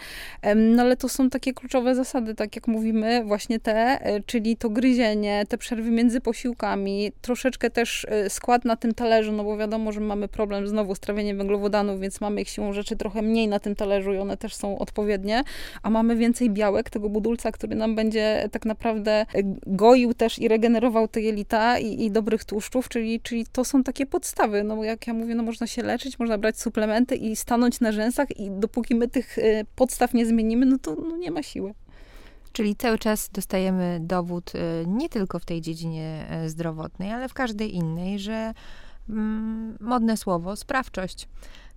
No 0.55 0.83
ale 0.83 0.97
to 0.97 1.09
są 1.09 1.29
takie 1.29 1.53
kluczowe 1.53 1.95
zasady, 1.95 2.35
tak 2.35 2.55
jak 2.55 2.67
mówimy, 2.67 3.23
właśnie 3.25 3.59
te, 3.59 4.01
e, 4.01 4.21
czyli 4.39 4.58
to 4.58 4.69
gryzienie, 4.69 5.43
te 5.49 5.58
przerwy 5.58 5.91
między 5.91 6.21
posiłkami, 6.21 7.12
troszeczkę 7.21 7.69
też 7.69 8.04
y, 8.25 8.30
skład 8.30 8.65
na 8.65 8.75
tym 8.75 8.93
talerzu, 8.93 9.32
no 9.32 9.43
bo 9.43 9.58
wiadomo, 9.58 9.91
że 9.91 9.99
mamy 9.99 10.28
problem 10.28 10.67
znowu 10.67 10.95
z 10.95 10.99
trawieniem 10.99 11.38
węglowodanów, 11.38 11.99
więc 11.99 12.21
mamy 12.21 12.41
ich 12.41 12.49
siłą 12.49 12.73
rzeczy 12.73 12.95
trochę 12.95 13.21
mniej 13.21 13.47
na 13.47 13.60
tym 13.60 13.75
talerzu 13.75 14.13
i 14.13 14.17
one 14.17 14.38
też 14.38 14.56
są 14.56 14.78
odpowiednie, 14.80 15.43
a 15.84 15.89
mamy 15.89 16.15
więcej 16.15 16.49
białek, 16.49 16.89
tego 16.89 17.10
budulca, 17.10 17.52
który 17.52 17.75
nam 17.75 17.95
będzie 17.95 18.49
tak 18.52 18.65
naprawdę 18.65 19.25
y, 19.36 19.43
goił 19.67 20.13
też 20.13 20.39
i 20.39 20.47
regenerował 20.47 21.08
te 21.08 21.21
jelita 21.21 21.80
i, 21.80 22.06
i 22.06 22.12
dobrych 22.12 22.45
tłuszczów, 22.45 22.89
czyli, 22.89 23.19
czyli 23.21 23.45
to 23.52 23.65
są 23.65 23.84
takie 23.84 24.06
podstawy, 24.06 24.63
no 24.63 24.75
bo 24.75 24.84
jak 24.84 25.08
ja 25.08 25.13
mówię, 25.13 25.36
no 25.36 25.43
można 25.43 25.67
się 25.67 25.84
leczyć, 25.84 26.19
można 26.19 26.38
brać 26.38 26.60
suplementy 26.60 27.15
i 27.15 27.36
stanąć 27.36 27.80
na 27.80 27.91
rzęsach 27.91 28.39
i 28.39 28.52
dopóki 28.52 28.95
my 28.95 29.08
tych 29.08 29.38
y, 29.38 29.65
podstaw 29.75 30.13
nie 30.13 30.25
zmienimy, 30.25 30.65
no 30.65 30.78
to 30.78 30.95
no 30.95 31.17
nie 31.17 31.32
ma 31.32 31.43
siły. 31.43 31.73
Czyli 32.53 32.75
cały 32.75 32.97
czas 32.97 33.29
dostajemy 33.33 33.99
dowód 34.01 34.55
y, 34.55 34.85
nie 34.88 35.09
tylko 35.09 35.39
w 35.39 35.45
tej 35.45 35.62
dziedzinie 35.62 36.25
e, 36.29 36.49
zdrowotnej, 36.49 37.12
ale 37.12 37.29
w 37.29 37.33
każdej 37.33 37.75
innej, 37.75 38.19
że 38.19 38.53
mm, 39.09 39.77
modne 39.79 40.17
słowo 40.17 40.55
sprawczość. 40.55 41.27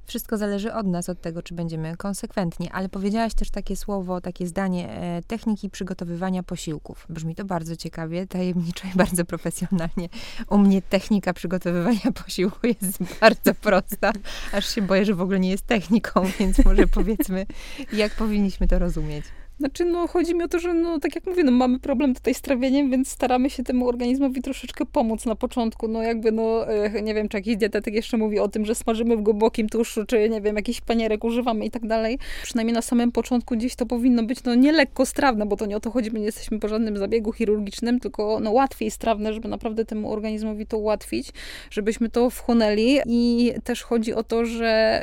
Wszystko 0.06 0.36
zależy 0.36 0.74
od 0.74 0.86
nas, 0.86 1.08
od 1.08 1.20
tego, 1.20 1.42
czy 1.42 1.54
będziemy 1.54 1.96
konsekwentni. 1.96 2.70
Ale 2.72 2.88
powiedziałaś 2.88 3.34
też 3.34 3.50
takie 3.50 3.76
słowo, 3.76 4.20
takie 4.20 4.46
zdanie 4.46 4.90
e, 4.90 5.22
techniki 5.26 5.70
przygotowywania 5.70 6.42
posiłków. 6.42 7.06
Brzmi 7.08 7.34
to 7.34 7.44
bardzo 7.44 7.76
ciekawie, 7.76 8.26
tajemniczo 8.26 8.88
i 8.94 8.96
bardzo 8.96 9.24
profesjonalnie. 9.24 10.08
U 10.48 10.58
mnie 10.58 10.82
technika 10.82 11.32
przygotowywania 11.32 12.12
posiłku 12.24 12.66
jest 12.66 12.98
bardzo 13.20 13.54
prosta, 13.54 14.12
aż 14.52 14.74
się 14.74 14.82
boję, 14.82 15.04
że 15.04 15.14
w 15.14 15.20
ogóle 15.20 15.40
nie 15.40 15.50
jest 15.50 15.66
techniką, 15.66 16.22
więc 16.38 16.64
może 16.64 16.86
powiedzmy, 16.86 17.46
jak 17.92 18.14
powinniśmy 18.14 18.68
to 18.68 18.78
rozumieć. 18.78 19.24
Znaczy, 19.58 19.84
no 19.84 20.06
chodzi 20.06 20.34
mi 20.34 20.42
o 20.42 20.48
to, 20.48 20.58
że 20.58 20.74
no 20.74 21.00
tak 21.00 21.14
jak 21.14 21.26
mówię, 21.26 21.44
no 21.44 21.52
mamy 21.52 21.78
problem 21.78 22.14
tutaj 22.14 22.34
z 22.34 22.40
trawieniem, 22.40 22.90
więc 22.90 23.08
staramy 23.08 23.50
się 23.50 23.64
temu 23.64 23.88
organizmowi 23.88 24.42
troszeczkę 24.42 24.86
pomóc 24.86 25.26
na 25.26 25.34
początku. 25.34 25.88
No 25.88 26.02
jakby, 26.02 26.32
no 26.32 26.68
e, 26.68 27.02
nie 27.02 27.14
wiem, 27.14 27.28
czy 27.28 27.36
jakiś 27.36 27.56
dietetyk 27.56 27.94
jeszcze 27.94 28.16
mówi 28.16 28.38
o 28.38 28.48
tym, 28.48 28.64
że 28.64 28.74
smażymy 28.74 29.16
w 29.16 29.20
głębokim 29.22 29.68
tłuszczu, 29.68 30.06
czy 30.06 30.28
nie 30.28 30.40
wiem, 30.40 30.56
jakiś 30.56 30.80
panierek 30.80 31.24
używamy 31.24 31.64
i 31.64 31.70
tak 31.70 31.86
dalej. 31.86 32.18
Przynajmniej 32.42 32.74
na 32.74 32.82
samym 32.82 33.12
początku 33.12 33.56
gdzieś 33.56 33.74
to 33.74 33.86
powinno 33.86 34.22
być, 34.22 34.44
no 34.44 34.54
nie 34.54 34.72
lekko 34.72 35.06
strawne, 35.06 35.46
bo 35.46 35.56
to 35.56 35.66
nie 35.66 35.76
o 35.76 35.80
to 35.80 35.90
chodzi, 35.90 36.10
my 36.10 36.18
nie 36.18 36.26
jesteśmy 36.26 36.58
po 36.58 36.68
żadnym 36.68 36.96
zabiegu 36.96 37.32
chirurgicznym, 37.32 38.00
tylko 38.00 38.40
no 38.40 38.50
łatwiej 38.50 38.90
strawne, 38.90 39.32
żeby 39.32 39.48
naprawdę 39.48 39.84
temu 39.84 40.12
organizmowi 40.12 40.66
to 40.66 40.78
ułatwić, 40.78 41.32
żebyśmy 41.70 42.08
to 42.08 42.30
wchłonęli 42.30 42.98
i 43.06 43.52
też 43.64 43.82
chodzi 43.82 44.14
o 44.14 44.22
to, 44.22 44.46
że 44.46 45.02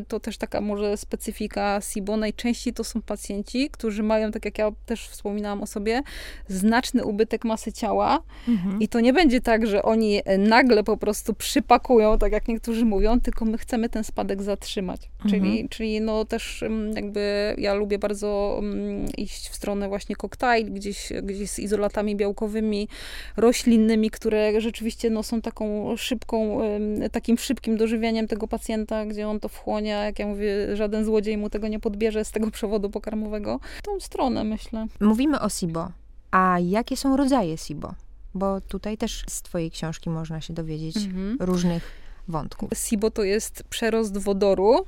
y, 0.00 0.04
to 0.08 0.20
też 0.20 0.38
taka 0.38 0.60
może 0.60 0.96
specyfika 0.96 1.80
SIBO, 1.80 2.16
najczęściej 2.16 2.74
to 2.74 2.84
są 2.84 3.02
pacjenci, 3.02 3.70
którzy 3.70 3.89
którzy 3.90 4.02
mają, 4.02 4.30
tak 4.30 4.44
jak 4.44 4.58
ja 4.58 4.70
też 4.86 5.08
wspominałam 5.08 5.62
o 5.62 5.66
sobie, 5.66 6.02
znaczny 6.48 7.04
ubytek 7.04 7.44
masy 7.44 7.72
ciała. 7.72 8.22
Mhm. 8.48 8.80
I 8.80 8.88
to 8.88 9.00
nie 9.00 9.12
będzie 9.12 9.40
tak, 9.40 9.66
że 9.66 9.82
oni 9.82 10.20
nagle 10.38 10.84
po 10.84 10.96
prostu 10.96 11.34
przypakują, 11.34 12.18
tak 12.18 12.32
jak 12.32 12.48
niektórzy 12.48 12.84
mówią, 12.84 13.20
tylko 13.20 13.44
my 13.44 13.58
chcemy 13.58 13.88
ten 13.88 14.04
spadek 14.04 14.42
zatrzymać. 14.42 15.00
Mhm. 15.24 15.30
Czyli, 15.30 15.68
czyli 15.68 16.00
no 16.00 16.24
też 16.24 16.62
mm, 16.62 16.92
jakby 16.92 17.54
ja 17.58 17.74
lubię 17.74 17.98
bardzo 17.98 18.60
mm, 18.62 19.06
iść 19.16 19.48
w 19.48 19.54
stronę 19.54 19.88
właśnie 19.88 20.16
koktajl, 20.16 20.72
gdzieś, 20.72 21.12
gdzieś 21.22 21.50
z 21.50 21.58
izolatami 21.58 22.16
białkowymi, 22.16 22.88
roślinnymi, 23.36 24.10
które 24.10 24.60
rzeczywiście 24.60 25.10
no, 25.10 25.22
są 25.22 25.40
taką 25.40 25.96
szybką, 25.96 26.60
takim 27.12 27.38
szybkim 27.38 27.76
dożywieniem 27.76 28.26
tego 28.26 28.48
pacjenta, 28.48 29.06
gdzie 29.06 29.28
on 29.28 29.40
to 29.40 29.48
wchłonie, 29.48 29.90
jak 29.90 30.18
ja 30.18 30.26
mówię, 30.26 30.76
żaden 30.76 31.04
złodziej 31.04 31.36
mu 31.36 31.50
tego 31.50 31.68
nie 31.68 31.80
podbierze 31.80 32.24
z 32.24 32.30
tego 32.30 32.50
przewodu 32.60 32.90
pokarmowego 32.90 33.60
tą 33.82 34.00
stronę, 34.00 34.44
myślę. 34.44 34.86
Mówimy 35.00 35.40
o 35.40 35.48
SIBO. 35.48 35.88
A 36.30 36.58
jakie 36.58 36.96
są 36.96 37.16
rodzaje 37.16 37.58
SIBO? 37.58 37.94
Bo 38.34 38.60
tutaj 38.60 38.96
też 38.96 39.24
z 39.28 39.42
twojej 39.42 39.70
książki 39.70 40.10
można 40.10 40.40
się 40.40 40.54
dowiedzieć 40.54 40.96
mhm. 40.96 41.36
różnych 41.40 41.99
wątków. 42.30 42.70
SIBO 42.74 43.10
to 43.10 43.24
jest 43.24 43.62
przerost 43.62 44.18
wodoru, 44.18 44.86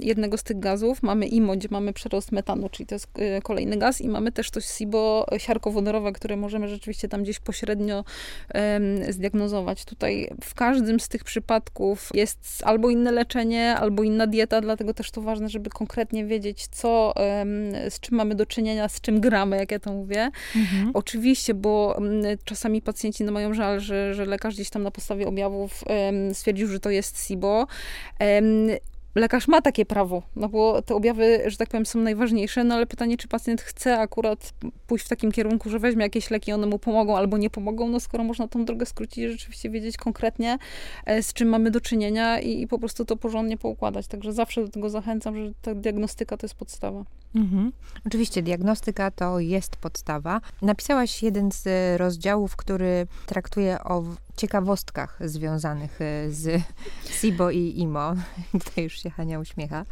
jednego 0.00 0.36
z 0.36 0.42
tych 0.42 0.58
gazów. 0.58 1.02
Mamy 1.02 1.26
IMO, 1.26 1.56
gdzie 1.56 1.68
mamy 1.70 1.92
przerost 1.92 2.32
metanu, 2.32 2.68
czyli 2.68 2.86
to 2.86 2.94
jest 2.94 3.08
e, 3.18 3.42
kolejny 3.42 3.76
gaz 3.76 4.00
i 4.00 4.08
mamy 4.08 4.32
też 4.32 4.50
to 4.50 4.60
SIBO 4.60 5.26
siarkowodorowe, 5.38 6.12
które 6.12 6.36
możemy 6.36 6.68
rzeczywiście 6.68 7.08
tam 7.08 7.22
gdzieś 7.22 7.38
pośrednio 7.38 8.04
zdiagnozować. 9.08 9.84
Tutaj 9.84 10.30
w 10.44 10.54
każdym 10.54 11.00
z 11.00 11.08
tych 11.08 11.24
przypadków 11.24 12.10
jest 12.14 12.62
albo 12.64 12.90
inne 12.90 13.12
leczenie, 13.12 13.76
albo 13.76 14.02
inna 14.02 14.26
dieta, 14.26 14.60
dlatego 14.60 14.94
też 14.94 15.10
to 15.10 15.20
ważne, 15.20 15.48
żeby 15.48 15.70
konkretnie 15.70 16.24
wiedzieć, 16.24 16.66
co, 16.66 17.14
z 17.88 18.00
czym 18.00 18.16
mamy 18.16 18.34
do 18.34 18.46
czynienia, 18.46 18.88
z 18.88 19.00
czym 19.00 19.20
gramy, 19.20 19.56
jak 19.56 19.72
ja 19.72 19.78
to 19.78 19.92
mówię. 19.92 20.30
Mhm. 20.56 20.90
Oczywiście, 20.94 21.54
bo 21.54 22.00
czasami 22.44 22.82
pacjenci 22.82 23.24
no, 23.24 23.32
mają 23.32 23.54
żal, 23.54 23.80
że, 23.80 24.14
że 24.14 24.24
lekarz 24.24 24.54
gdzieś 24.54 24.70
tam 24.70 24.82
na 24.82 24.90
podstawie 24.90 25.28
objawów 25.28 25.84
stwierdził, 26.34 26.68
że 26.68 26.80
to 26.80 26.90
jest 26.90 27.26
SIBO. 27.26 27.66
Lekarz 29.14 29.48
ma 29.48 29.62
takie 29.62 29.86
prawo, 29.86 30.22
no 30.36 30.48
bo 30.48 30.82
te 30.82 30.94
objawy, 30.94 31.42
że 31.46 31.56
tak 31.56 31.68
powiem, 31.68 31.86
są 31.86 31.98
najważniejsze, 31.98 32.64
no 32.64 32.74
ale 32.74 32.86
pytanie, 32.86 33.16
czy 33.16 33.28
pacjent 33.28 33.62
chce 33.62 33.98
akurat 33.98 34.52
pójść 34.86 35.06
w 35.06 35.08
takim 35.08 35.32
kierunku, 35.32 35.70
że 35.70 35.78
weźmie 35.78 36.02
jakieś 36.02 36.30
leki, 36.30 36.52
one 36.52 36.66
mu 36.66 36.78
pomogą 36.78 37.16
albo 37.16 37.38
nie 37.38 37.50
pomogą, 37.50 37.88
no 37.88 38.00
skoro 38.00 38.24
można 38.24 38.48
tą 38.48 38.64
drogę 38.64 38.86
skrócić 38.86 39.30
rzeczywiście 39.30 39.70
wiedzieć 39.70 39.96
konkretnie, 39.96 40.58
e, 41.06 41.22
z 41.22 41.32
czym 41.32 41.48
mamy 41.48 41.70
do 41.70 41.80
czynienia 41.80 42.40
i, 42.40 42.62
i 42.62 42.66
po 42.66 42.78
prostu 42.78 43.04
to 43.04 43.16
porządnie 43.16 43.58
poukładać. 43.58 44.06
Także 44.06 44.32
zawsze 44.32 44.62
do 44.62 44.68
tego 44.68 44.90
zachęcam, 44.90 45.36
że 45.36 45.52
ta 45.62 45.74
diagnostyka 45.74 46.36
to 46.36 46.44
jest 46.44 46.54
podstawa. 46.54 47.04
Mhm. 47.34 47.72
Oczywiście 48.06 48.42
diagnostyka 48.42 49.10
to 49.10 49.40
jest 49.40 49.76
podstawa. 49.76 50.40
Napisałaś 50.62 51.22
jeden 51.22 51.52
z 51.52 51.66
rozdziałów, 52.00 52.56
który 52.56 53.06
traktuje 53.26 53.84
o 53.84 54.04
ciekawostkach 54.36 55.18
związanych 55.24 56.00
e, 56.00 56.30
z 56.30 56.62
SIBO 57.20 57.50
i 57.50 57.78
IMO. 57.78 58.14
Tutaj 58.64 58.84
już 58.84 59.02
się 59.02 59.10
Hania 59.10 59.38
uśmiecha. 59.38 59.84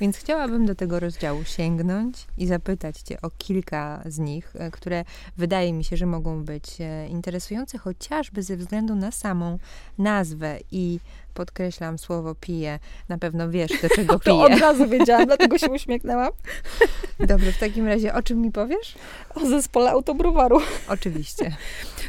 Więc 0.00 0.16
chciałabym 0.16 0.66
do 0.66 0.74
tego 0.74 1.00
rozdziału 1.00 1.44
sięgnąć 1.44 2.26
i 2.38 2.46
zapytać 2.46 2.98
cię 2.98 3.20
o 3.22 3.30
kilka 3.30 4.02
z 4.06 4.18
nich, 4.18 4.52
e, 4.58 4.70
które 4.70 5.04
wydaje 5.36 5.72
mi 5.72 5.84
się, 5.84 5.96
że 5.96 6.06
mogą 6.06 6.44
być 6.44 6.80
e, 6.80 7.08
interesujące, 7.08 7.78
chociażby 7.78 8.42
ze 8.42 8.56
względu 8.56 8.94
na 8.94 9.10
samą 9.10 9.58
nazwę 9.98 10.58
i 10.70 11.00
podkreślam 11.34 11.98
słowo 11.98 12.34
pije. 12.34 12.78
Na 13.08 13.18
pewno 13.18 13.50
wiesz, 13.50 13.82
do 13.82 13.88
czego 13.96 14.18
piję. 14.18 14.36
To 14.36 14.44
od 14.44 14.60
razu 14.60 14.88
wiedziałam, 14.88 15.26
dlatego 15.26 15.58
się 15.58 15.70
uśmiechnęłam. 15.78 16.30
Dobrze, 17.20 17.52
w 17.52 17.58
takim 17.58 17.86
razie 17.86 18.14
o 18.14 18.22
czym 18.22 18.40
mi 18.40 18.52
powiesz? 18.52 18.94
O 19.34 19.46
zespole 19.46 19.90
autobrowaru. 19.90 20.60
Oczywiście. 20.88 21.52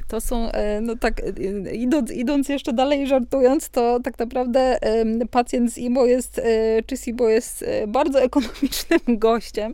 To 0.08 0.22
są, 0.22 0.50
no 0.82 0.96
tak, 0.96 1.22
idąc, 1.74 2.12
idąc 2.12 2.50
jeszcze 2.50 2.74
dalej 2.74 3.08
żartując, 3.08 3.70
to 3.70 4.00
tak 4.04 4.20
naprawdę 4.20 4.78
pacjent 5.32 5.74
z 5.74 5.78
IMO 5.78 6.06
jest, 6.06 6.40
e, 6.40 6.44
czy 6.86 6.98
SIBO 6.98 7.30
jest 7.30 7.64
e, 7.64 7.88
bardzo 7.88 8.22
ekonomicznym 8.22 9.00
gościem. 9.28 9.74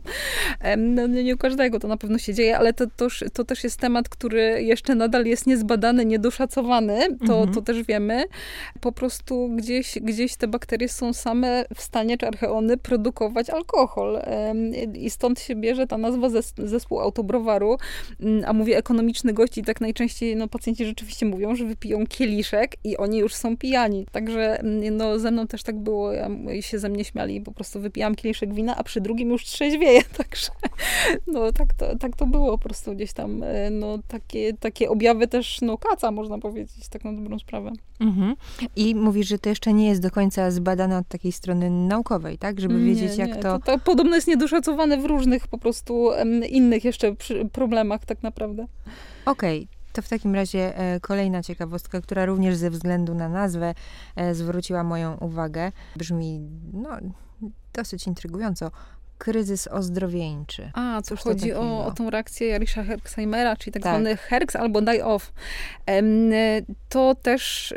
No, 0.78 1.06
nie 1.06 1.34
u 1.34 1.38
każdego 1.38 1.80
to 1.80 1.88
na 1.88 1.96
pewno 1.96 2.18
się 2.18 2.34
dzieje, 2.34 2.58
ale 2.58 2.72
to, 2.72 2.86
to, 2.96 3.08
to 3.32 3.44
też 3.44 3.64
jest 3.64 3.80
temat, 3.80 4.08
który 4.08 4.62
jeszcze 4.62 4.94
nadal 4.94 5.26
jest 5.26 5.46
niezbadany, 5.46 6.04
niedoszacowany, 6.04 7.18
to, 7.26 7.34
mhm. 7.34 7.54
to 7.54 7.62
też 7.62 7.82
wiemy. 7.82 8.24
Po 8.80 8.92
prostu 8.92 9.48
gdzieś, 9.56 9.98
gdzieś 10.00 10.36
te 10.36 10.48
bakterie 10.48 10.88
są 10.88 11.12
same 11.12 11.64
w 11.74 11.82
stanie, 11.82 12.18
czy 12.18 12.26
archeony, 12.26 12.76
produkować 12.76 13.50
alkohol. 13.50 14.22
I 14.94 15.10
stąd 15.10 15.40
się 15.40 15.54
bierze 15.54 15.86
ta 15.86 15.98
nazwa 15.98 16.28
zes 16.28 16.54
zespół 16.58 17.00
autobrowaru, 17.00 17.41
mm, 18.20 18.44
a 18.46 18.52
mówię 18.52 18.76
ekonomiczny 18.76 19.32
gość 19.32 19.58
i 19.58 19.62
tak 19.62 19.80
najczęściej 19.80 20.36
no, 20.36 20.48
pacjenci 20.48 20.86
rzeczywiście 20.86 21.26
mówią, 21.26 21.54
że 21.54 21.64
wypiją 21.64 22.06
kieliszek 22.06 22.76
i 22.84 22.96
oni 22.96 23.18
już 23.18 23.34
są 23.34 23.56
pijani. 23.56 24.06
Także 24.12 24.60
mm, 24.60 24.96
no, 24.96 25.18
ze 25.18 25.30
mną 25.30 25.46
też 25.46 25.62
tak 25.62 25.78
było, 25.78 26.12
ja, 26.12 26.28
się 26.60 26.78
ze 26.78 26.88
mnie 26.88 27.04
śmiali, 27.04 27.40
po 27.40 27.52
prostu 27.52 27.80
wypijałam 27.80 28.14
kieliszek 28.14 28.54
wina, 28.54 28.76
a 28.76 28.82
przy 28.82 29.00
drugim 29.00 29.30
już 29.30 29.44
trzeźwieję, 29.44 30.02
także 30.18 30.50
no 31.26 31.52
tak 31.52 31.74
to, 31.74 31.98
tak 31.98 32.16
to 32.16 32.26
było 32.26 32.58
po 32.58 32.58
prostu 32.58 32.94
gdzieś 32.94 33.12
tam, 33.12 33.42
e, 33.42 33.70
no 33.70 33.98
takie, 34.08 34.52
takie 34.52 34.90
objawy 34.90 35.28
też, 35.28 35.60
no 35.60 35.78
kaca 35.78 36.10
można 36.10 36.38
powiedzieć, 36.38 36.88
tak 36.88 37.04
na 37.04 37.12
dobrą 37.12 37.38
sprawę. 37.38 37.72
Mhm. 38.00 38.36
I 38.76 38.94
mówisz, 38.94 39.28
że 39.28 39.38
to 39.38 39.48
jeszcze 39.48 39.72
nie 39.72 39.88
jest 39.88 40.02
do 40.02 40.10
końca 40.10 40.50
zbadane 40.50 40.98
od 40.98 41.08
takiej 41.08 41.32
strony 41.32 41.70
naukowej, 41.70 42.38
tak? 42.38 42.60
Żeby 42.60 42.74
nie, 42.74 42.84
wiedzieć, 42.84 43.16
jak 43.16 43.28
nie. 43.28 43.34
to... 43.34 43.58
to... 43.58 43.72
to... 43.72 43.78
podobno 43.78 44.14
jest 44.14 44.28
niedoszacowane 44.28 44.96
w 44.96 45.04
różnych 45.04 45.48
po 45.48 45.58
prostu 45.58 46.10
innych 46.48 46.84
jeszcze 46.84 47.16
problemach 47.52 48.04
tak 48.04 48.22
naprawdę. 48.22 48.66
Okej, 49.26 49.62
okay. 49.62 49.82
To 49.92 50.02
w 50.02 50.08
takim 50.08 50.34
razie 50.34 50.78
e, 50.78 51.00
kolejna 51.00 51.42
ciekawostka, 51.42 52.00
która 52.00 52.24
również 52.26 52.56
ze 52.56 52.70
względu 52.70 53.14
na 53.14 53.28
nazwę 53.28 53.74
e, 54.16 54.34
zwróciła 54.34 54.84
moją 54.84 55.16
uwagę. 55.16 55.72
Brzmi 55.96 56.40
no, 56.72 56.90
dosyć 57.72 58.06
intrygująco 58.06 58.70
kryzys 59.22 59.68
ozdrowieńczy. 59.68 60.70
A, 60.74 61.02
co 61.02 61.16
chodzi 61.16 61.52
o, 61.52 61.86
o 61.86 61.90
tą 61.90 62.10
reakcję 62.10 62.48
Jarisza 62.48 62.82
Herxheimera, 62.82 63.56
czyli 63.56 63.72
tak, 63.72 63.82
tak. 63.82 63.92
zwany 63.92 64.16
Herx 64.16 64.56
albo 64.56 64.80
die 64.80 65.04
off. 65.04 65.32
To 66.88 67.14
też, 67.14 67.74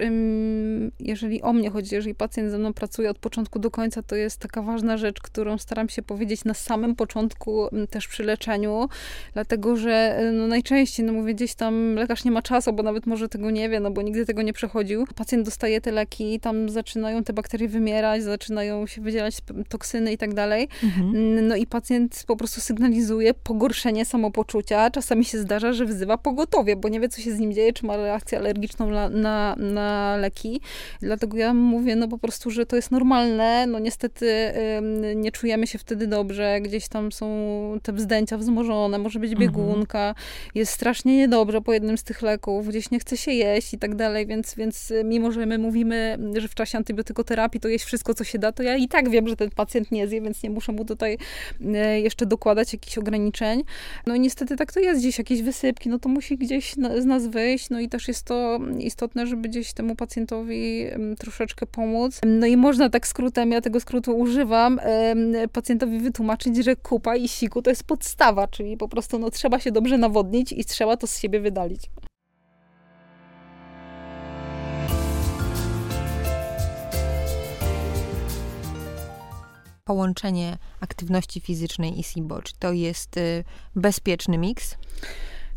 jeżeli 0.99 1.41
o 1.41 1.53
mnie 1.53 1.69
chodzi, 1.69 1.95
jeżeli 1.95 2.15
pacjent 2.15 2.51
ze 2.51 2.57
mną 2.57 2.73
pracuje 2.73 3.09
od 3.09 3.19
początku 3.19 3.59
do 3.59 3.71
końca, 3.71 4.01
to 4.01 4.15
jest 4.15 4.39
taka 4.39 4.61
ważna 4.61 4.97
rzecz, 4.97 5.21
którą 5.21 5.57
staram 5.57 5.89
się 5.89 6.01
powiedzieć 6.01 6.45
na 6.45 6.53
samym 6.53 6.95
początku 6.95 7.69
też 7.89 8.07
przy 8.07 8.23
leczeniu, 8.23 8.89
dlatego 9.33 9.75
że 9.75 10.19
no 10.33 10.47
najczęściej, 10.47 11.05
no 11.05 11.13
mówię, 11.13 11.33
gdzieś 11.33 11.55
tam 11.55 11.95
lekarz 11.95 12.23
nie 12.23 12.31
ma 12.31 12.41
czasu, 12.41 12.73
bo 12.73 12.83
nawet 12.83 13.05
może 13.05 13.29
tego 13.29 13.51
nie 13.51 13.69
wie, 13.69 13.79
no 13.79 13.91
bo 13.91 14.01
nigdy 14.01 14.25
tego 14.25 14.41
nie 14.41 14.53
przechodził. 14.53 15.07
Pacjent 15.15 15.45
dostaje 15.45 15.81
te 15.81 15.91
leki, 15.91 16.39
tam 16.39 16.69
zaczynają 16.69 17.23
te 17.23 17.33
bakterie 17.33 17.67
wymierać, 17.67 18.23
zaczynają 18.23 18.87
się 18.87 19.01
wydzielać 19.01 19.37
toksyny 19.69 20.11
i 20.11 20.17
tak 20.17 20.33
dalej. 20.33 20.67
Mhm 20.83 21.34
no 21.41 21.55
i 21.55 21.67
pacjent 21.67 22.23
po 22.27 22.36
prostu 22.36 22.61
sygnalizuje 22.61 23.33
pogorszenie 23.33 24.05
samopoczucia. 24.05 24.91
Czasami 24.91 25.25
się 25.25 25.38
zdarza, 25.38 25.73
że 25.73 25.86
wzywa 25.86 26.17
pogotowie, 26.17 26.75
bo 26.75 26.89
nie 26.89 26.99
wie, 26.99 27.09
co 27.09 27.21
się 27.21 27.31
z 27.31 27.39
nim 27.39 27.53
dzieje, 27.53 27.73
czy 27.73 27.86
ma 27.86 27.97
reakcję 27.97 28.38
alergiczną 28.38 28.89
na, 28.89 29.09
na, 29.09 29.55
na 29.55 30.17
leki. 30.17 30.61
Dlatego 31.01 31.38
ja 31.38 31.53
mówię, 31.53 31.95
no 31.95 32.07
po 32.07 32.17
prostu, 32.17 32.51
że 32.51 32.65
to 32.65 32.75
jest 32.75 32.91
normalne. 32.91 33.67
No 33.67 33.79
niestety 33.79 34.53
nie 35.15 35.31
czujemy 35.31 35.67
się 35.67 35.77
wtedy 35.77 36.07
dobrze. 36.07 36.61
Gdzieś 36.61 36.88
tam 36.88 37.11
są 37.11 37.25
te 37.83 37.93
wzdęcia 37.93 38.38
wzmożone, 38.38 38.97
może 38.97 39.19
być 39.19 39.31
mhm. 39.31 39.49
biegunka. 39.49 40.09
Mhm. 40.09 40.25
Jest 40.55 40.71
strasznie 40.71 41.17
niedobrze 41.17 41.61
po 41.61 41.73
jednym 41.73 41.97
z 41.97 42.03
tych 42.03 42.21
leków. 42.21 42.67
Gdzieś 42.67 42.91
nie 42.91 42.99
chce 42.99 43.17
się 43.17 43.31
jeść 43.31 43.73
i 43.73 43.77
tak 43.77 43.95
dalej, 43.95 44.27
więc, 44.27 44.55
więc 44.55 44.93
mimo, 45.03 45.31
że 45.31 45.45
my 45.45 45.57
mówimy, 45.57 46.17
że 46.38 46.47
w 46.47 46.55
czasie 46.55 46.77
antybiotykoterapii 46.77 47.59
to 47.59 47.67
jeść 47.67 47.86
wszystko, 47.86 48.13
co 48.13 48.23
się 48.23 48.39
da, 48.39 48.51
to 48.51 48.63
ja 48.63 48.75
i 48.75 48.88
tak 48.88 49.09
wiem, 49.09 49.27
że 49.27 49.36
ten 49.36 49.49
pacjent 49.49 49.91
nie 49.91 50.07
zje, 50.07 50.21
więc 50.21 50.43
nie 50.43 50.49
muszę 50.49 50.71
mu 50.71 50.86
tutaj 50.86 51.17
jeszcze 52.03 52.26
dokładać 52.26 52.73
jakichś 52.73 52.97
ograniczeń. 52.97 53.63
No 54.07 54.15
i 54.15 54.19
niestety 54.19 54.55
tak 54.55 54.73
to 54.73 54.80
jest, 54.80 55.01
gdzieś 55.01 55.17
jakieś 55.17 55.41
wysypki, 55.41 55.89
no 55.89 55.99
to 55.99 56.09
musi 56.09 56.38
gdzieś 56.38 56.73
z 56.99 57.05
nas 57.05 57.28
wyjść, 57.28 57.69
no 57.69 57.80
i 57.80 57.89
też 57.89 58.07
jest 58.07 58.23
to 58.23 58.59
istotne, 58.80 59.28
żeby 59.28 59.49
gdzieś 59.49 59.73
temu 59.73 59.95
pacjentowi 59.95 60.86
troszeczkę 61.19 61.65
pomóc. 61.65 62.19
No 62.26 62.47
i 62.47 62.57
można 62.57 62.89
tak 62.89 63.07
skrótem, 63.07 63.51
ja 63.51 63.61
tego 63.61 63.80
skrótu 63.80 64.17
używam, 64.17 64.80
pacjentowi 65.53 65.99
wytłumaczyć, 65.99 66.57
że 66.57 66.76
kupa 66.76 67.15
i 67.15 67.28
siku 67.28 67.61
to 67.61 67.69
jest 67.69 67.84
podstawa, 67.84 68.47
czyli 68.47 68.78
po 68.78 68.88
prostu 68.88 69.19
no, 69.19 69.32
trzeba 69.32 69.59
się 69.59 69.71
dobrze 69.71 69.97
nawodnić 69.97 70.51
i 70.51 70.65
trzeba 70.65 70.97
to 70.97 71.07
z 71.07 71.19
siebie 71.19 71.39
wydalić. 71.39 71.82
Połączenie 79.86 80.57
aktywności 80.79 81.39
fizycznej 81.39 81.99
i 81.99 82.03
SIBO? 82.03 82.41
Czy 82.41 82.53
to 82.59 82.73
jest 82.73 83.17
y, 83.17 83.43
bezpieczny 83.75 84.38
miks? 84.38 84.75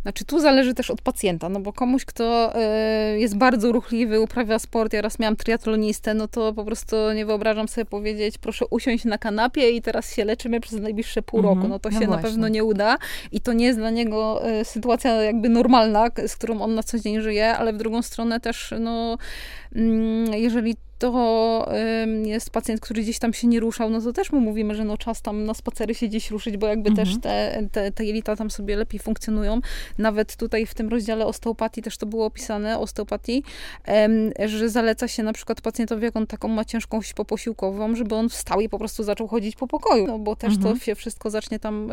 Znaczy, 0.02 0.24
tu 0.24 0.40
zależy 0.40 0.74
też 0.74 0.90
od 0.90 1.02
pacjenta, 1.02 1.48
no 1.48 1.60
bo 1.60 1.72
komuś, 1.72 2.04
kto 2.04 2.52
y, 3.14 3.18
jest 3.18 3.36
bardzo 3.36 3.72
ruchliwy, 3.72 4.20
uprawia 4.20 4.58
sport, 4.58 4.92
ja 4.92 5.02
raz 5.02 5.18
miałam 5.18 5.36
triatlonistę, 5.36 6.14
no 6.14 6.28
to 6.28 6.52
po 6.52 6.64
prostu 6.64 6.96
nie 7.14 7.26
wyobrażam 7.26 7.68
sobie 7.68 7.84
powiedzieć, 7.84 8.38
proszę 8.38 8.66
usiąść 8.70 9.04
na 9.04 9.18
kanapie 9.18 9.70
i 9.70 9.82
teraz 9.82 10.14
się 10.14 10.24
leczymy 10.24 10.60
przez 10.60 10.80
najbliższe 10.80 11.22
pół 11.22 11.42
roku. 11.42 11.54
Mhm. 11.54 11.70
No 11.70 11.78
to 11.78 11.88
no 11.88 12.00
się 12.00 12.06
właśnie. 12.06 12.22
na 12.22 12.28
pewno 12.28 12.48
nie 12.48 12.64
uda 12.64 12.98
i 13.32 13.40
to 13.40 13.52
nie 13.52 13.66
jest 13.66 13.78
dla 13.78 13.90
niego 13.90 14.48
y, 14.50 14.64
sytuacja 14.64 15.22
jakby 15.22 15.48
normalna, 15.48 16.08
z 16.26 16.36
którą 16.36 16.60
on 16.60 16.74
na 16.74 16.82
co 16.82 16.98
dzień 16.98 17.20
żyje, 17.20 17.56
ale 17.56 17.72
w 17.72 17.76
drugą 17.76 18.02
stronę 18.02 18.40
też, 18.40 18.74
no, 18.80 19.18
mm, 19.74 20.34
jeżeli 20.34 20.76
to 20.98 21.68
jest 22.24 22.50
pacjent, 22.50 22.80
który 22.80 23.02
gdzieś 23.02 23.18
tam 23.18 23.32
się 23.32 23.46
nie 23.46 23.60
ruszał, 23.60 23.90
no 23.90 24.00
to 24.00 24.12
też 24.12 24.32
mu 24.32 24.40
mówimy, 24.40 24.74
że 24.74 24.84
no 24.84 24.96
czas 24.96 25.22
tam 25.22 25.44
na 25.44 25.54
spacery 25.54 25.94
się 25.94 26.06
gdzieś 26.06 26.30
ruszyć, 26.30 26.56
bo 26.56 26.66
jakby 26.66 26.90
mhm. 26.90 27.08
też 27.08 27.20
te, 27.22 27.62
te, 27.72 27.92
te 27.92 28.04
jelita 28.04 28.36
tam 28.36 28.50
sobie 28.50 28.76
lepiej 28.76 29.00
funkcjonują. 29.00 29.60
Nawet 29.98 30.36
tutaj 30.36 30.66
w 30.66 30.74
tym 30.74 30.88
rozdziale 30.88 31.26
osteopatii 31.26 31.82
też 31.82 31.98
to 31.98 32.06
było 32.06 32.26
opisane, 32.26 32.78
osteopatii, 32.78 33.42
że 34.46 34.68
zaleca 34.68 35.08
się 35.08 35.22
na 35.22 35.32
przykład 35.32 35.60
pacjentowi, 35.60 36.04
jak 36.04 36.16
on 36.16 36.26
taką 36.26 36.48
ma 36.48 36.64
ciężką 36.64 37.00
poposiłkową, 37.16 37.96
żeby 37.96 38.14
on 38.14 38.28
wstał 38.28 38.60
i 38.60 38.68
po 38.68 38.78
prostu 38.78 39.02
zaczął 39.02 39.28
chodzić 39.28 39.56
po 39.56 39.66
pokoju, 39.66 40.06
no 40.06 40.18
bo 40.18 40.36
też 40.36 40.54
mhm. 40.54 40.74
to 40.74 40.84
się 40.84 40.94
wszystko 40.94 41.30
zacznie 41.30 41.58
tam 41.58 41.92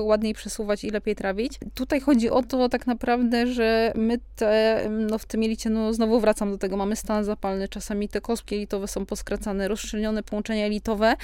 ładniej 0.00 0.34
przesuwać 0.34 0.84
i 0.84 0.90
lepiej 0.90 1.16
trawić. 1.16 1.58
Tutaj 1.74 2.00
chodzi 2.00 2.30
o 2.30 2.42
to 2.42 2.68
tak 2.68 2.86
naprawdę, 2.86 3.46
że 3.46 3.92
my 3.96 4.18
te, 4.36 4.80
no 4.90 5.18
w 5.18 5.24
tym 5.24 5.42
jelicie, 5.42 5.70
no 5.70 5.92
znowu 5.92 6.20
wracam 6.20 6.50
do 6.50 6.58
tego, 6.58 6.76
mamy 6.76 6.96
stan 6.96 7.24
zapalny, 7.24 7.68
czasami 7.68 8.08
te 8.08 8.20
kostki 8.20 8.43
kostki 8.44 8.54
elitowe 8.54 8.88
są 8.88 9.06
poskracane, 9.06 9.68
rozszczelnione 9.68 10.22
połączenia 10.22 10.66
elitowe 10.66 11.16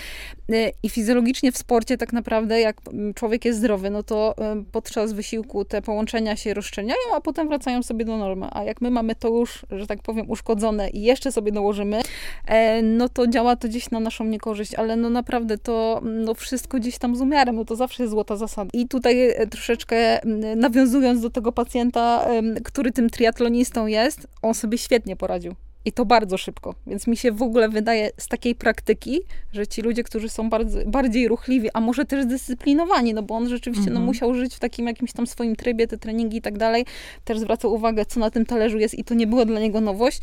y, 0.51 0.73
i 0.83 0.89
fizjologicznie 0.89 1.53
w 1.53 1.59
sporcie 1.59 1.97
tak 1.99 2.13
naprawdę, 2.13 2.61
jak 2.61 2.77
człowiek 3.15 3.45
jest 3.45 3.59
zdrowy, 3.59 3.91
no 3.91 4.03
to 4.03 4.35
y, 4.39 4.65
podczas 4.73 5.13
wysiłku 5.13 5.65
te 5.65 5.83
połączenia 5.83 6.37
się 6.37 6.55
rozszczelniają, 6.55 7.01
a 7.17 7.21
potem 7.21 7.49
wracają 7.49 7.83
sobie 7.83 8.05
do 8.05 8.17
normy. 8.17 8.47
A 8.51 8.65
jak 8.65 8.81
my 8.81 8.91
mamy 8.91 9.15
to 9.15 9.29
już, 9.29 9.63
że 9.71 9.87
tak 9.87 10.03
powiem, 10.03 10.31
uszkodzone 10.31 10.91
i 10.91 11.03
jeszcze 11.03 11.33
sobie 11.33 11.53
dołożymy, 11.53 12.01
e, 12.47 12.83
no 12.83 13.09
to 13.09 13.27
działa 13.27 13.57
to 13.57 13.69
gdzieś 13.69 13.91
na 13.91 14.01
naszą 14.01 14.25
niekorzyść, 14.25 14.75
ale 14.75 14.97
no 14.97 15.11
naprawdę 15.11 15.59
to 15.59 16.01
no 16.05 16.35
wszystko 16.35 16.79
gdzieś 16.79 16.99
tam 16.99 17.17
z 17.17 17.21
umiarem, 17.21 17.57
no 17.57 17.65
to 17.65 17.77
zawsze 17.77 18.03
jest 18.03 18.11
złota 18.11 18.37
zasada. 18.37 18.71
I 18.73 18.89
tutaj 18.89 19.31
e, 19.31 19.47
troszeczkę 19.47 20.21
nawiązując 20.57 21.21
do 21.21 21.31
tego 21.31 21.53
pacjenta, 21.53 22.27
który 22.65 22.93
tym 22.93 23.11
triatlonistą 23.11 23.87
jest, 23.87 24.27
on 24.43 24.55
sobie 24.55 24.79
świetnie 24.79 25.17
poradził. 25.17 25.55
I 25.85 25.93
to 25.93 26.05
bardzo 26.05 26.39
szybko. 26.39 26.75
Więc 26.87 27.07
mi 27.07 27.17
się 27.17 27.33
w 27.33 27.43
ogóle 27.43 27.69
wydaje 27.69 28.11
z 28.17 28.29
takiej 28.29 28.55
praktyki, 28.55 29.21
że 29.53 29.67
ci 29.67 29.83
ludzie, 29.83 30.05
którzy 30.05 30.29
są 30.29 30.51
bardzo, 30.51 30.79
bardziej 30.87 31.29
ruchliwi, 31.29 31.69
a 31.75 31.81
może 31.81 32.05
też 32.05 32.25
zdyscyplinowani, 32.25 33.15
no 33.15 33.23
bo 33.23 33.35
on 33.35 33.49
rzeczywiście 33.49 33.85
no, 33.85 33.91
mhm. 33.91 34.05
no, 34.05 34.07
musiał 34.07 34.35
żyć 34.35 34.55
w 34.55 34.59
takim 34.59 34.87
jakimś 34.87 35.13
tam 35.13 35.27
swoim 35.27 35.57
trybie, 35.57 35.87
te 35.87 35.99
treningi 35.99 36.37
i 36.37 36.43
tak 36.43 36.59
dalej, 36.59 36.87
też 37.25 37.39
zwracał 37.39 37.75
uwagę, 37.75 38.07
co 38.07 38.21
na 38.21 38.31
tym 38.31 38.47
talerzu 38.47 38.79
jest 38.79 38.95
i 38.95 39.05
to 39.05 39.15
nie 39.15 39.27
było 39.27 39.45
dla 39.45 39.61
niego 39.61 39.81
nowość, 39.81 40.21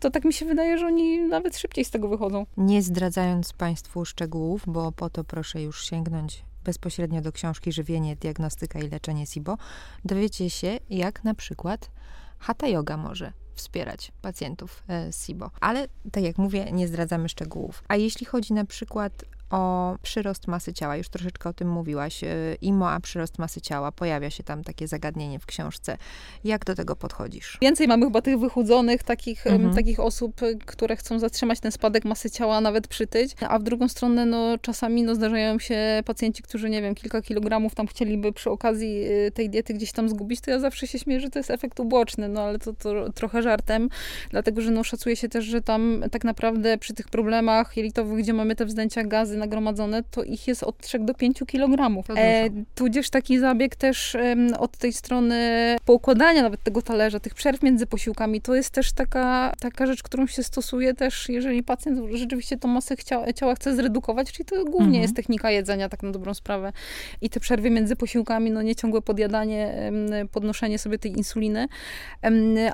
to 0.00 0.10
tak 0.10 0.24
mi 0.24 0.32
się 0.32 0.46
wydaje, 0.46 0.78
że 0.78 0.86
oni 0.86 1.18
nawet 1.18 1.58
szybciej 1.58 1.84
z 1.84 1.90
tego 1.90 2.08
wychodzą. 2.08 2.46
Nie 2.56 2.82
zdradzając 2.82 3.52
Państwu 3.52 4.04
szczegółów, 4.04 4.62
bo 4.66 4.92
po 4.92 5.10
to 5.10 5.24
proszę 5.24 5.62
już 5.62 5.84
sięgnąć 5.84 6.44
bezpośrednio 6.64 7.20
do 7.20 7.32
książki 7.32 7.72
Żywienie, 7.72 8.16
diagnostyka 8.16 8.78
i 8.78 8.88
leczenie 8.88 9.26
SIBO, 9.26 9.56
dowiecie 10.04 10.50
się, 10.50 10.78
jak 10.90 11.24
na 11.24 11.34
przykład 11.34 11.90
Hatha 12.38 12.66
Yoga 12.66 12.96
może 12.96 13.32
wspierać 13.56 14.12
pacjentów 14.22 14.82
e, 14.88 15.12
SIBO. 15.12 15.50
Ale 15.60 15.88
tak 16.12 16.24
jak 16.24 16.38
mówię, 16.38 16.72
nie 16.72 16.88
zdradzamy 16.88 17.28
szczegółów. 17.28 17.84
A 17.88 17.96
jeśli 17.96 18.26
chodzi 18.26 18.52
na 18.52 18.64
przykład 18.64 19.24
o 19.50 19.96
przyrost 20.02 20.46
masy 20.46 20.72
ciała. 20.72 20.96
Już 20.96 21.08
troszeczkę 21.08 21.48
o 21.48 21.52
tym 21.52 21.68
mówiłaś. 21.68 22.24
E, 22.24 22.28
IMO, 22.60 22.90
a 22.90 23.00
przyrost 23.00 23.38
masy 23.38 23.60
ciała. 23.60 23.92
Pojawia 23.92 24.30
się 24.30 24.42
tam 24.42 24.64
takie 24.64 24.88
zagadnienie 24.88 25.38
w 25.38 25.46
książce. 25.46 25.96
Jak 26.44 26.64
do 26.64 26.74
tego 26.74 26.96
podchodzisz? 26.96 27.58
Więcej 27.62 27.88
mamy 27.88 28.06
chyba 28.06 28.22
tych 28.22 28.38
wychudzonych, 28.38 29.02
takich, 29.02 29.46
mhm. 29.46 29.74
takich 29.74 30.00
osób, 30.00 30.40
które 30.66 30.96
chcą 30.96 31.18
zatrzymać 31.18 31.60
ten 31.60 31.72
spadek 31.72 32.04
masy 32.04 32.30
ciała, 32.30 32.60
nawet 32.60 32.88
przytyć. 32.88 33.34
A 33.48 33.58
w 33.58 33.62
drugą 33.62 33.88
stronę, 33.88 34.26
no 34.26 34.58
czasami 34.58 35.02
no, 35.02 35.14
zdarzają 35.14 35.58
się 35.58 36.02
pacjenci, 36.04 36.42
którzy, 36.42 36.70
nie 36.70 36.82
wiem, 36.82 36.94
kilka 36.94 37.22
kilogramów 37.22 37.74
tam 37.74 37.86
chcieliby 37.86 38.32
przy 38.32 38.50
okazji 38.50 39.04
y, 39.26 39.30
tej 39.30 39.50
diety 39.50 39.74
gdzieś 39.74 39.92
tam 39.92 40.08
zgubić, 40.08 40.40
to 40.40 40.50
ja 40.50 40.58
zawsze 40.58 40.86
się 40.86 40.98
śmieję, 40.98 41.20
że 41.20 41.30
to 41.30 41.38
jest 41.38 41.50
efekt 41.50 41.80
uboczny, 41.80 42.28
no 42.28 42.40
ale 42.40 42.58
to, 42.58 42.72
to 42.72 43.12
trochę 43.12 43.42
żartem, 43.42 43.88
dlatego, 44.30 44.60
że 44.60 44.70
no 44.70 44.84
szacuje 44.84 45.16
się 45.16 45.28
też, 45.28 45.44
że 45.44 45.62
tam 45.62 46.04
tak 46.10 46.24
naprawdę 46.24 46.78
przy 46.78 46.94
tych 46.94 47.08
problemach 47.08 47.76
jelitowych, 47.76 48.18
gdzie 48.18 48.32
mamy 48.32 48.56
te 48.56 48.64
wzdęcia 48.64 49.04
gazy, 49.04 49.35
nagromadzone, 49.36 50.02
to 50.02 50.22
ich 50.22 50.48
jest 50.48 50.62
od 50.62 50.78
3 50.78 50.98
do 50.98 51.14
5 51.14 51.38
kg. 51.46 52.02
E, 52.16 52.50
tudzież 52.74 53.10
taki 53.10 53.38
zabieg 53.38 53.76
też 53.76 54.16
od 54.58 54.76
tej 54.76 54.92
strony 54.92 55.36
poukładania 55.84 56.42
nawet 56.42 56.62
tego 56.62 56.82
talerza, 56.82 57.20
tych 57.20 57.34
przerw 57.34 57.62
między 57.62 57.86
posiłkami, 57.86 58.40
to 58.40 58.54
jest 58.54 58.70
też 58.70 58.92
taka, 58.92 59.52
taka 59.60 59.86
rzecz, 59.86 60.02
którą 60.02 60.26
się 60.26 60.42
stosuje 60.42 60.94
też, 60.94 61.28
jeżeli 61.28 61.62
pacjent 61.62 62.00
rzeczywiście 62.14 62.56
tą 62.56 62.68
masę 62.68 62.96
ciała, 62.96 63.32
ciała 63.32 63.54
chce 63.54 63.76
zredukować, 63.76 64.32
czyli 64.32 64.44
to 64.44 64.64
głównie 64.64 64.86
mhm. 64.86 65.02
jest 65.02 65.16
technika 65.16 65.50
jedzenia, 65.50 65.88
tak 65.88 66.02
na 66.02 66.10
dobrą 66.10 66.34
sprawę. 66.34 66.72
I 67.20 67.30
te 67.30 67.40
przerwy 67.40 67.70
między 67.70 67.96
posiłkami, 67.96 68.50
no 68.50 68.62
nieciągłe 68.62 69.02
podjadanie, 69.02 69.92
podnoszenie 70.32 70.78
sobie 70.78 70.98
tej 70.98 71.12
insuliny, 71.12 71.68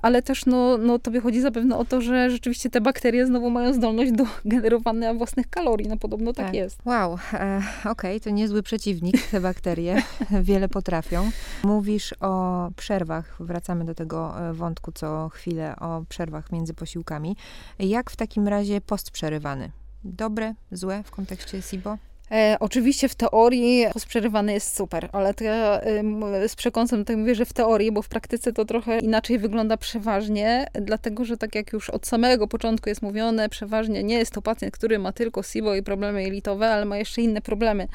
ale 0.03 0.23
też 0.23 0.47
no, 0.47 0.79
no 0.79 0.99
tobie 0.99 1.21
chodzi 1.21 1.41
zapewne 1.41 1.77
o 1.77 1.85
to, 1.85 2.01
że 2.01 2.31
rzeczywiście 2.31 2.71
te 2.71 2.81
bakterie 2.81 3.27
znowu 3.27 3.51
mają 3.51 3.73
zdolność 3.73 4.13
do 4.13 4.25
generowania 4.45 5.15
własnych 5.15 5.51
kalorii, 5.51 5.89
no 5.89 5.97
podobno 5.97 6.33
tak, 6.33 6.47
tak 6.47 6.52
jest. 6.53 6.79
Wow, 6.85 7.19
e, 7.33 7.63
okej, 7.81 7.91
okay, 7.91 8.21
to 8.21 8.31
niezły 8.31 8.63
przeciwnik, 8.63 9.27
te 9.31 9.41
bakterie. 9.41 10.03
Wiele 10.43 10.69
potrafią. 10.69 11.31
Mówisz 11.65 12.15
o 12.21 12.69
przerwach, 12.77 13.37
wracamy 13.41 13.85
do 13.85 13.95
tego 13.95 14.49
e, 14.49 14.53
wątku 14.53 14.93
co 14.93 15.29
chwilę, 15.29 15.77
o 15.77 16.05
przerwach 16.09 16.53
między 16.53 16.75
posiłkami. 16.75 17.37
Jak 17.79 18.11
w 18.11 18.17
takim 18.17 18.49
razie 18.49 18.81
post 18.81 19.11
przerywany? 19.11 19.71
Dobre, 20.05 20.55
złe 20.73 21.03
w 21.03 21.11
kontekście 21.11 21.63
SIBO? 21.63 21.99
E, 22.33 22.57
oczywiście 22.61 23.09
w 23.09 23.15
teorii 23.15 23.87
przerywany 24.09 24.53
jest 24.53 24.77
super, 24.77 25.09
ale 25.13 25.35
to 25.35 25.45
ja 25.45 25.81
y, 26.45 26.49
z 26.49 26.57
przekąsem 26.57 27.05
tak 27.05 27.17
mówię, 27.17 27.35
że 27.35 27.45
w 27.45 27.53
teorii, 27.53 27.93
bo 27.93 28.03
w 28.03 28.09
praktyce 28.09 28.53
to 28.53 28.65
trochę 28.65 28.99
inaczej 28.99 29.39
wygląda 29.39 29.77
przeważnie, 29.77 30.67
dlatego, 30.75 31.25
że 31.25 31.37
tak 31.37 31.55
jak 31.55 31.73
już 31.73 31.91
od 31.91 32.07
samego 32.07 32.49
początku 32.49 32.89
jest 32.89 33.03
mówione, 33.03 33.49
przeważnie 33.49 34.03
nie 34.03 34.15
jest 34.15 34.33
to 34.33 34.43
pacjent, 34.43 34.75
który 34.75 34.99
ma 34.99 35.13
tylko 35.13 35.43
SIBO 35.43 35.75
i 35.75 35.83
problemy 35.83 36.23
jelitowe, 36.23 36.71
ale 36.71 36.85
ma 36.85 36.97
jeszcze 36.97 37.23
inne 37.23 37.41
problemy. 37.41 37.89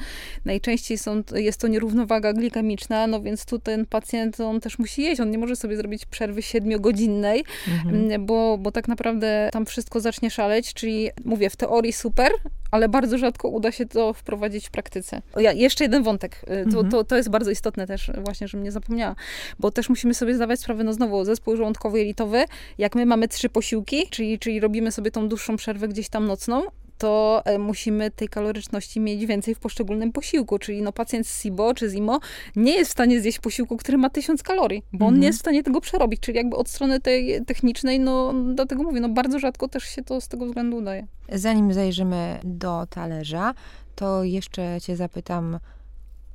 Najczęściej 0.44 0.98
są, 0.98 1.22
jest 1.34 1.60
to 1.60 1.68
nierównowaga 1.68 2.32
glikemiczna, 2.32 3.06
no 3.06 3.20
więc 3.20 3.44
tu 3.44 3.58
ten 3.58 3.86
pacjent, 3.86 4.40
on 4.40 4.60
też 4.60 4.78
musi 4.78 5.02
jeść, 5.02 5.20
on 5.20 5.30
nie 5.30 5.38
może 5.38 5.56
sobie 5.56 5.76
zrobić 5.76 6.06
przerwy 6.06 6.42
siedmiogodzinnej, 6.42 7.44
mhm. 7.84 8.26
bo, 8.26 8.58
bo 8.58 8.72
tak 8.72 8.88
naprawdę 8.88 9.48
tam 9.52 9.66
wszystko 9.66 10.00
zacznie 10.00 10.30
szaleć, 10.30 10.74
czyli 10.74 11.10
mówię, 11.24 11.50
w 11.50 11.56
teorii 11.56 11.92
super, 11.92 12.32
ale 12.70 12.88
bardzo 12.88 13.18
rzadko 13.18 13.48
uda 13.48 13.72
się 13.72 13.86
to 13.86 14.12
wprowadzić 14.12 14.68
w 14.68 14.70
praktyce. 14.70 15.22
Ja, 15.36 15.52
jeszcze 15.52 15.84
jeden 15.84 16.02
wątek, 16.02 16.40
y, 16.42 16.46
to, 16.46 16.80
mhm. 16.80 16.88
to, 16.88 17.04
to 17.04 17.16
jest 17.16 17.30
bardzo 17.30 17.50
istotne 17.50 17.86
też 17.86 18.10
właśnie, 18.24 18.48
żebym 18.48 18.64
nie 18.64 18.72
zapomniała, 18.72 19.14
bo 19.58 19.70
też 19.70 19.88
musimy 19.88 20.14
sobie 20.14 20.34
zdawać 20.34 20.60
sprawę, 20.60 20.84
no 20.84 20.92
znowu, 20.92 21.24
zespół 21.24 21.56
żołądkowy-jelitowy, 21.56 22.44
jak 22.78 22.94
my 22.94 23.06
mamy 23.06 23.28
trzy 23.28 23.48
posiłki, 23.48 24.06
czyli, 24.10 24.38
czyli 24.38 24.60
robimy 24.60 24.92
sobie 24.92 25.10
tą 25.10 25.28
dłuższą 25.28 25.56
przerwę 25.56 25.88
gdzieś 25.88 26.08
tam 26.08 26.26
nocną, 26.26 26.62
to 26.98 27.42
e, 27.44 27.58
musimy 27.58 28.10
tej 28.10 28.28
kaloryczności 28.28 29.00
mieć 29.00 29.26
więcej 29.26 29.54
w 29.54 29.58
poszczególnym 29.58 30.12
posiłku. 30.12 30.58
Czyli 30.58 30.82
no, 30.82 30.92
pacjent 30.92 31.26
z 31.26 31.42
SIBO 31.42 31.74
czy 31.74 31.88
ZIMO 31.88 32.20
nie 32.56 32.72
jest 32.72 32.90
w 32.90 32.92
stanie 32.92 33.20
zjeść 33.20 33.38
posiłku, 33.38 33.76
który 33.76 33.98
ma 33.98 34.10
1000 34.10 34.42
kalorii, 34.42 34.82
bo 34.92 35.06
on 35.06 35.08
mhm. 35.08 35.20
nie 35.20 35.26
jest 35.26 35.38
w 35.38 35.42
stanie 35.42 35.62
tego 35.62 35.80
przerobić. 35.80 36.20
Czyli 36.20 36.36
jakby 36.36 36.56
od 36.56 36.68
strony 36.68 37.00
tej 37.00 37.44
technicznej, 37.44 38.00
no 38.00 38.34
dlatego 38.54 38.82
mówię, 38.82 39.00
no 39.00 39.08
bardzo 39.08 39.38
rzadko 39.38 39.68
też 39.68 39.84
się 39.84 40.02
to 40.02 40.20
z 40.20 40.28
tego 40.28 40.46
względu 40.46 40.76
udaje. 40.76 41.06
Zanim 41.32 41.72
zajrzymy 41.72 42.38
do 42.44 42.86
talerza, 42.90 43.54
to 43.94 44.24
jeszcze 44.24 44.78
cię 44.80 44.96
zapytam 44.96 45.58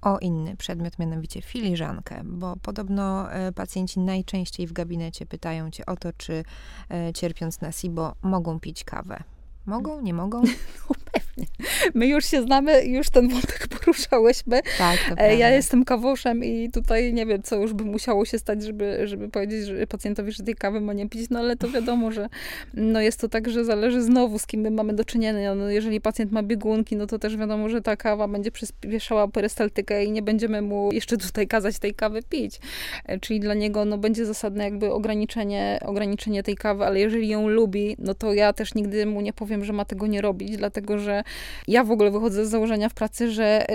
o 0.03 0.19
inny 0.19 0.55
przedmiot, 0.55 0.99
mianowicie 0.99 1.41
filiżankę, 1.41 2.21
bo 2.25 2.55
podobno 2.61 3.31
e, 3.31 3.51
pacjenci 3.51 3.99
najczęściej 3.99 4.67
w 4.67 4.73
gabinecie 4.73 5.25
pytają 5.25 5.71
cię 5.71 5.85
o 5.85 5.95
to, 5.95 6.13
czy 6.17 6.43
e, 6.89 7.13
cierpiąc 7.13 7.61
na 7.61 7.71
SIBO 7.71 8.15
mogą 8.21 8.59
pić 8.59 8.83
kawę. 8.83 9.23
Mogą, 9.65 10.01
nie 10.01 10.13
mogą? 10.13 10.41
No 10.89 10.95
pewnie. 11.11 11.45
My 11.93 12.07
już 12.07 12.25
się 12.25 12.41
znamy, 12.41 12.85
już 12.85 13.09
ten 13.09 13.29
wątek 13.29 13.67
poruszałyśmy. 13.79 14.61
Tak, 14.77 14.99
to 14.99 15.05
prawda. 15.05 15.25
Ja 15.25 15.49
jestem 15.49 15.85
kawoszem 15.85 16.43
i 16.43 16.69
tutaj 16.71 17.13
nie 17.13 17.25
wiem, 17.25 17.43
co 17.43 17.55
już 17.55 17.73
by 17.73 17.83
musiało 17.83 18.25
się 18.25 18.39
stać, 18.39 18.63
żeby, 18.63 19.07
żeby 19.07 19.29
powiedzieć 19.29 19.65
że 19.65 19.87
pacjentowi, 19.87 20.31
że 20.31 20.43
tej 20.43 20.55
kawy 20.55 20.81
ma 20.81 20.93
nie 20.93 21.09
pić, 21.09 21.29
no 21.29 21.39
ale 21.39 21.55
to 21.55 21.69
wiadomo, 21.69 22.11
że 22.11 22.29
no 22.73 23.01
jest 23.01 23.19
to 23.19 23.29
tak, 23.29 23.49
że 23.49 23.65
zależy 23.65 24.01
znowu, 24.01 24.39
z 24.39 24.47
kim 24.47 24.61
my 24.61 24.71
mamy 24.71 24.93
do 24.93 25.05
czynienia. 25.05 25.55
No, 25.55 25.69
jeżeli 25.69 26.01
pacjent 26.01 26.31
ma 26.31 26.43
biegunki, 26.43 26.95
no 26.95 27.07
to 27.07 27.19
też 27.19 27.37
wiadomo, 27.37 27.69
że 27.69 27.81
ta 27.81 27.97
kawa 27.97 28.27
będzie 28.27 28.51
przyspieszała 28.51 29.27
perystaltykę 29.27 30.05
i 30.05 30.11
nie 30.11 30.21
będziemy 30.21 30.61
mu 30.61 30.91
jeszcze 30.91 31.17
tutaj 31.17 31.47
kazać 31.47 31.79
tej 31.79 31.93
kawy 31.93 32.23
pić. 32.29 32.59
E, 33.05 33.19
czyli 33.19 33.39
dla 33.39 33.53
niego 33.53 33.85
no, 33.85 33.97
będzie 33.97 34.25
zasadne 34.25 34.63
jakby 34.63 34.91
ograniczenie, 34.91 35.79
ograniczenie 35.85 36.43
tej 36.43 36.55
kawy, 36.55 36.85
ale 36.85 36.99
jeżeli 36.99 37.27
ją 37.27 37.47
lubi, 37.47 37.95
no 37.99 38.13
to 38.13 38.33
ja 38.33 38.53
też 38.53 38.75
nigdy 38.75 39.05
mu 39.05 39.21
nie 39.21 39.33
powiem, 39.33 39.52
że 39.61 39.73
ma 39.73 39.85
tego 39.85 40.07
nie 40.07 40.21
robić, 40.21 40.57
dlatego 40.57 40.97
że 40.97 41.23
ja 41.67 41.83
w 41.83 41.91
ogóle 41.91 42.11
wychodzę 42.11 42.45
z 42.45 42.49
założenia 42.49 42.89
w 42.89 42.93
pracy, 42.93 43.31
że 43.31 43.65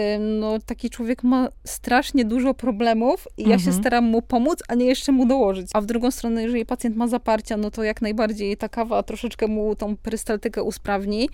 no, 0.40 0.58
taki 0.66 0.90
człowiek 0.90 1.22
ma 1.22 1.48
strasznie 1.64 2.24
dużo 2.24 2.54
problemów 2.54 3.28
i 3.36 3.42
ja 3.42 3.54
mhm. 3.54 3.60
się 3.60 3.80
staram 3.80 4.04
mu 4.04 4.22
pomóc, 4.22 4.62
a 4.68 4.74
nie 4.74 4.86
jeszcze 4.86 5.12
mu 5.12 5.26
dołożyć. 5.26 5.68
A 5.74 5.80
w 5.80 5.86
drugą 5.86 6.10
stronę, 6.10 6.42
jeżeli 6.42 6.66
pacjent 6.66 6.96
ma 6.96 7.08
zaparcia, 7.08 7.56
no 7.56 7.70
to 7.70 7.82
jak 7.82 8.02
najbardziej 8.02 8.56
ta 8.56 8.68
kawa 8.68 9.02
troszeczkę 9.02 9.46
mu 9.46 9.76
tą 9.76 9.96
perystaltykę 9.96 10.62
usprawni. 10.62 11.28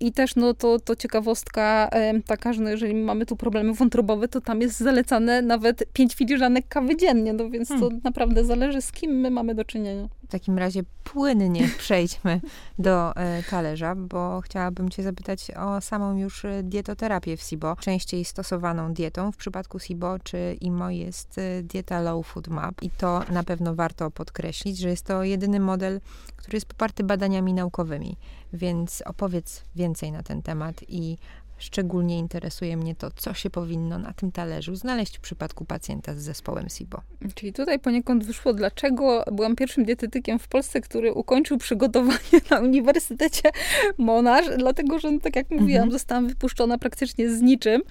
I 0.00 0.12
też 0.12 0.36
no 0.36 0.54
to, 0.54 0.78
to 0.78 0.96
ciekawostka 0.96 1.90
taka, 2.26 2.52
że 2.52 2.62
no, 2.62 2.70
jeżeli 2.70 2.94
mamy 2.94 3.26
tu 3.26 3.36
problemy 3.36 3.72
wątrobowe, 3.74 4.28
to 4.28 4.40
tam 4.40 4.60
jest 4.60 4.80
zalecane 4.80 5.42
nawet 5.42 5.84
pięć 5.92 6.14
filiżanek 6.14 6.68
kawy 6.68 6.96
dziennie, 6.96 7.32
no 7.32 7.50
więc 7.50 7.68
hmm. 7.68 7.90
to 7.90 7.96
naprawdę 8.04 8.44
zależy 8.44 8.82
z 8.82 8.92
kim 8.92 9.20
my 9.20 9.30
mamy 9.30 9.54
do 9.54 9.64
czynienia. 9.64 10.08
Takim 10.32 10.58
razie 10.58 10.82
płynnie 11.04 11.68
przejdźmy 11.78 12.40
do 12.78 13.16
e, 13.16 13.42
talerza, 13.42 13.94
bo 13.94 14.40
chciałabym 14.40 14.88
cię 14.88 15.02
zapytać 15.02 15.50
o 15.50 15.80
samą 15.80 16.16
już 16.16 16.44
e, 16.44 16.62
dietoterapię 16.62 17.36
w 17.36 17.42
SIBO. 17.42 17.76
Częściej 17.76 18.24
stosowaną 18.24 18.94
dietą 18.94 19.32
w 19.32 19.36
przypadku 19.36 19.78
SIBO 19.78 20.18
czy 20.18 20.56
IMO 20.60 20.90
jest 20.90 21.38
e, 21.38 21.62
dieta 21.62 22.00
Low 22.00 22.26
Food 22.26 22.48
Map 22.48 22.82
i 22.82 22.90
to 22.90 23.22
na 23.30 23.42
pewno 23.42 23.74
warto 23.74 24.10
podkreślić, 24.10 24.78
że 24.78 24.88
jest 24.88 25.06
to 25.06 25.24
jedyny 25.24 25.60
model, 25.60 26.00
który 26.36 26.56
jest 26.56 26.66
poparty 26.66 27.04
badaniami 27.04 27.54
naukowymi. 27.54 28.16
Więc 28.52 29.02
opowiedz 29.06 29.64
więcej 29.74 30.12
na 30.12 30.22
ten 30.22 30.42
temat 30.42 30.76
i 30.88 31.18
Szczególnie 31.62 32.18
interesuje 32.18 32.76
mnie 32.76 32.94
to, 32.94 33.10
co 33.10 33.34
się 33.34 33.50
powinno 33.50 33.98
na 33.98 34.12
tym 34.12 34.32
talerzu 34.32 34.74
znaleźć 34.74 35.18
w 35.18 35.20
przypadku 35.20 35.64
pacjenta 35.64 36.14
z 36.14 36.18
zespołem 36.18 36.68
SIBO. 36.68 37.00
Czyli 37.34 37.52
tutaj 37.52 37.78
poniekąd 37.78 38.24
wyszło, 38.24 38.52
dlaczego 38.52 39.24
byłam 39.32 39.56
pierwszym 39.56 39.84
dietetykiem 39.84 40.38
w 40.38 40.48
Polsce, 40.48 40.80
który 40.80 41.12
ukończył 41.12 41.58
przygotowanie 41.58 42.40
na 42.50 42.60
Uniwersytecie 42.60 43.50
Monash, 43.98 44.46
dlatego, 44.58 44.98
że 44.98 45.10
no, 45.10 45.20
tak 45.20 45.36
jak 45.36 45.50
mówiłam, 45.50 45.82
mhm. 45.82 45.92
zostałam 45.92 46.28
wypuszczona 46.28 46.78
praktycznie 46.78 47.30
z 47.30 47.40
niczym, 47.40 47.82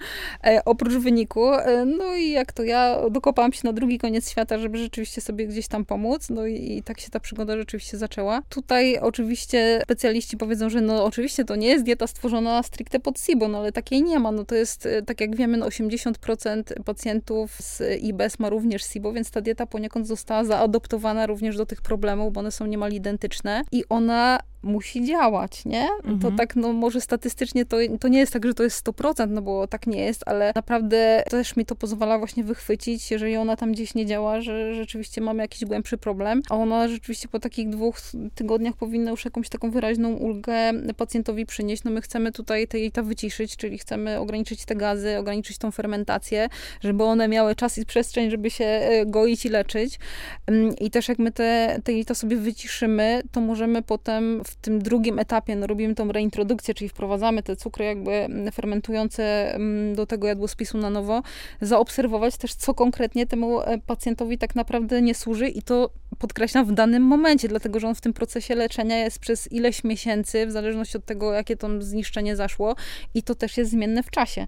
e, 0.44 0.64
oprócz 0.64 0.94
wyniku. 0.94 1.52
E, 1.52 1.84
no 1.84 2.14
i 2.14 2.30
jak 2.30 2.52
to 2.52 2.62
ja 2.62 3.10
dokopałam 3.10 3.52
się 3.52 3.60
na 3.64 3.72
drugi 3.72 3.98
koniec 3.98 4.30
świata, 4.30 4.58
żeby 4.58 4.78
rzeczywiście 4.78 5.20
sobie 5.20 5.46
gdzieś 5.46 5.68
tam 5.68 5.84
pomóc. 5.84 6.30
No 6.30 6.46
i, 6.46 6.78
i 6.78 6.82
tak 6.82 7.00
się 7.00 7.10
ta 7.10 7.20
przygoda 7.20 7.56
rzeczywiście 7.56 7.98
zaczęła. 7.98 8.42
Tutaj 8.48 8.98
oczywiście 8.98 9.80
specjaliści 9.82 10.36
powiedzą, 10.36 10.70
że 10.70 10.80
no 10.80 11.04
oczywiście 11.04 11.44
to 11.44 11.56
nie 11.56 11.68
jest 11.68 11.84
dieta 11.84 12.06
stworzona 12.06 12.62
stricte 12.62 13.00
pod 13.00 13.20
SIBO, 13.20 13.48
no 13.48 13.61
ale 13.62 13.72
takiej 13.72 14.02
nie 14.02 14.18
ma. 14.18 14.32
No 14.32 14.44
to 14.44 14.54
jest, 14.54 14.86
e, 14.86 15.02
tak 15.02 15.20
jak 15.20 15.36
wiemy, 15.36 15.58
no 15.58 15.66
80% 15.66 16.82
pacjentów 16.84 17.52
z 17.60 18.02
IBS 18.02 18.38
ma 18.38 18.48
również 18.48 18.82
SIBO, 18.82 19.12
więc 19.12 19.30
ta 19.30 19.40
dieta 19.40 19.66
poniekąd 19.66 20.06
została 20.06 20.44
zaadoptowana 20.44 21.26
również 21.26 21.56
do 21.56 21.66
tych 21.66 21.82
problemów, 21.82 22.32
bo 22.32 22.40
one 22.40 22.52
są 22.52 22.66
niemal 22.66 22.92
identyczne 22.92 23.62
i 23.72 23.84
ona 23.88 24.38
musi 24.62 25.04
działać, 25.04 25.64
nie? 25.64 25.88
Mhm. 26.04 26.18
To 26.18 26.32
tak, 26.32 26.56
no 26.56 26.72
może 26.72 27.00
statystycznie 27.00 27.64
to, 27.64 27.76
to 28.00 28.08
nie 28.08 28.18
jest 28.18 28.32
tak, 28.32 28.46
że 28.46 28.54
to 28.54 28.62
jest 28.62 28.86
100%, 28.86 29.30
no 29.30 29.42
bo 29.42 29.66
tak 29.66 29.86
nie 29.86 30.04
jest, 30.04 30.22
ale 30.26 30.52
naprawdę 30.54 31.24
też 31.30 31.56
mi 31.56 31.66
to 31.66 31.74
pozwala 31.74 32.18
właśnie 32.18 32.44
wychwycić, 32.44 33.10
jeżeli 33.10 33.36
ona 33.36 33.56
tam 33.56 33.72
gdzieś 33.72 33.94
nie 33.94 34.06
działa, 34.06 34.40
że 34.40 34.74
rzeczywiście 34.74 35.20
mamy 35.20 35.42
jakiś 35.42 35.64
głębszy 35.64 35.98
problem, 35.98 36.42
a 36.50 36.56
ona 36.56 36.88
rzeczywiście 36.88 37.28
po 37.28 37.38
takich 37.38 37.68
dwóch 37.68 37.98
tygodniach 38.34 38.76
powinna 38.76 39.10
już 39.10 39.24
jakąś 39.24 39.48
taką 39.48 39.70
wyraźną 39.70 40.12
ulgę 40.14 40.72
pacjentowi 40.96 41.46
przynieść. 41.46 41.84
No 41.84 41.90
my 41.90 42.00
chcemy 42.00 42.32
tutaj 42.32 42.68
te 42.68 42.78
jajta 42.78 43.02
wyciszyć, 43.02 43.56
czyli 43.56 43.78
chcemy 43.78 44.18
ograniczyć 44.18 44.64
te 44.64 44.76
gazy, 44.76 45.18
ograniczyć 45.18 45.58
tą 45.58 45.70
fermentację, 45.70 46.48
żeby 46.80 47.04
one 47.04 47.28
miały 47.28 47.54
czas 47.54 47.78
i 47.78 47.86
przestrzeń, 47.86 48.30
żeby 48.30 48.50
się 48.50 48.64
e, 48.64 49.06
goić 49.06 49.46
i 49.46 49.48
leczyć. 49.48 49.98
Mm, 50.46 50.76
I 50.76 50.90
też 50.90 51.08
jak 51.08 51.18
my 51.18 51.32
te, 51.32 51.80
te 51.84 51.92
jajta 51.92 52.14
sobie 52.14 52.36
wyciszymy, 52.36 53.22
to 53.32 53.40
możemy 53.40 53.82
potem 53.82 54.42
w 54.52 54.56
tym 54.56 54.82
drugim 54.82 55.18
etapie, 55.18 55.56
no 55.56 55.66
robimy 55.66 55.94
tą 55.94 56.12
reintrodukcję, 56.12 56.74
czyli 56.74 56.88
wprowadzamy 56.88 57.42
te 57.42 57.56
cukry 57.56 57.84
jakby 57.84 58.26
fermentujące 58.52 59.54
mm, 59.54 59.94
do 59.94 60.06
tego 60.06 60.26
jadłospisu 60.26 60.78
na 60.78 60.90
nowo, 60.90 61.22
zaobserwować 61.60 62.36
też, 62.36 62.54
co 62.54 62.74
konkretnie 62.74 63.26
temu 63.26 63.60
e, 63.60 63.78
pacjentowi 63.86 64.38
tak 64.38 64.54
naprawdę 64.54 65.02
nie 65.02 65.14
służy 65.14 65.48
i 65.48 65.62
to 65.62 65.90
podkreślam 66.18 66.66
w 66.66 66.72
danym 66.72 67.02
momencie, 67.02 67.48
dlatego 67.48 67.80
że 67.80 67.88
on 67.88 67.94
w 67.94 68.00
tym 68.00 68.12
procesie 68.12 68.54
leczenia 68.54 68.98
jest 68.98 69.18
przez 69.18 69.52
ileś 69.52 69.84
miesięcy, 69.84 70.46
w 70.46 70.50
zależności 70.50 70.96
od 70.96 71.04
tego, 71.04 71.32
jakie 71.32 71.56
to 71.56 71.82
zniszczenie 71.82 72.36
zaszło 72.36 72.76
i 73.14 73.22
to 73.22 73.34
też 73.34 73.56
jest 73.56 73.70
zmienne 73.70 74.02
w 74.02 74.10
czasie. 74.10 74.46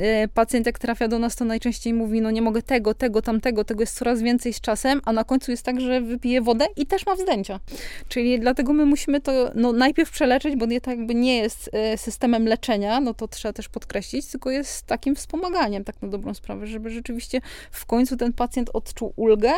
E, 0.00 0.28
pacjent 0.28 0.66
jak 0.66 0.78
trafia 0.78 1.08
do 1.08 1.18
nas, 1.18 1.36
to 1.36 1.44
najczęściej 1.44 1.94
mówi, 1.94 2.20
no 2.20 2.30
nie 2.30 2.42
mogę 2.42 2.62
tego, 2.62 2.94
tego, 2.94 3.22
tamtego, 3.22 3.64
tego 3.64 3.82
jest 3.82 3.96
coraz 3.96 4.22
więcej 4.22 4.52
z 4.52 4.60
czasem, 4.60 5.00
a 5.04 5.12
na 5.12 5.24
końcu 5.24 5.50
jest 5.50 5.62
tak, 5.62 5.80
że 5.80 6.00
wypije 6.00 6.40
wodę 6.40 6.66
i 6.76 6.86
też 6.86 7.06
ma 7.06 7.14
wzdęcia. 7.14 7.60
Czyli 8.08 8.40
dlatego 8.40 8.72
my 8.72 8.84
musimy 8.84 9.20
to 9.20 9.32
no, 9.54 9.72
najpierw 9.72 10.10
przeleczyć, 10.10 10.56
bo 10.56 10.66
dieta 10.66 10.90
jakby 10.90 11.14
nie 11.14 11.36
jest 11.36 11.70
e, 11.72 11.98
systemem 11.98 12.48
leczenia, 12.48 13.00
no 13.00 13.14
to 13.14 13.28
trzeba 13.28 13.52
też 13.52 13.68
podkreślić, 13.68 14.26
tylko 14.26 14.50
jest 14.50 14.86
takim 14.86 15.14
wspomaganiem, 15.14 15.84
tak 15.84 16.02
na 16.02 16.08
dobrą 16.08 16.34
sprawę, 16.34 16.66
żeby 16.66 16.90
rzeczywiście 16.90 17.40
w 17.70 17.86
końcu 17.86 18.16
ten 18.16 18.32
pacjent 18.32 18.70
odczuł 18.72 19.12
ulgę, 19.16 19.52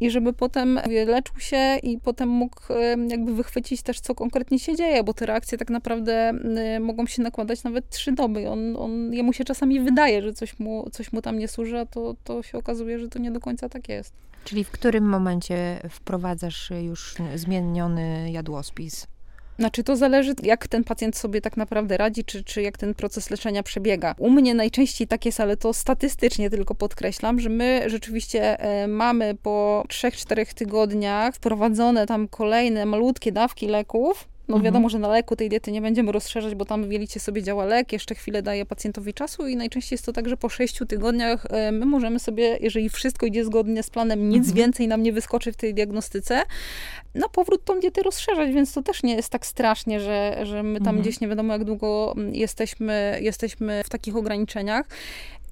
i 0.00 0.10
żeby 0.10 0.32
potem 0.32 0.80
leczył 1.06 1.40
się 1.40 1.76
i 1.82 1.98
potem 1.98 2.28
mógł 2.28 2.60
jakby 3.08 3.34
wychwycić 3.34 3.82
też, 3.82 4.00
co 4.00 4.14
konkretnie 4.14 4.58
się 4.58 4.76
dzieje, 4.76 5.04
bo 5.04 5.14
te 5.14 5.26
reakcje 5.26 5.58
tak 5.58 5.70
naprawdę 5.70 6.32
mogą 6.80 7.06
się 7.06 7.22
nakładać 7.22 7.64
nawet 7.64 7.88
trzy 7.88 8.12
doby. 8.12 8.48
On, 8.48 8.76
on, 8.76 9.12
jemu 9.14 9.32
się 9.32 9.44
czasami 9.44 9.80
wydaje, 9.80 10.22
że 10.22 10.32
coś 10.32 10.58
mu, 10.58 10.90
coś 10.90 11.12
mu 11.12 11.22
tam 11.22 11.38
nie 11.38 11.48
służy, 11.48 11.78
a 11.78 11.86
to, 11.86 12.14
to 12.24 12.42
się 12.42 12.58
okazuje, 12.58 12.98
że 12.98 13.08
to 13.08 13.18
nie 13.18 13.30
do 13.30 13.40
końca 13.40 13.68
tak 13.68 13.88
jest. 13.88 14.12
Czyli 14.44 14.64
w 14.64 14.70
którym 14.70 15.08
momencie 15.08 15.80
wprowadzasz 15.90 16.70
już 16.70 17.14
zmieniony 17.34 18.30
jadłospis? 18.30 19.06
Znaczy 19.58 19.84
to 19.84 19.96
zależy, 19.96 20.34
jak 20.42 20.68
ten 20.68 20.84
pacjent 20.84 21.16
sobie 21.16 21.40
tak 21.40 21.56
naprawdę 21.56 21.96
radzi, 21.96 22.24
czy, 22.24 22.44
czy 22.44 22.62
jak 22.62 22.78
ten 22.78 22.94
proces 22.94 23.30
leczenia 23.30 23.62
przebiega. 23.62 24.14
U 24.18 24.30
mnie 24.30 24.54
najczęściej 24.54 25.06
tak 25.06 25.26
jest, 25.26 25.40
ale 25.40 25.56
to 25.56 25.72
statystycznie 25.72 26.50
tylko 26.50 26.74
podkreślam, 26.74 27.40
że 27.40 27.48
my 27.48 27.82
rzeczywiście 27.86 28.60
e, 28.60 28.86
mamy 28.86 29.34
po 29.42 29.84
3-4 29.88 30.54
tygodniach 30.54 31.34
wprowadzone 31.34 32.06
tam 32.06 32.28
kolejne 32.28 32.86
malutkie 32.86 33.32
dawki 33.32 33.66
leków, 33.66 34.28
no 34.48 34.56
mhm. 34.56 34.64
wiadomo, 34.64 34.88
że 34.88 34.98
na 34.98 35.08
leku 35.08 35.36
tej 35.36 35.48
diety 35.48 35.72
nie 35.72 35.80
będziemy 35.80 36.12
rozszerzać, 36.12 36.54
bo 36.54 36.64
tam 36.64 36.88
w 36.88 36.92
jelicie 36.92 37.20
sobie 37.20 37.42
działa 37.42 37.64
lek, 37.64 37.92
jeszcze 37.92 38.14
chwilę 38.14 38.42
daje 38.42 38.66
pacjentowi 38.66 39.14
czasu 39.14 39.46
i 39.46 39.56
najczęściej 39.56 39.94
jest 39.94 40.06
to 40.06 40.12
tak, 40.12 40.28
że 40.28 40.36
po 40.36 40.48
sześciu 40.48 40.86
tygodniach 40.86 41.46
e, 41.50 41.72
my 41.72 41.86
możemy 41.86 42.18
sobie, 42.18 42.58
jeżeli 42.60 42.88
wszystko 42.88 43.26
idzie 43.26 43.44
zgodnie 43.44 43.82
z 43.82 43.90
planem, 43.90 44.28
nic 44.28 44.38
mhm. 44.38 44.56
więcej 44.56 44.88
nam 44.88 45.02
nie 45.02 45.12
wyskoczy 45.12 45.52
w 45.52 45.56
tej 45.56 45.74
diagnostyce, 45.74 46.42
na 47.14 47.28
powrót 47.28 47.64
tą 47.64 47.80
dietę 47.80 48.02
rozszerzać, 48.02 48.52
więc 48.52 48.72
to 48.72 48.82
też 48.82 49.02
nie 49.02 49.14
jest 49.14 49.28
tak 49.28 49.46
strasznie, 49.46 50.00
że, 50.00 50.38
że 50.42 50.62
my 50.62 50.78
tam 50.78 50.88
mhm. 50.88 51.02
gdzieś 51.02 51.20
nie 51.20 51.28
wiadomo 51.28 51.52
jak 51.52 51.64
długo 51.64 52.14
mm, 52.16 52.34
jesteśmy, 52.34 53.18
jesteśmy 53.22 53.82
w 53.84 53.88
takich 53.88 54.16
ograniczeniach. 54.16 54.86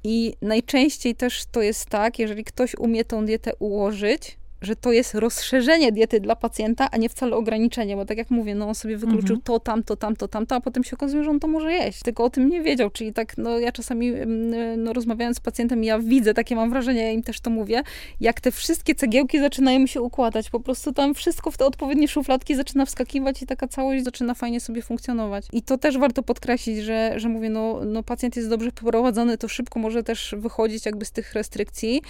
I 0.05 0.35
najczęściej 0.43 1.15
też 1.15 1.45
to 1.53 1.63
jest 1.63 1.87
tak, 1.87 2.19
jeżeli 2.19 2.45
ktoś 2.45 2.75
umie 2.75 3.05
tą 3.05 3.25
dietę 3.25 3.53
ułożyć, 3.59 4.37
że 4.63 4.77
to 4.77 4.93
jest 4.93 5.15
rozszerzenie 5.15 5.93
diety 5.93 6.21
dla 6.21 6.37
pacjenta, 6.37 6.89
a 6.91 6.97
nie 6.97 7.09
wcale 7.09 7.37
ograniczenie, 7.37 7.97
bo 7.97 8.05
tak 8.05 8.19
jak 8.19 8.31
mówię, 8.31 8.55
no 8.55 8.69
on 8.69 8.75
sobie 8.75 8.97
wykluczył 8.97 9.37
mhm. 9.37 9.41
to, 9.43 9.61
tamto, 9.61 9.97
tamto, 9.97 10.29
tamto, 10.29 10.55
a 10.55 10.61
potem 10.61 10.85
się 10.85 10.97
okazuje, 10.97 11.25
że 11.25 11.31
on 11.31 11.41
to 11.41 11.49
może 11.49 11.73
jeść, 11.73 12.03
tylko 12.03 12.25
o 12.25 12.31
tym 12.31 12.49
nie 12.49 12.63
wiedział, 12.63 12.91
czyli 12.91 13.13
tak, 13.13 13.39
no 13.39 13.59
ja 13.59 13.73
czasami, 13.73 14.09
mm, 14.09 14.83
no 14.83 14.93
rozmawiając 14.93 15.37
z 15.37 15.41
pacjentem, 15.41 15.85
ja 15.85 15.99
widzę, 15.99 16.35
takie 16.35 16.57
mam 16.57 16.71
wrażenie, 16.71 17.03
ja 17.03 17.11
im 17.11 17.23
też 17.23 17.41
to 17.41 17.51
mówię, 17.51 17.83
jak 18.21 18.41
te 18.41 18.53
wszystkie 18.53 18.95
cegiełki 18.95 19.41
zaczynają 19.41 19.87
się 19.87 20.03
układać, 20.03 20.51
po 20.51 20.61
prostu 20.61 20.93
tam 20.93 21.15
wszystko 21.15 21.51
w 21.51 21.57
te 21.57 21.67
odpowiednie 21.67 22.09
szufladki 22.09 22.55
zaczyna 22.55 22.87
wskakiwać 22.87 23.43
i 23.43 23.47
taka 23.47 23.69
całość 23.69 24.05
zaczyna 24.05 24.35
fajnie 24.35 24.61
sobie 24.61 24.83
funkcjonować. 24.83 25.47
I 25.53 25.63
to 25.63 25.79
też 25.79 25.99
warto 25.99 26.23
podkreślić, 26.23 26.79
że, 26.79 27.13
że 27.17 27.29
mówię, 27.29 27.51
no, 27.51 27.81
no 27.85 28.03
pacjent 28.03 28.37
jest 28.37 28.49
dobrze 28.49 28.73
poprowadzony, 28.73 29.39
to 29.39 29.49
szybko 29.49 29.79
może 29.79 30.03
też 30.03 30.35
wychodzić 30.39 30.87
jakby 30.87 31.05
z 31.05 31.13
tych 31.13 31.33
restrykcji, 31.33 32.03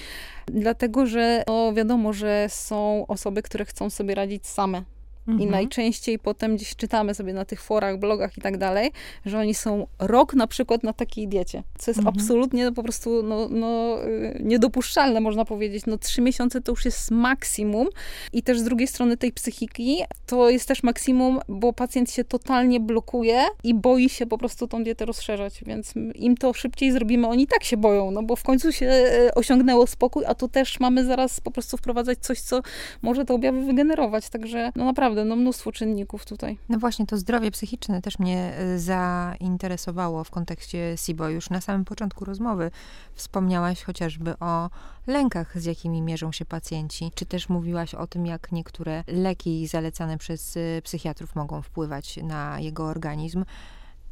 dlatego, 0.46 1.06
że 1.06 1.44
no 1.46 1.72
wiadomo, 1.74 2.12
że 2.12 2.35
są 2.48 3.06
osoby, 3.06 3.42
które 3.42 3.64
chcą 3.64 3.90
sobie 3.90 4.14
radzić 4.14 4.46
same. 4.46 4.95
Mhm. 5.28 5.48
I 5.48 5.50
najczęściej 5.50 6.18
potem 6.18 6.56
gdzieś 6.56 6.76
czytamy 6.76 7.14
sobie 7.14 7.32
na 7.32 7.44
tych 7.44 7.62
forach, 7.62 7.98
blogach 7.98 8.38
i 8.38 8.40
tak 8.40 8.58
dalej, 8.58 8.90
że 9.26 9.38
oni 9.38 9.54
są 9.54 9.86
rok 9.98 10.34
na 10.34 10.46
przykład 10.46 10.82
na 10.82 10.92
takiej 10.92 11.28
diecie, 11.28 11.62
co 11.78 11.90
jest 11.90 11.98
mhm. 11.98 12.16
absolutnie 12.16 12.72
po 12.72 12.82
prostu 12.82 13.22
no, 13.22 13.48
no, 13.48 13.98
y, 14.04 14.40
niedopuszczalne, 14.44 15.20
można 15.20 15.44
powiedzieć. 15.44 15.86
No 15.86 15.98
trzy 15.98 16.22
miesiące 16.22 16.60
to 16.60 16.72
już 16.72 16.84
jest 16.84 17.10
maksimum 17.10 17.88
i 18.32 18.42
też 18.42 18.58
z 18.58 18.64
drugiej 18.64 18.88
strony 18.88 19.16
tej 19.16 19.32
psychiki 19.32 20.02
to 20.26 20.50
jest 20.50 20.68
też 20.68 20.82
maksimum, 20.82 21.40
bo 21.48 21.72
pacjent 21.72 22.10
się 22.10 22.24
totalnie 22.24 22.80
blokuje 22.80 23.44
i 23.64 23.74
boi 23.74 24.08
się 24.08 24.26
po 24.26 24.38
prostu 24.38 24.68
tą 24.68 24.84
dietę 24.84 25.04
rozszerzać, 25.04 25.64
więc 25.66 25.94
im 26.14 26.36
to 26.36 26.52
szybciej 26.52 26.92
zrobimy, 26.92 27.26
oni 27.26 27.46
tak 27.46 27.64
się 27.64 27.76
boją, 27.76 28.10
no 28.10 28.22
bo 28.22 28.36
w 28.36 28.42
końcu 28.42 28.72
się 28.72 28.86
y, 28.86 29.34
osiągnęło 29.34 29.86
spokój, 29.86 30.24
a 30.26 30.34
tu 30.34 30.48
też 30.48 30.80
mamy 30.80 31.04
zaraz 31.04 31.40
po 31.40 31.50
prostu 31.50 31.76
wprowadzać 31.76 32.18
coś, 32.18 32.40
co 32.40 32.60
może 33.02 33.24
te 33.24 33.34
objawy 33.34 33.62
wygenerować, 33.62 34.30
także 34.30 34.72
no 34.76 34.84
naprawdę 34.84 35.15
naprawdę 35.16 35.36
no, 35.36 35.36
mnóstwo 35.36 35.72
czynników 35.72 36.24
tutaj. 36.24 36.58
No 36.68 36.78
właśnie, 36.78 37.06
to 37.06 37.16
zdrowie 37.16 37.50
psychiczne 37.50 38.02
też 38.02 38.18
mnie 38.18 38.60
y, 38.60 38.78
zainteresowało 38.78 40.24
w 40.24 40.30
kontekście 40.30 40.94
SIBO. 40.96 41.28
Już 41.28 41.50
na 41.50 41.60
samym 41.60 41.84
początku 41.84 42.24
rozmowy 42.24 42.70
wspomniałaś 43.14 43.82
chociażby 43.82 44.38
o 44.38 44.70
lękach, 45.06 45.60
z 45.60 45.64
jakimi 45.64 46.02
mierzą 46.02 46.32
się 46.32 46.44
pacjenci, 46.44 47.10
czy 47.14 47.26
też 47.26 47.48
mówiłaś 47.48 47.94
o 47.94 48.06
tym, 48.06 48.26
jak 48.26 48.52
niektóre 48.52 49.04
leki 49.06 49.66
zalecane 49.66 50.18
przez 50.18 50.56
y, 50.56 50.80
psychiatrów 50.84 51.34
mogą 51.34 51.62
wpływać 51.62 52.16
na 52.16 52.60
jego 52.60 52.84
organizm. 52.84 53.44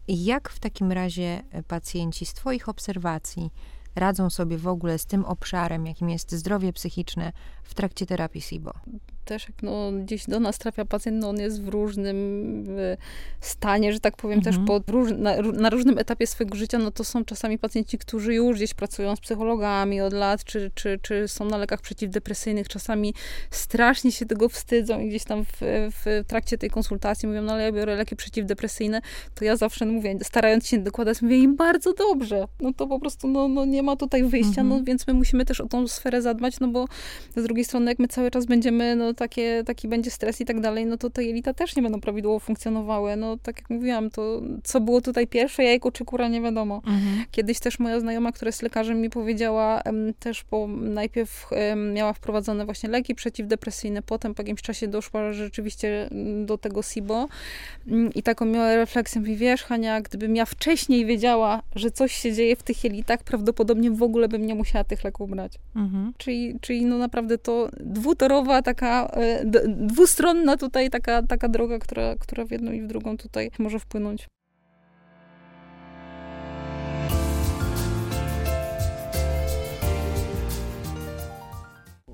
Jak 0.09 0.49
w 0.49 0.59
takim 0.59 0.93
razie 0.93 1.43
pacjenci 1.69 2.27
z 2.27 2.35
Twoich 2.35 2.69
obserwacji 2.69 3.51
radzą 3.95 4.31
sobie 4.31 4.59
w 4.59 4.69
ogóle 4.69 4.99
z 4.99 5.07
tym 5.07 5.25
obszarem, 5.25 5.87
jakim 5.87 6.11
jest 6.11 6.33
zdrowie 6.33 6.73
psychiczne 6.73 7.33
w 7.63 7.75
trakcie 7.75 8.07
terapii 8.07 8.41
SIBO? 8.41 8.73
Też 9.25 9.49
jak 9.49 9.63
no, 9.63 9.93
gdzieś 9.93 10.27
do 10.27 10.41
nas 10.41 10.59
trafia 10.59 10.85
pacjent, 10.85 11.23
no 11.23 11.29
on 11.29 11.39
jest 11.39 11.63
w 11.63 11.69
różnym 11.69 12.17
stanie, 13.41 13.93
że 13.93 14.01
tak 14.01 14.17
powiem, 14.17 14.39
mhm. 14.39 14.57
też 14.57 14.67
pod, 14.67 14.89
na, 15.19 15.43
na, 15.43 15.71
różnym 15.71 15.99
etapie 15.99 16.27
swojego 16.27 16.57
życia, 16.57 16.79
no 16.79 16.91
to 16.91 17.05
są 17.05 17.25
czasami 17.25 17.59
pacjenci, 17.59 17.99
którzy 17.99 18.35
już 18.35 18.57
gdzieś 18.57 18.75
pracują 18.75 19.17
z 19.17 19.21
psychologami 19.21 20.01
od 20.01 20.13
lat, 20.13 20.45
czy, 20.45 20.71
czy, 20.75 20.99
czy 21.03 21.29
są 21.29 21.45
na 21.45 21.57
lekach 21.57 21.81
przeciwdepresyjnych, 21.81 22.69
czasami 22.69 23.15
strasznie 23.51 24.13
się 24.13 24.27
tego 24.27 24.49
wstydzą 24.49 25.01
i 25.01 25.09
gdzieś 25.09 25.25
tam 25.25 25.45
w, 25.45 25.59
w 26.05 26.25
trakcie 26.27 26.59
tej 26.59 26.71
konsultacji 26.71 27.29
mówią, 27.29 27.43
no 27.43 27.53
ale 27.53 27.63
ja 27.63 27.73
biorę 27.73 27.97
leki 27.97 28.17
przeciwdepresyjne, 28.17 29.01
to 29.35 29.45
ja 29.45 29.57
zawsze 29.57 29.87
mówię, 29.87 30.19
starając 30.23 30.67
się 30.67 30.79
dokładać, 30.79 31.23
mówię 31.23 31.39
im 31.39 31.57
bardzo 31.57 31.93
dobrze. 31.93 32.45
No 32.61 32.73
to 32.73 32.87
po 32.87 33.01
prostu, 33.01 33.29
no, 33.29 33.49
no 33.49 33.65
nie 33.65 33.83
ma 33.83 33.97
tutaj 33.97 34.25
wyjścia, 34.25 34.63
no 34.63 34.63
mhm. 34.63 34.81
no 34.81 34.85
więc 34.85 35.07
my 35.07 35.15
musimy 35.15 35.45
też 35.45 35.61
o 35.61 35.69
tą 35.69 35.89
sferę 35.89 36.23
zadbać, 36.23 36.61
no 36.61 36.69
bo 36.69 36.85
z 37.37 37.43
drugiej 37.43 37.65
strony, 37.65 37.91
jak 37.91 37.99
my 37.99 38.09
cały 38.09 38.31
czas 38.31 38.47
będziemy, 38.47 38.97
no 38.97 39.14
takie, 39.15 39.63
taki 39.67 39.89
będzie 39.89 40.11
stres 40.11 40.41
i 40.41 40.45
tak 40.45 40.61
dalej, 40.61 40.87
no 40.87 40.97
to 40.97 41.11
te 41.11 41.25
jelita 41.25 41.55
też 41.55 41.77
nie 41.77 41.83
będą 41.83 42.01
prawidłowo 42.01 42.39
funkcjonowały. 42.39 43.17
No 43.17 43.37
tak 43.43 43.57
jak 43.61 43.71
mówiłam, 43.71 44.11
to 44.11 44.43
co 44.65 44.81
było 44.81 45.01
tutaj 45.01 45.27
pierwsze, 45.27 45.65
jajko 45.65 45.93
czy 45.93 46.05
kura, 46.05 46.29
nie 46.29 46.41
wiadomo. 46.41 46.77
Mhm. 46.77 47.25
Kiedyś 47.31 47.61
też 47.61 47.79
moja 47.79 48.01
znajoma, 48.01 48.33
która 48.33 48.49
jest 48.49 48.63
lekarzem, 48.63 49.01
mi 49.01 49.11
powiedziała 49.11 49.83
też, 50.19 50.45
bo 50.51 50.67
najpierw 50.69 51.51
miała 51.93 52.13
wprowadzone 52.13 52.65
właśnie 52.65 52.89
leki 52.89 53.15
przeciwdepresyjne, 53.15 54.03
potem 54.03 54.35
po 54.35 54.43
jakimś 54.43 54.63
czasie 54.63 54.89
doszła 54.89 55.33
rzeczywiście 55.33 56.09
mm, 56.11 56.47
do 56.47 56.59
tego 56.59 56.83
SIBO 56.83 57.29
mm, 57.89 58.15
i 58.15 58.23
taką 58.23 58.45
miała 58.45 58.77
refleksję, 58.77 59.21
mówi, 59.21 59.37
wiesz 59.37 59.63
Hania, 59.63 60.01
gdybym 60.01 60.37
ja 60.37 60.45
wcześniej 60.45 61.07
wiedziała, 61.07 61.63
że 61.75 61.91
coś 61.91 62.13
się 62.13 62.33
dzieje 62.33 62.57
w 62.57 62.63
tych 62.63 62.85
jelitach, 62.85 63.23
prawdopodobnie 63.23 63.91
w 63.91 64.03
ogóle 64.03 64.29
bym 64.29 64.47
nie 64.47 64.55
musiała 64.55 64.85
tych 64.85 65.05
leków 65.05 65.31
brać. 65.31 65.59
Mhm. 65.77 66.13
Czyli, 66.19 66.59
czyli 66.61 66.85
no 66.85 66.99
naprawdę 66.99 67.39
to 67.39 67.69
dwutorowa 67.81 68.63
taka 68.63 69.04
E, 69.13 69.45
dwustronna 69.67 70.57
tutaj 70.57 70.91
taka, 70.91 71.23
taka 71.23 71.49
droga, 71.49 71.79
która, 71.79 72.15
która 72.17 72.45
w 72.45 72.51
jedną 72.51 72.73
i 72.73 72.83
w 72.83 72.87
drugą 72.87 73.17
tutaj 73.17 73.51
może 73.59 73.79
wpłynąć. 73.79 74.29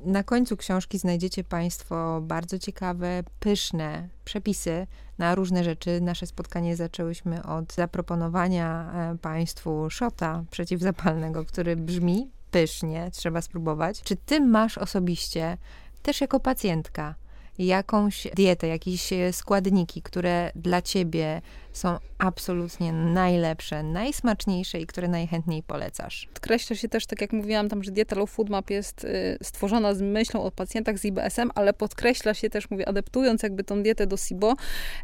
Na 0.05 0.22
końcu 0.22 0.57
książki 0.57 0.99
znajdziecie 0.99 1.45
Państwo 1.45 2.20
bardzo 2.22 2.59
ciekawe, 2.59 3.22
pyszne 3.41 4.09
przepisy 4.24 4.86
na 5.18 5.34
różne 5.34 5.64
rzeczy. 5.64 6.01
Nasze 6.01 6.26
spotkanie 6.26 6.76
zaczęłyśmy 6.76 7.43
od 7.43 7.72
zaproponowania 7.72 8.93
e, 8.95 9.18
Państwu 9.18 9.91
szota 9.91 10.45
przeciwzapalnego, 10.51 11.45
który 11.45 11.76
brzmi 11.76 12.30
pysznie, 12.51 13.11
trzeba 13.12 13.41
spróbować. 13.43 14.03
Czy 14.03 14.16
Ty 14.16 14.41
masz 14.41 14.78
osobiście, 14.78 15.59
też 16.03 16.20
jako 16.20 16.40
pacjentka, 16.40 17.14
jakąś 17.59 18.26
dietę, 18.34 18.66
jakieś 18.68 19.12
e, 19.12 19.32
składniki, 19.32 20.03
które 20.03 20.53
dla 20.55 20.82
ciebie 20.82 21.42
są 21.72 21.98
absolutnie 22.18 22.92
najlepsze, 22.92 23.82
najsmaczniejsze 23.82 24.80
i 24.80 24.86
które 24.86 25.08
najchętniej 25.08 25.62
polecasz. 25.62 26.28
Podkreśla 26.34 26.76
się 26.76 26.88
też, 26.88 27.06
tak 27.06 27.20
jak 27.20 27.32
mówiłam 27.32 27.68
tam, 27.68 27.82
że 27.82 27.90
dieta 27.90 28.16
Low 28.16 28.30
Food 28.30 28.48
Map 28.48 28.70
jest 28.70 29.04
y, 29.04 29.38
stworzona 29.42 29.94
z 29.94 30.02
myślą 30.02 30.42
o 30.42 30.50
pacjentach 30.50 30.98
z 30.98 31.04
IBS-em, 31.04 31.50
ale 31.54 31.72
podkreśla 31.72 32.34
się 32.34 32.50
też, 32.50 32.70
mówię, 32.70 32.88
adaptując 32.88 33.42
jakby 33.42 33.64
tą 33.64 33.82
dietę 33.82 34.06
do 34.06 34.16
SIBO, 34.16 34.54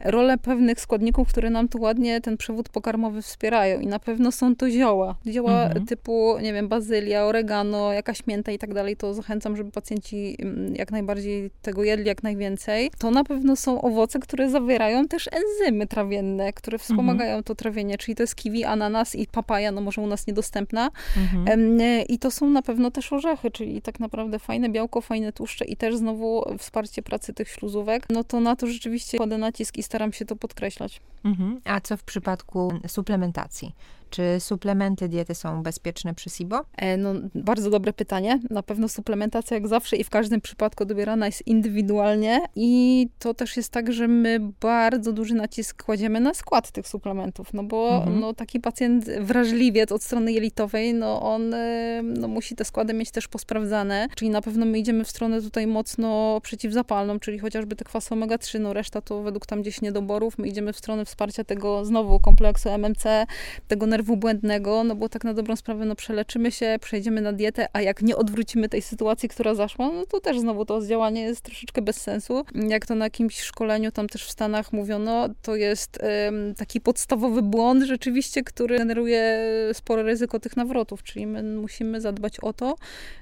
rolę 0.05 0.39
pewnych 0.39 0.81
składników, 0.81 1.29
które 1.29 1.51
nam 1.51 1.69
tu 1.69 1.81
ładnie 1.81 2.21
ten 2.21 2.37
przewód 2.37 2.69
pokarmowy 2.69 3.23
wspierają 3.23 3.81
i 3.81 3.87
na 3.87 3.99
pewno 3.99 4.33
są 4.33 4.57
to 4.57 4.71
zioła. 4.71 5.17
Zioła 5.27 5.65
mhm. 5.65 5.87
typu, 5.87 6.39
nie 6.43 6.53
wiem, 6.53 6.69
bazylia, 6.69 7.25
oregano, 7.25 7.93
jakaś 7.93 8.27
mięta 8.27 8.53
i 8.53 8.59
tak 8.59 8.75
dalej, 8.75 8.97
to 8.97 9.15
zachęcam, 9.15 9.57
żeby 9.57 9.71
pacjenci 9.71 10.37
mm, 10.39 10.75
jak 10.75 10.91
najbardziej 10.91 11.51
tego 11.63 11.85
jedli 11.85 12.07
jak 12.07 12.23
najwięcej. 12.23 12.91
To 12.99 13.11
na 13.11 13.25
pewno 13.25 13.57
są 13.57 13.83
owoce, 13.83 14.19
które 14.19 14.51
zawierają 14.51 15.09
też 15.09 15.29
enzymy 15.33 15.87
trawienne, 15.87 16.53
które 16.57 16.79
wspomagają 16.79 17.31
mhm. 17.31 17.45
to 17.45 17.55
trawienie, 17.55 17.99
czyli 17.99 18.15
to 18.15 18.23
jest 18.23 18.35
kiwi, 18.35 18.65
ananas 18.65 19.15
i 19.15 19.27
papaja, 19.27 19.73
no 19.73 19.81
może 19.81 20.01
u 20.01 20.07
nas 20.07 20.27
niedostępna. 20.27 20.91
Mhm. 21.17 21.81
I 22.09 22.19
to 22.19 22.31
są 22.31 22.51
na 22.51 22.63
pewno 22.63 22.91
też 22.91 23.13
orzechy, 23.13 23.51
czyli 23.51 23.83
tak 23.83 24.01
naprawdę 24.01 24.39
fajne 24.39 24.69
białko, 24.69 25.01
fajne 25.01 25.33
tłuszcze 25.33 25.65
i 25.65 25.77
też 25.77 25.97
znowu 25.97 26.45
wsparcie 26.59 27.03
pracy 27.03 27.35
tych 27.35 27.49
śluzówek. 27.49 28.07
No 28.11 28.25
to 28.25 28.41
na 28.41 28.57
to 28.57 28.67
rzeczywiście 28.67 29.19
kładę 29.19 29.39
nacisk 29.39 29.77
i 29.77 29.83
staram 29.83 30.13
się 30.13 30.25
to 30.25 30.37
podkreślać. 30.37 31.01
Mhm. 31.25 31.61
A 31.65 31.81
co 31.81 31.97
w 31.97 32.03
przypadku 32.03 32.73
suplementacji? 32.87 33.73
Czy 34.11 34.41
suplementy 34.41 35.09
diety 35.09 35.35
są 35.35 35.63
bezpieczne 35.63 36.15
przy 36.15 36.31
SIBO? 36.31 36.61
E, 36.77 36.97
no, 36.97 37.15
bardzo 37.35 37.71
dobre 37.71 37.93
pytanie. 37.93 38.41
Na 38.51 38.63
pewno 38.63 38.89
suplementacja 38.89 39.55
jak 39.55 39.69
zawsze 39.69 39.97
i 39.97 40.05
w 40.05 40.11
każdym 40.11 40.41
przypadku 40.41 40.85
dobierana 40.85 41.27
jest 41.27 41.47
indywidualnie 41.47 42.41
i 42.57 43.09
to 43.19 43.35
też 43.35 43.57
jest 43.57 43.73
tak, 43.73 43.93
że 43.93 44.09
my 44.09 44.41
bardzo 44.61 45.13
duży 45.13 45.35
nacisk 45.35 45.83
kładziemy 45.83 46.21
na 46.21 46.35
skład 46.35 46.71
tych 46.71 46.89
suplementów, 46.89 47.55
no 47.55 47.63
bo 47.65 47.97
mhm. 47.97 48.21
no, 48.21 48.35
taki 48.35 48.61
pacjent 48.61 49.05
wrażliwiec 49.21 49.93
od 49.93 50.03
strony 50.03 50.33
jelitowej, 50.33 50.95
no 50.95 51.23
on 51.23 51.55
e, 51.55 52.01
no, 52.05 52.29
musi 52.29 52.57
te 52.57 52.65
składy 52.65 52.95
mieć 52.95 53.11
też 53.11 53.29
posprawdzane, 53.29 54.09
czyli 54.17 54.31
na 54.31 54.43
pewno 54.43 54.67
my 54.67 54.79
idziemy 54.79 55.05
w 55.05 55.11
stronę 55.11 55.43
tutaj 55.43 55.67
mocno 55.67 56.41
przeciwzapalną, 56.43 57.19
czyli 57.21 57.39
chociażby 57.39 57.77
te 57.77 57.85
kwasy 57.85 58.15
omega-3, 58.15 58.61
no 58.61 58.73
reszta 58.73 59.01
to 59.01 59.23
według 59.23 59.47
tam 59.47 59.63
gdzieś 59.63 59.81
niedoborów, 59.83 60.39
my 60.39 60.49
idziemy 60.49 60.73
w 60.73 60.79
stronę 60.79 61.05
wsparcia 61.05 61.45
tego 61.45 61.85
znowu 61.85 62.21
kompleksu 62.21 62.69
MMC, 62.69 63.27
tego 63.69 63.87
nerwu 63.97 64.17
błędnego, 64.17 64.85
no 64.85 64.95
bo 64.95 65.09
tak 65.09 65.25
na 65.25 65.35
dobrą 65.35 65.57
sprawę, 65.57 65.85
no 65.85 65.95
przeleczymy 65.97 66.53
się, 66.53 66.77
przejdziemy 66.81 67.21
na 67.21 67.33
dietę, 67.33 67.67
a 67.73 67.81
jak 67.81 68.03
nie 68.03 68.17
odwrócimy 68.17 68.69
tej 68.69 68.83
sytuacji, 68.83 69.29
która 69.29 69.55
zaszła, 69.55 69.89
no 69.93 70.07
to 70.07 70.21
też 70.21 70.41
znowu 70.41 70.65
to 70.65 70.87
działanie 70.87 71.23
jest 71.23 71.41
troszeczkę 71.41 71.83
bez 71.83 71.97
sensu. 71.97 72.45
Jak 72.55 72.87
to 72.87 72.95
na 72.95 73.05
jakimś 73.05 73.41
szkoleniu 73.41 73.93
tam 73.93 74.09
też 74.09 74.25
w 74.25 74.31
Stanach 74.31 74.73
mówiono, 74.73 75.29
to 75.43 75.57
jest 75.57 75.99
um, 76.03 76.55
taki 76.55 76.81
podstawowy 76.81 77.43
błąd 77.43 77.85
rzeczywiście, 77.85 78.43
który 78.43 78.79
generuje 78.79 79.49
spore 79.73 80.03
ryzyko 80.03 80.41
tych 80.41 80.57
nawrotów, 80.57 81.03
czyli 81.03 81.27
my 81.27 81.43
musimy 81.43 82.01
zadbać 82.01 82.41
o 82.41 82.53
to, 82.53 82.77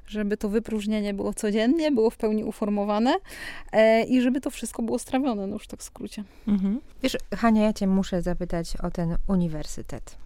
żeby 0.06 0.36
to 0.36 0.48
wypróżnienie 0.48 1.14
było 1.14 1.34
codziennie, 1.34 1.92
było 1.92 2.10
w 2.10 2.16
pełni 2.16 2.44
uformowane 2.44 3.14
e, 3.72 4.04
i 4.04 4.20
żeby 4.20 4.40
to 4.40 4.50
wszystko 4.50 4.82
było 4.82 4.98
strawione, 4.98 5.46
no 5.46 5.54
już 5.54 5.66
tak 5.66 5.80
w 5.80 5.82
skrócie. 5.82 6.24
Mhm. 6.48 6.80
Wiesz, 7.02 7.16
Hania, 7.34 7.62
ja 7.62 7.72
cię 7.72 7.86
muszę 7.86 8.22
zapytać 8.22 8.76
o 8.82 8.90
ten 8.90 9.16
uniwersytet. 9.28 10.23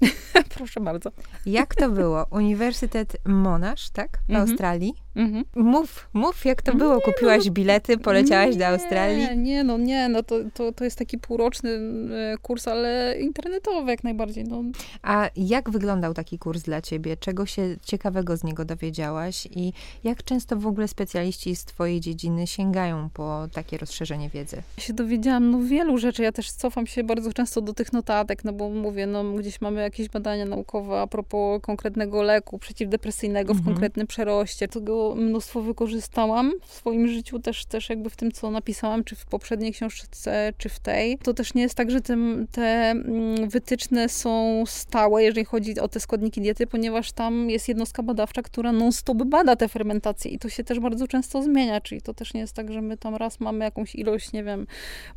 Proszę 0.56 0.80
bardzo. 0.80 1.10
Jak 1.46 1.74
to 1.74 1.90
było? 1.90 2.26
Uniwersytet 2.30 3.16
Monash, 3.24 3.90
tak? 3.90 4.18
W 4.28 4.30
mhm. 4.30 4.50
Australii? 4.50 4.94
Mhm. 5.16 5.44
Mów, 5.56 6.08
mów, 6.12 6.44
jak 6.44 6.62
to 6.62 6.74
było. 6.74 7.00
Kupiłaś 7.00 7.46
no, 7.46 7.52
bilety, 7.52 7.98
poleciałaś 7.98 8.52
nie, 8.52 8.58
do 8.58 8.66
Australii? 8.66 9.38
Nie, 9.38 9.64
no 9.64 9.78
nie, 9.78 10.08
no 10.08 10.22
to, 10.22 10.36
to, 10.54 10.72
to 10.72 10.84
jest 10.84 10.98
taki 10.98 11.18
półroczny 11.18 11.70
e, 11.70 12.38
kurs, 12.42 12.68
ale 12.68 13.16
internetowy 13.20 13.90
jak 13.90 14.04
najbardziej. 14.04 14.44
No. 14.44 14.62
A 15.02 15.30
jak 15.36 15.70
wyglądał 15.70 16.14
taki 16.14 16.38
kurs 16.38 16.62
dla 16.62 16.80
ciebie? 16.80 17.16
Czego 17.16 17.46
się 17.46 17.76
ciekawego 17.82 18.36
z 18.36 18.44
niego 18.44 18.64
dowiedziałaś? 18.64 19.48
I 19.50 19.72
jak 20.04 20.24
często 20.24 20.56
w 20.56 20.66
ogóle 20.66 20.88
specjaliści 20.88 21.56
z 21.56 21.64
twojej 21.64 22.00
dziedziny 22.00 22.46
sięgają 22.46 23.10
po 23.10 23.48
takie 23.52 23.78
rozszerzenie 23.78 24.28
wiedzy? 24.30 24.62
Ja 24.76 24.82
się 24.82 24.92
dowiedziałam 24.92 25.50
no 25.50 25.60
wielu 25.62 25.98
rzeczy. 25.98 26.22
Ja 26.22 26.32
też 26.32 26.52
cofam 26.52 26.86
się 26.86 27.04
bardzo 27.04 27.32
często 27.32 27.60
do 27.60 27.74
tych 27.74 27.92
notatek, 27.92 28.44
no 28.44 28.52
bo 28.52 28.68
mówię, 28.70 29.06
no 29.06 29.24
gdzieś 29.32 29.60
mamy 29.60 29.80
jakieś 29.80 30.08
badania 30.08 30.44
naukowe 30.44 31.00
a 31.00 31.06
propos 31.06 31.62
konkretnego 31.62 32.22
leku 32.22 32.58
przeciwdepresyjnego 32.58 33.52
mhm. 33.52 33.64
w 33.64 33.68
konkretnym 33.68 34.06
przeroście. 34.06 34.68
Tego 34.68 35.07
mnóstwo 35.14 35.62
wykorzystałam 35.62 36.52
w 36.62 36.72
swoim 36.72 37.08
życiu, 37.08 37.38
też, 37.38 37.66
też 37.66 37.88
jakby 37.88 38.10
w 38.10 38.16
tym, 38.16 38.32
co 38.32 38.50
napisałam, 38.50 39.04
czy 39.04 39.16
w 39.16 39.26
poprzedniej 39.26 39.72
książce, 39.72 40.52
czy 40.58 40.68
w 40.68 40.80
tej. 40.80 41.18
To 41.18 41.34
też 41.34 41.54
nie 41.54 41.62
jest 41.62 41.74
tak, 41.74 41.90
że 41.90 42.00
tym, 42.00 42.46
te 42.52 42.90
mm, 42.90 43.48
wytyczne 43.48 44.08
są 44.08 44.64
stałe, 44.66 45.24
jeżeli 45.24 45.44
chodzi 45.44 45.80
o 45.80 45.88
te 45.88 46.00
składniki 46.00 46.40
diety, 46.40 46.66
ponieważ 46.66 47.12
tam 47.12 47.50
jest 47.50 47.68
jednostka 47.68 48.02
badawcza, 48.02 48.42
która 48.42 48.72
non-stop 48.72 49.22
bada 49.22 49.56
te 49.56 49.68
fermentacje 49.68 50.30
i 50.30 50.38
to 50.38 50.48
się 50.48 50.64
też 50.64 50.80
bardzo 50.80 51.06
często 51.06 51.42
zmienia, 51.42 51.80
czyli 51.80 52.02
to 52.02 52.14
też 52.14 52.34
nie 52.34 52.40
jest 52.40 52.54
tak, 52.54 52.72
że 52.72 52.82
my 52.82 52.96
tam 52.96 53.14
raz 53.14 53.40
mamy 53.40 53.64
jakąś 53.64 53.94
ilość, 53.94 54.32
nie 54.32 54.44
wiem, 54.44 54.66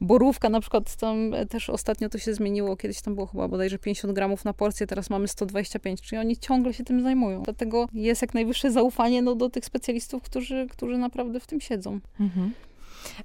borówka 0.01 0.49
na 0.49 0.59
przykład, 0.59 0.95
tam 0.95 1.31
też 1.49 1.69
ostatnio 1.69 2.09
to 2.09 2.17
się 2.17 2.33
zmieniło, 2.33 2.77
kiedyś 2.77 3.01
tam 3.01 3.15
było 3.15 3.27
chyba 3.27 3.47
bodajże 3.47 3.79
50 3.79 4.13
gramów 4.13 4.45
na 4.45 4.53
porcję, 4.53 4.87
teraz 4.87 5.09
mamy 5.09 5.27
125, 5.27 6.01
czyli 6.01 6.19
oni 6.19 6.37
ciągle 6.37 6.73
się 6.73 6.83
tym 6.83 7.01
zajmują. 7.01 7.41
Dlatego 7.43 7.87
jest 7.93 8.21
jak 8.21 8.33
najwyższe 8.33 8.71
zaufanie 8.71 9.21
no, 9.21 9.35
do 9.35 9.49
tych 9.49 9.65
specjalistów, 9.71 10.23
którzy, 10.23 10.67
którzy 10.69 10.97
naprawdę 10.97 11.39
w 11.39 11.47
tym 11.47 11.61
siedzą. 11.61 11.99
Mhm. 12.19 12.53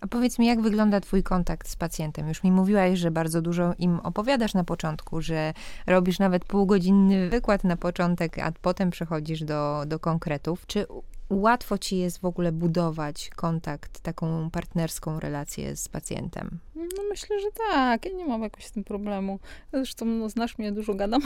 A 0.01 0.07
powiedz 0.07 0.39
mi, 0.39 0.47
jak 0.47 0.61
wygląda 0.61 1.01
Twój 1.01 1.23
kontakt 1.23 1.69
z 1.69 1.77
pacjentem? 1.77 2.29
Już 2.29 2.43
mi 2.43 2.53
mówiłaś, 2.53 2.99
że 2.99 3.11
bardzo 3.11 3.43
dużo 3.43 3.75
im 3.79 4.01
opowiadasz 4.01 4.55
na 4.55 4.65
początku, 4.65 5.21
że 5.21 5.53
robisz 5.87 6.19
nawet 6.19 6.45
półgodzinny 6.45 7.29
wykład 7.29 7.65
na 7.65 7.77
początek, 7.77 8.39
a 8.39 8.53
potem 8.63 8.91
przechodzisz 8.91 9.45
do, 9.45 9.85
do 9.87 9.99
konkretów. 9.99 10.67
Czy 10.67 10.87
łatwo 11.31 11.79
ci 11.79 11.99
jest 11.99 12.19
w 12.19 12.25
ogóle 12.25 12.53
budować 12.53 13.31
kontakt, 13.37 14.01
taką 14.01 14.51
partnerską 14.51 15.21
relację 15.21 15.77
z 15.77 15.89
pacjentem? 15.89 16.59
No 16.77 17.03
myślę, 17.11 17.41
że 17.41 17.47
tak. 17.71 18.07
Ja 18.07 18.13
nie 18.13 18.27
mam 18.27 18.43
jakoś 18.43 18.65
z 18.65 18.73
tym 18.73 18.85
problemu. 18.85 19.39
Zresztą 19.73 20.07
no, 20.07 20.29
znasz 20.29 20.59
mnie, 20.59 20.73
dużo 20.73 20.95
gadam. 20.95 21.21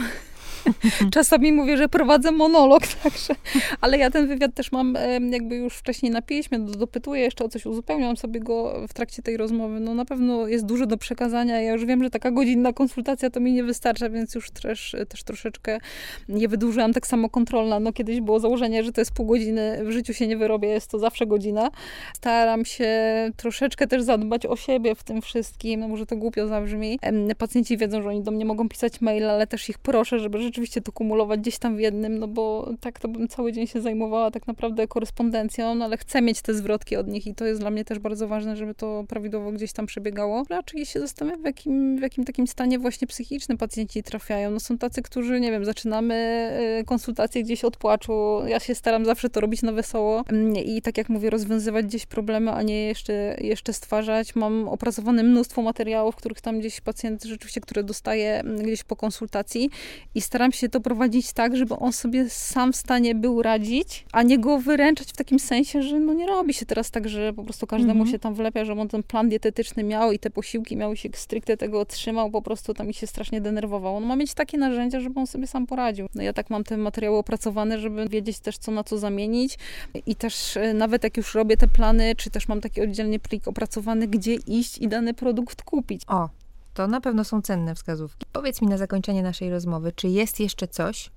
Czasami 1.13 1.51
mówię, 1.51 1.77
że 1.77 1.89
prowadzę 1.89 2.31
monolog, 2.31 2.87
także. 3.03 3.35
Ale 3.81 3.97
ja 3.97 4.11
ten 4.11 4.27
wywiad 4.27 4.53
też 4.53 4.71
mam 4.71 4.97
jakby 5.29 5.55
już 5.55 5.73
wcześniej 5.73 6.11
na 6.11 6.21
piśmie, 6.21 6.59
dopytuję 6.59 7.21
jeszcze 7.21 7.45
o 7.45 7.49
coś, 7.49 7.65
uzupełniam 7.65 8.17
sobie 8.17 8.39
go 8.39 8.87
w 8.87 8.93
trakcie 8.93 9.21
tej 9.21 9.37
rozmowy. 9.37 9.79
No 9.79 9.93
na 9.93 10.05
pewno 10.05 10.47
jest 10.47 10.65
dużo 10.65 10.85
do 10.85 10.97
przekazania. 10.97 11.61
Ja 11.61 11.71
już 11.71 11.85
wiem, 11.85 12.03
że 12.03 12.09
taka 12.09 12.31
godzinna 12.31 12.73
konsultacja 12.73 13.29
to 13.29 13.39
mi 13.39 13.53
nie 13.53 13.63
wystarcza, 13.63 14.09
więc 14.09 14.35
już 14.35 14.51
też, 14.51 14.95
też 15.09 15.23
troszeczkę 15.23 15.79
je 16.29 16.47
wydłużyłam. 16.47 16.93
Tak 16.93 17.07
samo 17.07 17.29
kontrolna. 17.29 17.79
No 17.79 17.93
kiedyś 17.93 18.21
było 18.21 18.39
założenie, 18.39 18.83
że 18.83 18.91
to 18.91 19.01
jest 19.01 19.11
pół 19.11 19.25
godziny 19.25 19.90
w 19.91 19.93
życiu 19.93 20.13
się 20.13 20.27
nie 20.27 20.37
wyrobię, 20.37 20.69
jest 20.69 20.91
to 20.91 20.99
zawsze 20.99 21.27
godzina. 21.27 21.69
Staram 22.15 22.65
się 22.65 22.89
troszeczkę 23.37 23.87
też 23.87 24.03
zadbać 24.03 24.45
o 24.45 24.55
siebie 24.55 24.95
w 24.95 25.03
tym 25.03 25.21
wszystkim, 25.21 25.79
no 25.79 25.87
może 25.87 26.05
to 26.05 26.17
głupio 26.17 26.47
zabrzmi. 26.47 26.99
Pacjenci 27.37 27.77
wiedzą, 27.77 28.01
że 28.01 28.09
oni 28.09 28.23
do 28.23 28.31
mnie 28.31 28.45
mogą 28.45 28.69
pisać 28.69 29.01
mail, 29.01 29.29
ale 29.29 29.47
też 29.47 29.69
ich 29.69 29.79
proszę, 29.79 30.19
żeby 30.19 30.41
rzeczywiście 30.41 30.81
to 30.81 30.91
kumulować 30.91 31.39
gdzieś 31.39 31.57
tam 31.57 31.75
w 31.75 31.79
jednym, 31.79 32.19
no 32.19 32.27
bo 32.27 32.69
tak 32.81 32.99
to 32.99 33.07
bym 33.07 33.27
cały 33.27 33.53
dzień 33.53 33.67
się 33.67 33.81
zajmowała 33.81 34.31
tak 34.31 34.47
naprawdę 34.47 34.87
korespondencją, 34.87 35.75
no 35.75 35.85
ale 35.85 35.97
chcę 35.97 36.21
mieć 36.21 36.41
te 36.41 36.53
zwrotki 36.53 36.95
od 36.95 37.07
nich 37.07 37.27
i 37.27 37.35
to 37.35 37.45
jest 37.45 37.61
dla 37.61 37.69
mnie 37.69 37.85
też 37.85 37.99
bardzo 37.99 38.27
ważne, 38.27 38.55
żeby 38.55 38.75
to 38.75 39.03
prawidłowo 39.07 39.51
gdzieś 39.51 39.73
tam 39.73 39.85
przebiegało. 39.85 40.43
Raczej 40.49 40.85
się 40.85 40.99
zastanawiam, 40.99 41.41
w 41.41 41.45
jakim, 41.45 41.97
w 41.97 42.01
jakim 42.01 42.23
takim 42.23 42.47
stanie 42.47 42.79
właśnie 42.79 43.07
psychicznym 43.07 43.57
pacjenci 43.57 44.03
trafiają. 44.03 44.51
No 44.51 44.59
są 44.59 44.77
tacy, 44.77 45.01
którzy, 45.01 45.39
nie 45.39 45.51
wiem, 45.51 45.65
zaczynamy 45.65 46.49
y, 46.79 46.85
konsultacje 46.85 47.43
gdzieś 47.43 47.63
od 47.63 47.77
płaczu. 47.77 48.41
Ja 48.47 48.59
się 48.59 48.75
staram 48.75 49.05
zawsze 49.05 49.29
to 49.29 49.41
robić 49.41 49.61
na 49.61 49.71
wesoło 49.81 50.23
i 50.65 50.81
tak 50.81 50.97
jak 50.97 51.09
mówię, 51.09 51.29
rozwiązywać 51.29 51.85
gdzieś 51.85 52.05
problemy, 52.05 52.51
a 52.51 52.61
nie 52.61 52.87
jeszcze, 52.87 53.37
jeszcze 53.41 53.73
stwarzać. 53.73 54.35
Mam 54.35 54.67
opracowane 54.67 55.23
mnóstwo 55.23 55.61
materiałów, 55.61 56.15
których 56.15 56.41
tam 56.41 56.59
gdzieś 56.59 56.81
pacjent 56.81 57.23
rzeczywiście, 57.23 57.61
które 57.61 57.83
dostaje 57.83 58.39
mm, 58.39 58.63
gdzieś 58.63 58.83
po 58.83 58.95
konsultacji 58.95 59.69
i 60.15 60.21
staram 60.21 60.51
się 60.51 60.69
to 60.69 60.81
prowadzić 60.81 61.33
tak, 61.33 61.57
żeby 61.57 61.75
on 61.75 61.93
sobie 61.93 62.29
sam 62.29 62.73
w 62.73 62.75
stanie 62.75 63.15
był 63.15 63.41
radzić, 63.41 64.05
a 64.11 64.23
nie 64.23 64.39
go 64.39 64.59
wyręczać 64.59 65.07
w 65.09 65.17
takim 65.17 65.39
sensie, 65.39 65.81
że 65.83 65.99
no 65.99 66.13
nie 66.13 66.27
robi 66.27 66.53
się 66.53 66.65
teraz 66.65 66.91
tak, 66.91 67.09
że 67.09 67.33
po 67.33 67.43
prostu 67.43 67.67
każdemu 67.67 67.91
mhm. 67.91 68.11
się 68.11 68.19
tam 68.19 68.33
wlepia, 68.33 68.65
że 68.65 68.73
on 68.73 68.87
ten 68.87 69.03
plan 69.03 69.29
dietetyczny 69.29 69.83
miał 69.83 70.11
i 70.11 70.19
te 70.19 70.29
posiłki 70.29 70.77
miały 70.77 70.97
się 70.97 71.09
stricte 71.13 71.57
tego 71.57 71.79
otrzymał, 71.79 72.31
po 72.31 72.41
prostu 72.41 72.73
tam 72.73 72.87
mi 72.87 72.93
się 72.93 73.07
strasznie 73.07 73.41
denerwował. 73.41 73.95
On 73.95 74.05
ma 74.05 74.15
mieć 74.15 74.33
takie 74.33 74.57
narzędzia, 74.57 74.99
żeby 74.99 75.19
on 75.19 75.27
sobie 75.27 75.47
sam 75.47 75.67
poradził. 75.67 76.07
No 76.15 76.23
ja 76.23 76.33
tak 76.33 76.49
mam 76.49 76.63
te 76.63 76.77
materiały 76.77 77.17
opracowane, 77.17 77.79
żeby 77.79 78.09
wiedzieć 78.09 78.39
też 78.39 78.57
co 78.57 78.71
na 78.71 78.83
co 78.83 78.97
zamienić 78.97 79.57
i 80.05 80.15
też 80.15 80.57
e, 80.57 80.73
nawet 80.73 81.03
jak 81.03 81.17
już 81.17 81.35
robię 81.35 81.57
te 81.57 81.67
plany, 81.67 82.15
czy 82.15 82.29
też 82.29 82.47
mam 82.47 82.61
taki 82.61 82.81
oddzielnie 82.81 83.19
plik 83.19 83.47
opracowany, 83.47 84.07
gdzie 84.07 84.33
iść 84.33 84.77
i 84.77 84.87
dany 84.87 85.13
produkt 85.13 85.61
kupić. 85.61 86.01
O, 86.07 86.29
to 86.73 86.87
na 86.87 87.01
pewno 87.01 87.23
są 87.23 87.41
cenne 87.41 87.75
wskazówki. 87.75 88.25
Powiedz 88.31 88.61
mi 88.61 88.67
na 88.67 88.77
zakończenie 88.77 89.23
naszej 89.23 89.49
rozmowy, 89.49 89.91
czy 89.95 90.07
jest 90.07 90.39
jeszcze 90.39 90.67
coś 90.67 91.09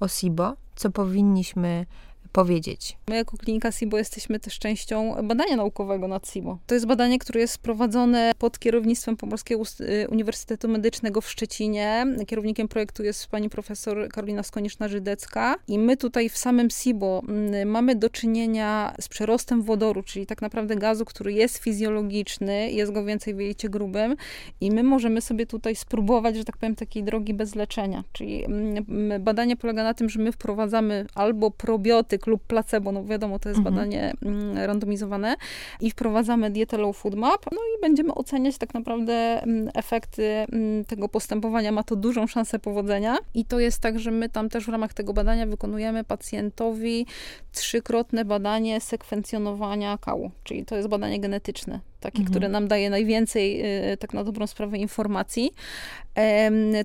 o 0.00 0.08
SIBO, 0.08 0.56
co 0.76 0.90
powinniśmy 0.90 1.86
powiedzieć. 2.32 2.96
My 3.08 3.16
jako 3.16 3.36
klinika 3.36 3.72
SIBO 3.72 3.98
jesteśmy 3.98 4.40
też 4.40 4.58
częścią 4.58 5.14
badania 5.24 5.56
naukowego 5.56 6.08
nad 6.08 6.28
SIBO. 6.28 6.58
To 6.66 6.74
jest 6.74 6.86
badanie, 6.86 7.18
które 7.18 7.40
jest 7.40 7.58
prowadzone 7.58 8.32
pod 8.38 8.58
kierownictwem 8.58 9.16
Pomorskiego 9.16 9.62
y, 9.80 10.08
Uniwersytetu 10.08 10.68
Medycznego 10.68 11.20
w 11.20 11.30
Szczecinie. 11.30 12.06
Kierownikiem 12.26 12.68
projektu 12.68 13.02
jest 13.02 13.26
pani 13.26 13.50
profesor 13.50 14.08
Karolina 14.08 14.42
Skonieczna-Żydecka 14.42 15.54
i 15.68 15.78
my 15.78 15.96
tutaj 15.96 16.28
w 16.28 16.36
samym 16.36 16.70
SIBO 16.70 17.22
mm, 17.28 17.68
mamy 17.68 17.94
do 17.94 18.10
czynienia 18.10 18.94
z 19.00 19.08
przerostem 19.08 19.62
wodoru, 19.62 20.02
czyli 20.02 20.26
tak 20.26 20.42
naprawdę 20.42 20.76
gazu, 20.76 21.04
który 21.04 21.32
jest 21.32 21.58
fizjologiczny, 21.58 22.70
jest 22.72 22.92
go 22.92 23.04
więcej 23.04 23.34
w 23.34 23.40
jelicie 23.40 23.68
grubym 23.68 24.16
i 24.60 24.70
my 24.70 24.82
możemy 24.82 25.20
sobie 25.20 25.46
tutaj 25.46 25.76
spróbować, 25.76 26.36
że 26.36 26.44
tak 26.44 26.56
powiem, 26.56 26.74
takiej 26.74 27.04
drogi 27.04 27.34
bez 27.34 27.54
leczenia. 27.54 28.04
Czyli 28.12 28.44
mm, 28.44 28.84
badanie 29.24 29.56
polega 29.56 29.82
na 29.82 29.94
tym, 29.94 30.08
że 30.08 30.18
my 30.20 30.32
wprowadzamy 30.32 31.06
albo 31.14 31.50
probiotyk 31.50 32.17
lub 32.26 32.42
placebo, 32.42 32.92
no 32.92 33.04
wiadomo, 33.04 33.38
to 33.38 33.48
jest 33.48 33.58
mhm. 33.58 33.74
badanie 33.74 34.12
mm, 34.22 34.58
randomizowane 34.58 35.36
i 35.80 35.90
wprowadzamy 35.90 36.50
dietę 36.50 36.78
low 36.78 36.96
food 36.96 37.14
map, 37.14 37.46
no 37.52 37.58
i 37.58 37.80
będziemy 37.80 38.14
oceniać 38.14 38.58
tak 38.58 38.74
naprawdę 38.74 39.42
mm, 39.42 39.70
efekty 39.74 40.24
mm, 40.24 40.84
tego 40.84 41.08
postępowania. 41.08 41.72
Ma 41.72 41.82
to 41.82 41.96
dużą 41.96 42.26
szansę 42.26 42.58
powodzenia 42.58 43.16
i 43.34 43.44
to 43.44 43.60
jest 43.60 43.80
tak, 43.80 43.98
że 43.98 44.10
my 44.10 44.28
tam 44.28 44.48
też 44.48 44.64
w 44.64 44.68
ramach 44.68 44.94
tego 44.94 45.12
badania 45.12 45.46
wykonujemy 45.46 46.04
pacjentowi 46.04 47.06
trzykrotne 47.52 48.24
badanie 48.24 48.80
sekwencjonowania 48.80 49.98
kału, 49.98 50.30
czyli 50.44 50.64
to 50.64 50.76
jest 50.76 50.88
badanie 50.88 51.20
genetyczne 51.20 51.80
takie, 52.00 52.18
mhm. 52.18 52.30
które 52.30 52.48
nam 52.48 52.68
daje 52.68 52.90
najwięcej, 52.90 53.62
y, 53.92 53.96
tak 53.96 54.14
na 54.14 54.24
dobrą 54.24 54.46
sprawę, 54.46 54.78
informacji. 54.78 55.50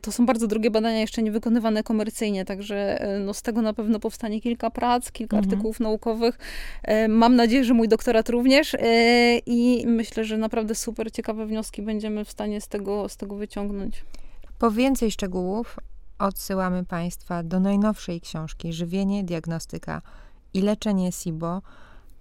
To 0.01 0.11
są 0.11 0.25
bardzo 0.25 0.47
drogie 0.47 0.71
badania, 0.71 0.99
jeszcze 0.99 1.23
nie 1.23 1.31
wykonywane 1.31 1.83
komercyjnie, 1.83 2.45
także 2.45 3.07
y, 3.15 3.19
no, 3.19 3.33
z 3.33 3.41
tego 3.41 3.61
na 3.61 3.73
pewno 3.73 3.99
powstanie 3.99 4.41
kilka 4.41 4.69
prac, 4.69 5.11
kilka 5.11 5.37
mhm. 5.37 5.49
artykułów 5.49 5.79
naukowych. 5.79 6.37
Mam 7.09 7.35
nadzieję, 7.35 7.63
że 7.63 7.73
mój 7.73 7.87
doktorat 7.87 8.29
również 8.29 8.73
y, 8.73 8.79
i 9.45 9.83
myślę, 9.87 10.23
że 10.23 10.37
naprawdę 10.37 10.75
super 10.75 11.11
ciekawe 11.11 11.45
wnioski 11.45 11.81
będziemy 11.81 12.25
w 12.25 12.31
stanie 12.31 12.61
z 12.61 12.67
tego, 12.67 13.09
z 13.09 13.17
tego 13.17 13.35
wyciągnąć. 13.35 14.05
Po 14.59 14.71
więcej 14.71 15.11
szczegółów 15.11 15.79
odsyłamy 16.19 16.85
Państwa 16.85 17.43
do 17.43 17.59
najnowszej 17.59 18.21
książki 18.21 18.73
Żywienie, 18.73 19.23
diagnostyka 19.23 20.01
i 20.53 20.61
leczenie 20.61 21.11
SIBO 21.11 21.61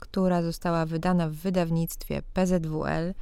która 0.03 0.43
została 0.43 0.87
wydana 0.87 1.29
w 1.29 1.33
wydawnictwie 1.33 2.23
PZWL 2.35 3.15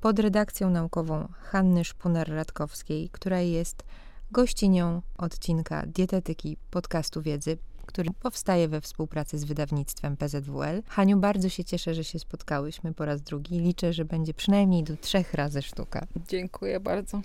pod 0.00 0.18
redakcją 0.18 0.70
naukową 0.70 1.28
Hanny 1.40 1.82
Szpuner-Radkowskiej, 1.82 3.08
która 3.12 3.40
jest 3.40 3.84
gościnią 4.30 5.02
odcinka 5.18 5.86
Dietetyki 5.86 6.56
podcastu 6.70 7.22
wiedzy, 7.22 7.58
który 7.86 8.10
powstaje 8.20 8.68
we 8.68 8.80
współpracy 8.80 9.38
z 9.38 9.44
wydawnictwem 9.44 10.16
PZWL. 10.16 10.82
Haniu, 10.88 11.16
bardzo 11.16 11.48
się 11.48 11.64
cieszę, 11.64 11.94
że 11.94 12.04
się 12.04 12.18
spotkałyśmy 12.18 12.94
po 12.94 13.04
raz 13.04 13.22
drugi. 13.22 13.58
Liczę, 13.58 13.92
że 13.92 14.04
będzie 14.04 14.34
przynajmniej 14.34 14.84
do 14.84 14.96
trzech 14.96 15.34
razy 15.34 15.62
sztuka. 15.62 16.06
Dziękuję 16.28 16.80
bardzo. 16.80 17.20